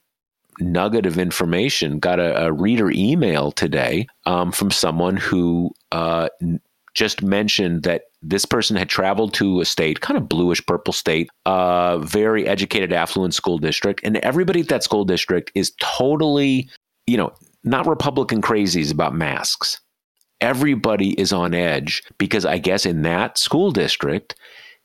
nugget 0.60 1.06
of 1.06 1.18
information, 1.18 1.98
got 1.98 2.20
a, 2.20 2.46
a 2.46 2.52
reader 2.52 2.90
email 2.90 3.50
today 3.52 4.06
um, 4.26 4.52
from 4.52 4.70
someone 4.70 5.16
who 5.16 5.70
uh, 5.92 6.28
just 6.94 7.22
mentioned 7.22 7.82
that 7.82 8.02
this 8.22 8.44
person 8.44 8.76
had 8.76 8.88
traveled 8.88 9.34
to 9.34 9.60
a 9.60 9.64
state, 9.64 10.00
kind 10.00 10.16
of 10.16 10.28
bluish 10.28 10.64
purple 10.64 10.92
state, 10.92 11.28
uh, 11.44 11.98
very 11.98 12.46
educated, 12.46 12.92
affluent 12.92 13.34
school 13.34 13.58
district, 13.58 14.00
and 14.04 14.16
everybody 14.18 14.60
at 14.60 14.68
that 14.68 14.84
school 14.84 15.04
district 15.04 15.50
is 15.54 15.72
totally, 15.80 16.68
you 17.06 17.16
know, 17.16 17.32
not 17.64 17.86
Republican 17.86 18.40
crazies 18.40 18.92
about 18.92 19.14
masks. 19.14 19.80
Everybody 20.40 21.18
is 21.18 21.32
on 21.32 21.54
edge 21.54 22.02
because 22.18 22.44
I 22.44 22.58
guess 22.58 22.84
in 22.86 23.02
that 23.02 23.38
school 23.38 23.70
district, 23.70 24.34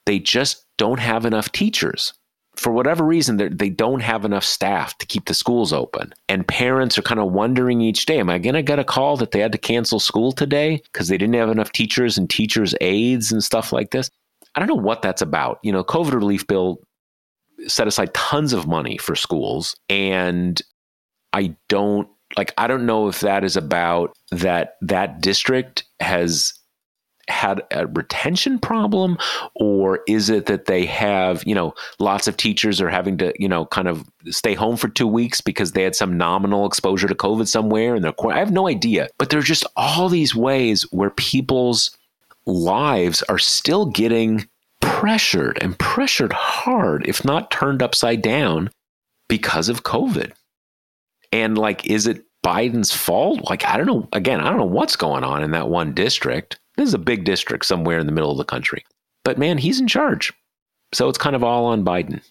they 0.05 0.19
just 0.19 0.65
don't 0.77 0.99
have 0.99 1.25
enough 1.25 1.51
teachers 1.51 2.13
for 2.59 2.73
whatever 2.73 3.05
reason, 3.05 3.37
they 3.37 3.69
don't 3.69 4.01
have 4.01 4.25
enough 4.25 4.43
staff 4.43 4.97
to 4.97 5.05
keep 5.05 5.25
the 5.25 5.33
schools 5.33 5.71
open. 5.71 6.13
And 6.27 6.47
parents 6.47 6.97
are 6.97 7.01
kind 7.01 7.19
of 7.19 7.31
wondering 7.31 7.79
each 7.79 8.05
day, 8.05 8.19
am 8.19 8.29
I 8.29 8.37
going 8.37 8.55
to 8.55 8.61
get 8.61 8.79
a 8.79 8.83
call 8.83 9.15
that 9.17 9.31
they 9.31 9.39
had 9.39 9.53
to 9.53 9.57
cancel 9.57 9.99
school 9.99 10.33
today 10.33 10.81
because 10.91 11.07
they 11.07 11.17
didn't 11.17 11.35
have 11.35 11.49
enough 11.49 11.71
teachers 11.71 12.17
and 12.17 12.29
teachers' 12.29 12.75
aides 12.81 13.31
and 13.31 13.41
stuff 13.41 13.71
like 13.71 13.91
this? 13.91 14.09
I 14.55 14.59
don't 14.59 14.67
know 14.67 14.75
what 14.75 15.01
that's 15.01 15.21
about. 15.21 15.59
You 15.63 15.71
know, 15.71 15.85
COVID 15.85 16.11
relief 16.11 16.45
bill 16.47 16.81
set 17.67 17.87
aside 17.87 18.13
tons 18.13 18.51
of 18.51 18.67
money 18.67 18.97
for 18.97 19.15
schools. 19.15 19.75
And 19.87 20.61
I 21.31 21.55
don't 21.69 22.09
like, 22.38 22.53
I 22.57 22.67
don't 22.67 22.86
know 22.86 23.07
if 23.07 23.21
that 23.21 23.43
is 23.43 23.55
about 23.55 24.15
that 24.32 24.75
that 24.82 25.21
district 25.21 25.86
has 25.99 26.53
had 27.30 27.61
a 27.71 27.88
retention 27.88 28.59
problem 28.59 29.17
or 29.55 30.01
is 30.07 30.30
it 30.30 30.47
that 30.47 30.65
they 30.65 30.86
have 30.86 31.43
you 31.45 31.53
know 31.53 31.73
lots 31.99 32.27
of 32.27 32.36
teachers 32.36 32.82
are 32.82 32.89
having 32.89 33.17
to 33.17 33.32
you 33.38 33.47
know 33.47 33.65
kind 33.67 33.88
of 33.88 34.09
stay 34.30 34.53
home 34.55 34.75
for 34.75 34.88
two 34.89 35.07
weeks 35.07 35.39
because 35.39 35.71
they 35.71 35.84
had 35.84 35.95
some 35.95 36.17
nominal 36.17 36.65
exposure 36.65 37.07
to 37.07 37.15
covid 37.15 37.47
somewhere 37.47 37.95
and 37.95 38.03
they're 38.03 38.13
i 38.32 38.39
have 38.39 38.51
no 38.51 38.67
idea. 38.67 39.07
But 39.17 39.30
there's 39.30 39.45
just 39.45 39.65
all 39.75 40.09
these 40.09 40.36
ways 40.36 40.84
where 40.91 41.11
people's 41.11 41.95
lives 42.45 43.21
are 43.23 43.38
still 43.38 43.86
getting 43.86 44.47
pressured 44.82 45.57
and 45.61 45.77
pressured 45.77 46.34
hard 46.34 47.07
if 47.07 47.23
not 47.23 47.51
turned 47.51 47.84
upside 47.84 48.21
down 48.21 48.69
because 49.27 49.69
of 49.69 49.84
covid 49.84 50.32
and 51.32 51.57
like 51.57 51.86
is 51.86 52.07
it 52.07 52.23
Biden's 52.43 52.93
fault? 52.93 53.41
Like, 53.49 53.65
I 53.65 53.77
don't 53.77 53.86
know. 53.86 54.07
Again, 54.13 54.39
I 54.39 54.49
don't 54.49 54.57
know 54.57 54.65
what's 54.65 54.95
going 54.95 55.23
on 55.23 55.43
in 55.43 55.51
that 55.51 55.69
one 55.69 55.93
district. 55.93 56.59
This 56.77 56.88
is 56.88 56.93
a 56.93 56.99
big 56.99 57.25
district 57.25 57.65
somewhere 57.65 57.99
in 57.99 58.05
the 58.05 58.11
middle 58.11 58.32
of 58.32 58.38
the 58.38 58.45
country. 58.45 58.86
But 59.25 59.38
man, 59.38 59.57
he's 59.57 59.80
in 59.80 59.88
charge. 59.88 60.32
So 60.93 61.09
it's 61.09 61.17
kind 61.17 61.36
of 61.36 61.43
all 61.43 61.65
on 61.65 61.84
Biden. 61.84 62.21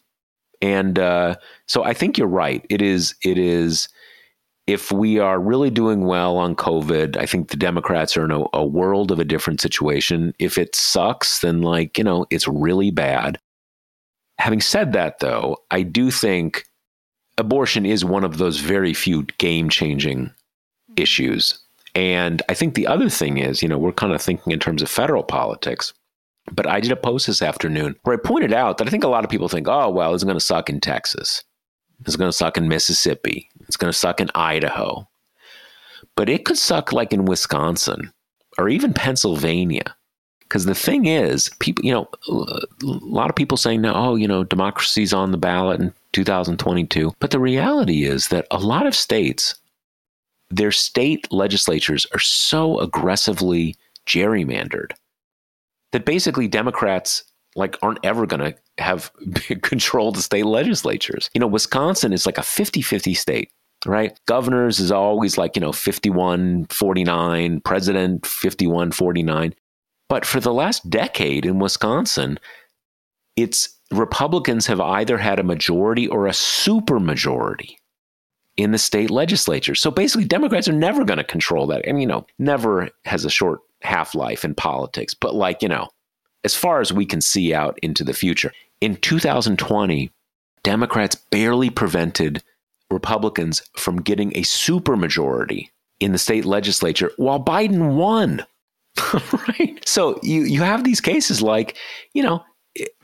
And 0.60 0.98
uh, 0.98 1.36
so 1.66 1.84
I 1.84 1.92
think 1.92 2.18
you're 2.18 2.26
right. 2.26 2.64
It 2.70 2.82
is, 2.82 3.14
it 3.22 3.38
is, 3.38 3.88
if 4.66 4.90
we 4.90 5.18
are 5.18 5.38
really 5.38 5.70
doing 5.70 6.06
well 6.06 6.36
on 6.36 6.56
COVID, 6.56 7.16
I 7.16 7.26
think 7.26 7.48
the 7.48 7.56
Democrats 7.56 8.16
are 8.16 8.24
in 8.24 8.30
a, 8.30 8.44
a 8.52 8.66
world 8.66 9.10
of 9.10 9.18
a 9.18 9.24
different 9.24 9.60
situation. 9.60 10.34
If 10.38 10.58
it 10.58 10.74
sucks, 10.74 11.40
then 11.40 11.62
like, 11.62 11.96
you 11.96 12.04
know, 12.04 12.26
it's 12.30 12.48
really 12.48 12.90
bad. 12.90 13.38
Having 14.38 14.60
said 14.62 14.92
that, 14.92 15.20
though, 15.20 15.58
I 15.70 15.82
do 15.82 16.10
think 16.10 16.64
abortion 17.38 17.86
is 17.86 18.04
one 18.04 18.24
of 18.24 18.38
those 18.38 18.58
very 18.58 18.92
few 18.92 19.22
game 19.38 19.68
changing 19.68 20.30
issues 20.96 21.58
and 21.98 22.42
I 22.48 22.54
think 22.54 22.74
the 22.74 22.86
other 22.86 23.08
thing 23.08 23.38
is, 23.38 23.60
you 23.60 23.68
know, 23.68 23.76
we're 23.76 23.90
kind 23.90 24.12
of 24.12 24.22
thinking 24.22 24.52
in 24.52 24.60
terms 24.60 24.82
of 24.82 24.88
federal 24.88 25.24
politics. 25.24 25.92
But 26.52 26.68
I 26.68 26.78
did 26.78 26.92
a 26.92 26.96
post 26.96 27.26
this 27.26 27.42
afternoon 27.42 27.96
where 28.04 28.16
I 28.16 28.20
pointed 28.22 28.52
out 28.52 28.78
that 28.78 28.86
I 28.86 28.90
think 28.90 29.02
a 29.02 29.08
lot 29.08 29.24
of 29.24 29.30
people 29.30 29.48
think, 29.48 29.66
oh, 29.66 29.90
well, 29.90 30.14
it's 30.14 30.22
going 30.22 30.36
to 30.36 30.40
suck 30.40 30.70
in 30.70 30.80
Texas. 30.80 31.42
It's 32.06 32.14
going 32.14 32.30
to 32.30 32.36
suck 32.36 32.56
in 32.56 32.68
Mississippi. 32.68 33.48
It's 33.66 33.76
going 33.76 33.92
to 33.92 33.98
suck 33.98 34.20
in 34.20 34.30
Idaho. 34.36 35.08
But 36.14 36.28
it 36.28 36.44
could 36.44 36.56
suck 36.56 36.92
like 36.92 37.12
in 37.12 37.24
Wisconsin 37.24 38.12
or 38.56 38.68
even 38.68 38.94
Pennsylvania. 38.94 39.94
Because 40.40 40.64
the 40.64 40.76
thing 40.76 41.06
is, 41.06 41.50
people, 41.58 41.84
you 41.84 41.92
know, 41.92 42.08
a 42.28 42.60
lot 42.82 43.28
of 43.28 43.36
people 43.36 43.56
saying 43.56 43.84
oh, 43.84 44.14
you 44.14 44.28
know, 44.28 44.44
democracy's 44.44 45.12
on 45.12 45.32
the 45.32 45.36
ballot 45.36 45.80
in 45.80 45.92
2022. 46.12 47.12
But 47.20 47.30
the 47.30 47.40
reality 47.40 48.04
is 48.04 48.28
that 48.28 48.46
a 48.50 48.58
lot 48.58 48.86
of 48.86 48.94
states, 48.94 49.54
their 50.50 50.72
state 50.72 51.30
legislatures 51.30 52.06
are 52.12 52.20
so 52.20 52.78
aggressively 52.78 53.76
gerrymandered 54.06 54.92
that 55.92 56.04
basically 56.04 56.48
Democrats 56.48 57.24
like 57.56 57.76
aren't 57.82 58.04
ever 58.04 58.26
going 58.26 58.52
to 58.52 58.54
have 58.78 59.10
control 59.62 60.12
the 60.12 60.22
state 60.22 60.46
legislatures. 60.46 61.30
You 61.34 61.40
know, 61.40 61.46
Wisconsin 61.46 62.12
is 62.12 62.26
like 62.26 62.38
a 62.38 62.42
50-50 62.42 63.16
state 63.16 63.50
right? 63.86 64.18
Governors 64.26 64.80
is 64.80 64.90
always 64.90 65.38
like, 65.38 65.56
you 65.56 65.60
know, 65.60 65.72
51 65.72 66.66
49, 66.66 67.60
president 67.60 68.26
51 68.26 68.90
49. 68.92 69.54
But 70.08 70.24
for 70.24 70.40
the 70.40 70.52
last 70.52 70.88
decade 70.88 71.44
in 71.44 71.58
Wisconsin, 71.58 72.38
it's 73.36 73.77
Republicans 73.90 74.66
have 74.66 74.80
either 74.80 75.18
had 75.18 75.38
a 75.38 75.44
majority 75.44 76.08
or 76.08 76.26
a 76.26 76.32
supermajority 76.32 77.76
in 78.56 78.72
the 78.72 78.78
state 78.78 79.10
legislature. 79.10 79.74
So 79.74 79.90
basically, 79.90 80.26
Democrats 80.26 80.68
are 80.68 80.72
never 80.72 81.04
going 81.04 81.18
to 81.18 81.24
control 81.24 81.66
that. 81.68 81.88
I 81.88 81.92
mean, 81.92 82.02
you 82.02 82.06
know, 82.06 82.26
never 82.38 82.90
has 83.04 83.24
a 83.24 83.30
short 83.30 83.60
half 83.82 84.14
life 84.14 84.44
in 84.44 84.54
politics, 84.54 85.14
but 85.14 85.34
like, 85.34 85.62
you 85.62 85.68
know, 85.68 85.88
as 86.44 86.54
far 86.54 86.80
as 86.80 86.92
we 86.92 87.06
can 87.06 87.20
see 87.20 87.54
out 87.54 87.78
into 87.82 88.04
the 88.04 88.12
future, 88.12 88.52
in 88.80 88.96
2020, 88.96 90.10
Democrats 90.62 91.14
barely 91.14 91.70
prevented 91.70 92.42
Republicans 92.90 93.62
from 93.76 94.00
getting 94.00 94.36
a 94.36 94.42
supermajority 94.42 95.68
in 96.00 96.12
the 96.12 96.18
state 96.18 96.44
legislature 96.44 97.12
while 97.16 97.42
Biden 97.42 97.94
won. 97.94 98.44
right? 99.32 99.80
So 99.86 100.18
you 100.22 100.42
you 100.42 100.62
have 100.62 100.82
these 100.82 101.00
cases 101.00 101.40
like, 101.40 101.76
you 102.14 102.22
know, 102.22 102.42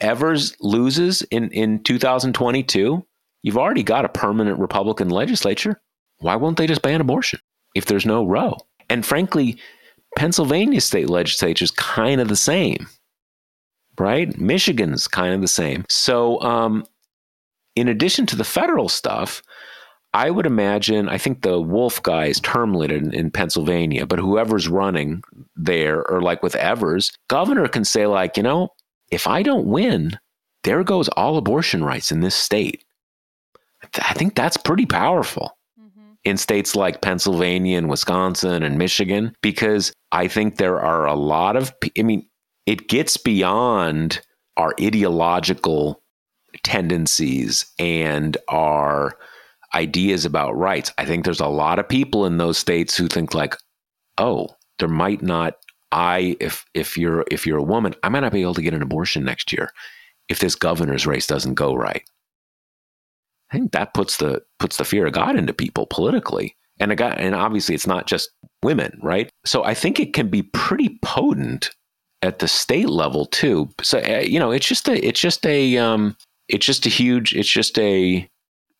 Evers 0.00 0.56
loses 0.60 1.22
in 1.22 1.50
in 1.50 1.82
2022. 1.82 3.04
You've 3.42 3.58
already 3.58 3.82
got 3.82 4.04
a 4.04 4.08
permanent 4.08 4.58
Republican 4.58 5.10
legislature. 5.10 5.80
Why 6.18 6.36
won't 6.36 6.56
they 6.56 6.66
just 6.66 6.82
ban 6.82 7.00
abortion 7.00 7.40
if 7.74 7.86
there's 7.86 8.06
no 8.06 8.24
Roe? 8.24 8.56
And 8.88 9.04
frankly, 9.04 9.58
Pennsylvania 10.16 10.80
state 10.80 11.10
legislature 11.10 11.64
is 11.64 11.70
kind 11.70 12.20
of 12.20 12.28
the 12.28 12.36
same, 12.36 12.86
right? 13.98 14.36
Michigan's 14.38 15.08
kind 15.08 15.34
of 15.34 15.40
the 15.40 15.48
same. 15.48 15.84
So, 15.88 16.40
um, 16.40 16.86
in 17.76 17.88
addition 17.88 18.26
to 18.26 18.36
the 18.36 18.44
federal 18.44 18.88
stuff, 18.88 19.42
I 20.14 20.30
would 20.30 20.46
imagine, 20.46 21.08
I 21.08 21.18
think 21.18 21.42
the 21.42 21.60
Wolf 21.60 22.00
guy 22.00 22.26
is 22.26 22.38
term 22.38 22.72
limited 22.72 23.02
in, 23.02 23.14
in, 23.14 23.30
Pennsylvania, 23.32 24.06
but 24.06 24.20
whoever's 24.20 24.68
running 24.68 25.22
there, 25.56 26.08
or 26.08 26.22
like 26.22 26.40
with 26.40 26.54
Evers, 26.54 27.10
governor 27.28 27.66
can 27.66 27.84
say, 27.84 28.06
like, 28.06 28.36
you 28.36 28.44
know, 28.44 28.68
if 29.14 29.26
I 29.26 29.42
don't 29.42 29.66
win, 29.66 30.18
there 30.64 30.82
goes 30.82 31.08
all 31.10 31.36
abortion 31.36 31.84
rights 31.84 32.10
in 32.10 32.20
this 32.20 32.34
state. 32.34 32.84
I 34.00 34.14
think 34.14 34.34
that's 34.34 34.56
pretty 34.56 34.86
powerful 34.86 35.56
mm-hmm. 35.80 36.14
in 36.24 36.36
states 36.36 36.74
like 36.74 37.02
Pennsylvania 37.02 37.78
and 37.78 37.88
Wisconsin 37.88 38.62
and 38.62 38.78
Michigan, 38.78 39.36
because 39.42 39.92
I 40.10 40.26
think 40.26 40.56
there 40.56 40.80
are 40.80 41.06
a 41.06 41.14
lot 41.14 41.56
of, 41.56 41.72
I 41.98 42.02
mean, 42.02 42.26
it 42.66 42.88
gets 42.88 43.16
beyond 43.16 44.20
our 44.56 44.74
ideological 44.80 46.02
tendencies 46.62 47.66
and 47.78 48.36
our 48.48 49.18
ideas 49.74 50.24
about 50.24 50.56
rights. 50.56 50.92
I 50.98 51.04
think 51.04 51.24
there's 51.24 51.40
a 51.40 51.46
lot 51.46 51.78
of 51.78 51.88
people 51.88 52.26
in 52.26 52.38
those 52.38 52.56
states 52.56 52.96
who 52.96 53.06
think 53.08 53.34
like, 53.34 53.56
oh, 54.18 54.56
there 54.78 54.88
might 54.88 55.20
not 55.20 55.56
I 55.95 56.36
if 56.40 56.66
if 56.74 56.99
you're 56.99 57.24
if 57.30 57.47
you're 57.47 57.59
a 57.59 57.62
woman, 57.62 57.95
I 58.03 58.09
might 58.09 58.20
not 58.20 58.32
be 58.32 58.42
able 58.42 58.55
to 58.55 58.62
get 58.62 58.74
an 58.74 58.82
abortion 58.82 59.24
next 59.24 59.53
year 59.53 59.70
if 60.28 60.40
this 60.40 60.57
governor's 60.57 61.07
race 61.07 61.26
doesn't 61.26 61.55
go 61.55 61.74
right. 61.74 62.03
I 63.53 63.59
think 63.59 63.72
that 63.72 63.95
puts 63.95 64.16
the 64.16 64.42
puts 64.59 64.76
the 64.76 64.84
fear 64.84 65.07
of 65.07 65.12
God 65.12 65.36
into 65.36 65.55
people 65.55 65.86
politically. 65.86 66.57
And 66.80 66.90
a 66.90 66.97
guy, 66.97 67.11
and 67.11 67.36
obviously 67.36 67.76
it's 67.76 67.86
not 67.86 68.09
just 68.09 68.30
women, 68.64 68.99
right? 69.01 69.30
So 69.47 69.62
I 69.62 69.74
think 69.74 70.01
it 70.01 70.12
can 70.12 70.28
be 70.28 70.42
pretty 70.42 70.99
potent 71.03 71.70
at 72.22 72.40
the 72.40 72.49
state 72.49 72.88
level 72.88 73.26
too. 73.26 73.68
So 73.80 74.01
uh, 74.01 74.24
you 74.26 74.40
know, 74.40 74.51
it's 74.51 74.66
just 74.66 74.88
a 74.88 75.07
it's 75.07 75.20
just 75.20 75.47
a 75.47 75.78
um 75.78 76.16
it's 76.49 76.66
just 76.66 76.86
a 76.86 76.88
huge 76.88 77.34
it's 77.34 77.49
just 77.49 77.78
a 77.78 78.28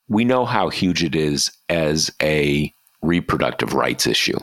we 0.09 0.25
know 0.25 0.45
how 0.45 0.69
huge 0.69 1.05
it 1.05 1.15
is 1.15 1.53
as 1.69 2.11
a 2.21 2.75
reproductive 3.03 3.73
rights 3.73 4.09
issue. 4.09 4.39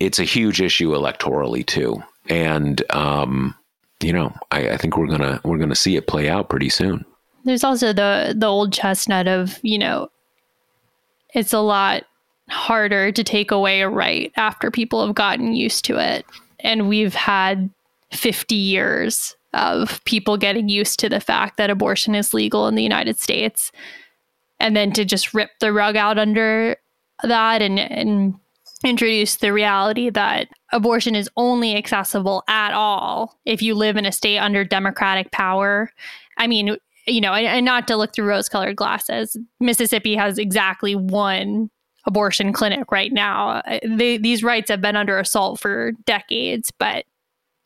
It's 0.00 0.18
a 0.18 0.24
huge 0.24 0.60
issue 0.60 0.90
electorally 0.90 1.64
too, 1.64 2.02
and 2.28 2.82
um, 2.92 3.54
you 4.00 4.12
know, 4.12 4.34
I, 4.50 4.70
I 4.70 4.76
think 4.76 4.96
we're 4.96 5.06
gonna 5.06 5.40
we're 5.44 5.58
gonna 5.58 5.74
see 5.74 5.96
it 5.96 6.06
play 6.06 6.28
out 6.28 6.48
pretty 6.48 6.68
soon. 6.68 7.04
There's 7.44 7.64
also 7.64 7.92
the 7.92 8.34
the 8.36 8.46
old 8.46 8.72
chestnut 8.72 9.28
of 9.28 9.58
you 9.62 9.78
know, 9.78 10.10
it's 11.34 11.52
a 11.52 11.60
lot 11.60 12.04
harder 12.48 13.10
to 13.12 13.24
take 13.24 13.50
away 13.50 13.80
a 13.80 13.88
right 13.88 14.32
after 14.36 14.70
people 14.70 15.04
have 15.06 15.14
gotten 15.14 15.54
used 15.54 15.84
to 15.86 15.98
it, 15.98 16.26
and 16.60 16.88
we've 16.88 17.14
had 17.14 17.70
50 18.12 18.54
years 18.54 19.36
of 19.52 20.04
people 20.04 20.36
getting 20.36 20.68
used 20.68 20.98
to 21.00 21.08
the 21.08 21.20
fact 21.20 21.56
that 21.56 21.70
abortion 21.70 22.14
is 22.14 22.34
legal 22.34 22.66
in 22.66 22.74
the 22.74 22.82
United 22.82 23.18
States. 23.18 23.70
And 24.60 24.76
then 24.76 24.92
to 24.92 25.04
just 25.04 25.34
rip 25.34 25.50
the 25.60 25.72
rug 25.72 25.96
out 25.96 26.18
under 26.18 26.76
that 27.22 27.62
and 27.62 27.78
and 27.78 28.34
introduce 28.84 29.36
the 29.36 29.52
reality 29.52 30.10
that 30.10 30.48
abortion 30.72 31.14
is 31.14 31.30
only 31.36 31.76
accessible 31.76 32.42
at 32.48 32.72
all 32.72 33.38
if 33.44 33.62
you 33.62 33.74
live 33.74 33.96
in 33.96 34.06
a 34.06 34.12
state 34.12 34.38
under 34.38 34.64
democratic 34.64 35.30
power. 35.32 35.90
I 36.38 36.46
mean, 36.46 36.76
you 37.06 37.20
know, 37.20 37.32
and, 37.32 37.46
and 37.46 37.64
not 37.64 37.86
to 37.88 37.96
look 37.96 38.14
through 38.14 38.26
rose 38.26 38.48
colored 38.48 38.76
glasses, 38.76 39.36
Mississippi 39.60 40.14
has 40.14 40.38
exactly 40.38 40.94
one 40.94 41.70
abortion 42.06 42.52
clinic 42.52 42.92
right 42.92 43.12
now. 43.12 43.62
They, 43.86 44.18
these 44.18 44.42
rights 44.42 44.70
have 44.70 44.80
been 44.80 44.96
under 44.96 45.18
assault 45.18 45.60
for 45.60 45.92
decades, 46.04 46.70
but 46.78 47.04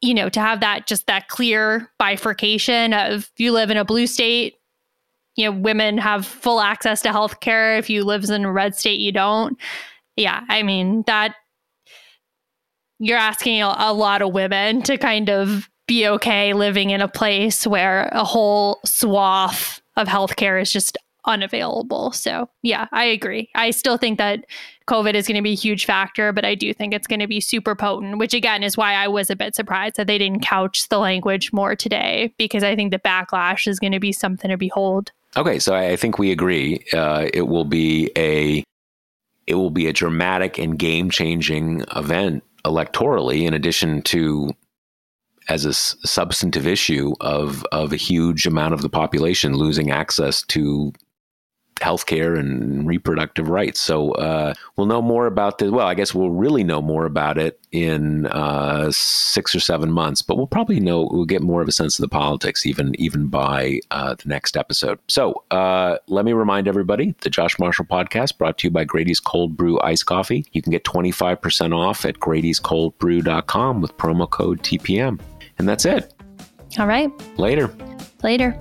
you 0.00 0.14
know, 0.14 0.28
to 0.28 0.40
have 0.40 0.60
that 0.60 0.86
just 0.86 1.06
that 1.08 1.28
clear 1.28 1.90
bifurcation 1.98 2.92
of 2.92 3.30
you 3.36 3.52
live 3.52 3.70
in 3.70 3.76
a 3.76 3.84
blue 3.84 4.06
state, 4.06 4.54
you 5.34 5.44
know, 5.44 5.52
women 5.52 5.98
have 5.98 6.24
full 6.24 6.60
access 6.60 7.02
to 7.02 7.10
health 7.10 7.40
care. 7.40 7.76
If 7.76 7.90
you 7.90 8.04
live 8.04 8.24
in 8.24 8.44
a 8.44 8.52
red 8.52 8.76
state, 8.76 9.00
you 9.00 9.10
don't. 9.10 9.58
Yeah, 10.18 10.40
I 10.48 10.64
mean, 10.64 11.04
that 11.06 11.36
you're 12.98 13.16
asking 13.16 13.62
a, 13.62 13.72
a 13.78 13.92
lot 13.92 14.20
of 14.20 14.32
women 14.32 14.82
to 14.82 14.98
kind 14.98 15.30
of 15.30 15.68
be 15.86 16.06
okay 16.08 16.52
living 16.52 16.90
in 16.90 17.00
a 17.00 17.06
place 17.06 17.66
where 17.66 18.08
a 18.12 18.24
whole 18.24 18.80
swath 18.84 19.80
of 19.96 20.08
healthcare 20.08 20.60
is 20.60 20.72
just 20.72 20.98
unavailable. 21.24 22.10
So, 22.10 22.48
yeah, 22.62 22.88
I 22.90 23.04
agree. 23.04 23.48
I 23.54 23.70
still 23.70 23.96
think 23.96 24.18
that 24.18 24.44
COVID 24.88 25.14
is 25.14 25.28
going 25.28 25.36
to 25.36 25.42
be 25.42 25.52
a 25.52 25.56
huge 25.56 25.86
factor, 25.86 26.32
but 26.32 26.44
I 26.44 26.56
do 26.56 26.74
think 26.74 26.92
it's 26.92 27.06
going 27.06 27.20
to 27.20 27.28
be 27.28 27.40
super 27.40 27.76
potent, 27.76 28.18
which 28.18 28.34
again 28.34 28.64
is 28.64 28.76
why 28.76 28.94
I 28.94 29.06
was 29.06 29.30
a 29.30 29.36
bit 29.36 29.54
surprised 29.54 29.96
that 29.96 30.08
they 30.08 30.18
didn't 30.18 30.40
couch 30.40 30.88
the 30.88 30.98
language 30.98 31.52
more 31.52 31.76
today, 31.76 32.34
because 32.38 32.64
I 32.64 32.74
think 32.74 32.90
the 32.90 32.98
backlash 32.98 33.68
is 33.68 33.78
going 33.78 33.92
to 33.92 34.00
be 34.00 34.12
something 34.12 34.50
to 34.50 34.56
behold. 34.56 35.12
Okay, 35.36 35.58
so 35.58 35.74
I 35.74 35.94
think 35.96 36.18
we 36.18 36.32
agree. 36.32 36.84
Uh, 36.92 37.28
it 37.32 37.42
will 37.42 37.66
be 37.66 38.10
a 38.16 38.64
it 39.48 39.54
will 39.54 39.70
be 39.70 39.86
a 39.86 39.92
dramatic 39.92 40.58
and 40.58 40.78
game 40.78 41.10
changing 41.10 41.82
event 41.96 42.44
electorally, 42.64 43.46
in 43.46 43.54
addition 43.54 44.02
to 44.02 44.52
as 45.48 45.64
a 45.64 45.70
s- 45.70 45.96
substantive 46.04 46.66
issue 46.66 47.14
of 47.20 47.64
of 47.72 47.92
a 47.92 47.96
huge 47.96 48.46
amount 48.46 48.74
of 48.74 48.82
the 48.82 48.90
population 48.90 49.54
losing 49.54 49.90
access 49.90 50.42
to 50.42 50.92
healthcare 51.80 52.38
and 52.38 52.86
reproductive 52.86 53.48
rights. 53.48 53.80
So 53.80 54.12
uh, 54.12 54.54
we'll 54.76 54.86
know 54.86 55.02
more 55.02 55.26
about 55.26 55.58
this. 55.58 55.70
Well, 55.70 55.86
I 55.86 55.94
guess 55.94 56.14
we'll 56.14 56.30
really 56.30 56.64
know 56.64 56.82
more 56.82 57.04
about 57.04 57.38
it 57.38 57.60
in 57.72 58.26
uh, 58.26 58.90
six 58.92 59.54
or 59.54 59.60
seven 59.60 59.90
months, 59.90 60.22
but 60.22 60.36
we'll 60.36 60.46
probably 60.46 60.80
know 60.80 61.08
we'll 61.10 61.24
get 61.24 61.42
more 61.42 61.60
of 61.62 61.68
a 61.68 61.72
sense 61.72 61.98
of 61.98 62.02
the 62.02 62.08
politics 62.08 62.66
even 62.66 62.94
even 63.00 63.28
by 63.28 63.80
uh, 63.90 64.14
the 64.14 64.28
next 64.28 64.56
episode. 64.56 64.98
So 65.08 65.44
uh, 65.50 65.98
let 66.08 66.24
me 66.24 66.32
remind 66.32 66.68
everybody: 66.68 67.14
the 67.20 67.30
Josh 67.30 67.58
Marshall 67.58 67.84
podcast 67.84 68.38
brought 68.38 68.58
to 68.58 68.66
you 68.66 68.70
by 68.70 68.84
Grady's 68.84 69.20
Cold 69.20 69.56
Brew 69.56 69.80
Ice 69.82 70.02
Coffee. 70.02 70.44
You 70.52 70.62
can 70.62 70.70
get 70.70 70.84
twenty 70.84 71.10
five 71.10 71.40
percent 71.40 71.74
off 71.74 72.04
at 72.04 72.18
Grady'sColdBrew.com 72.20 73.80
with 73.80 73.96
promo 73.96 74.28
code 74.28 74.62
TPM, 74.62 75.20
and 75.58 75.68
that's 75.68 75.84
it. 75.84 76.14
All 76.78 76.86
right. 76.86 77.10
Later. 77.38 77.72
Later. 78.22 78.60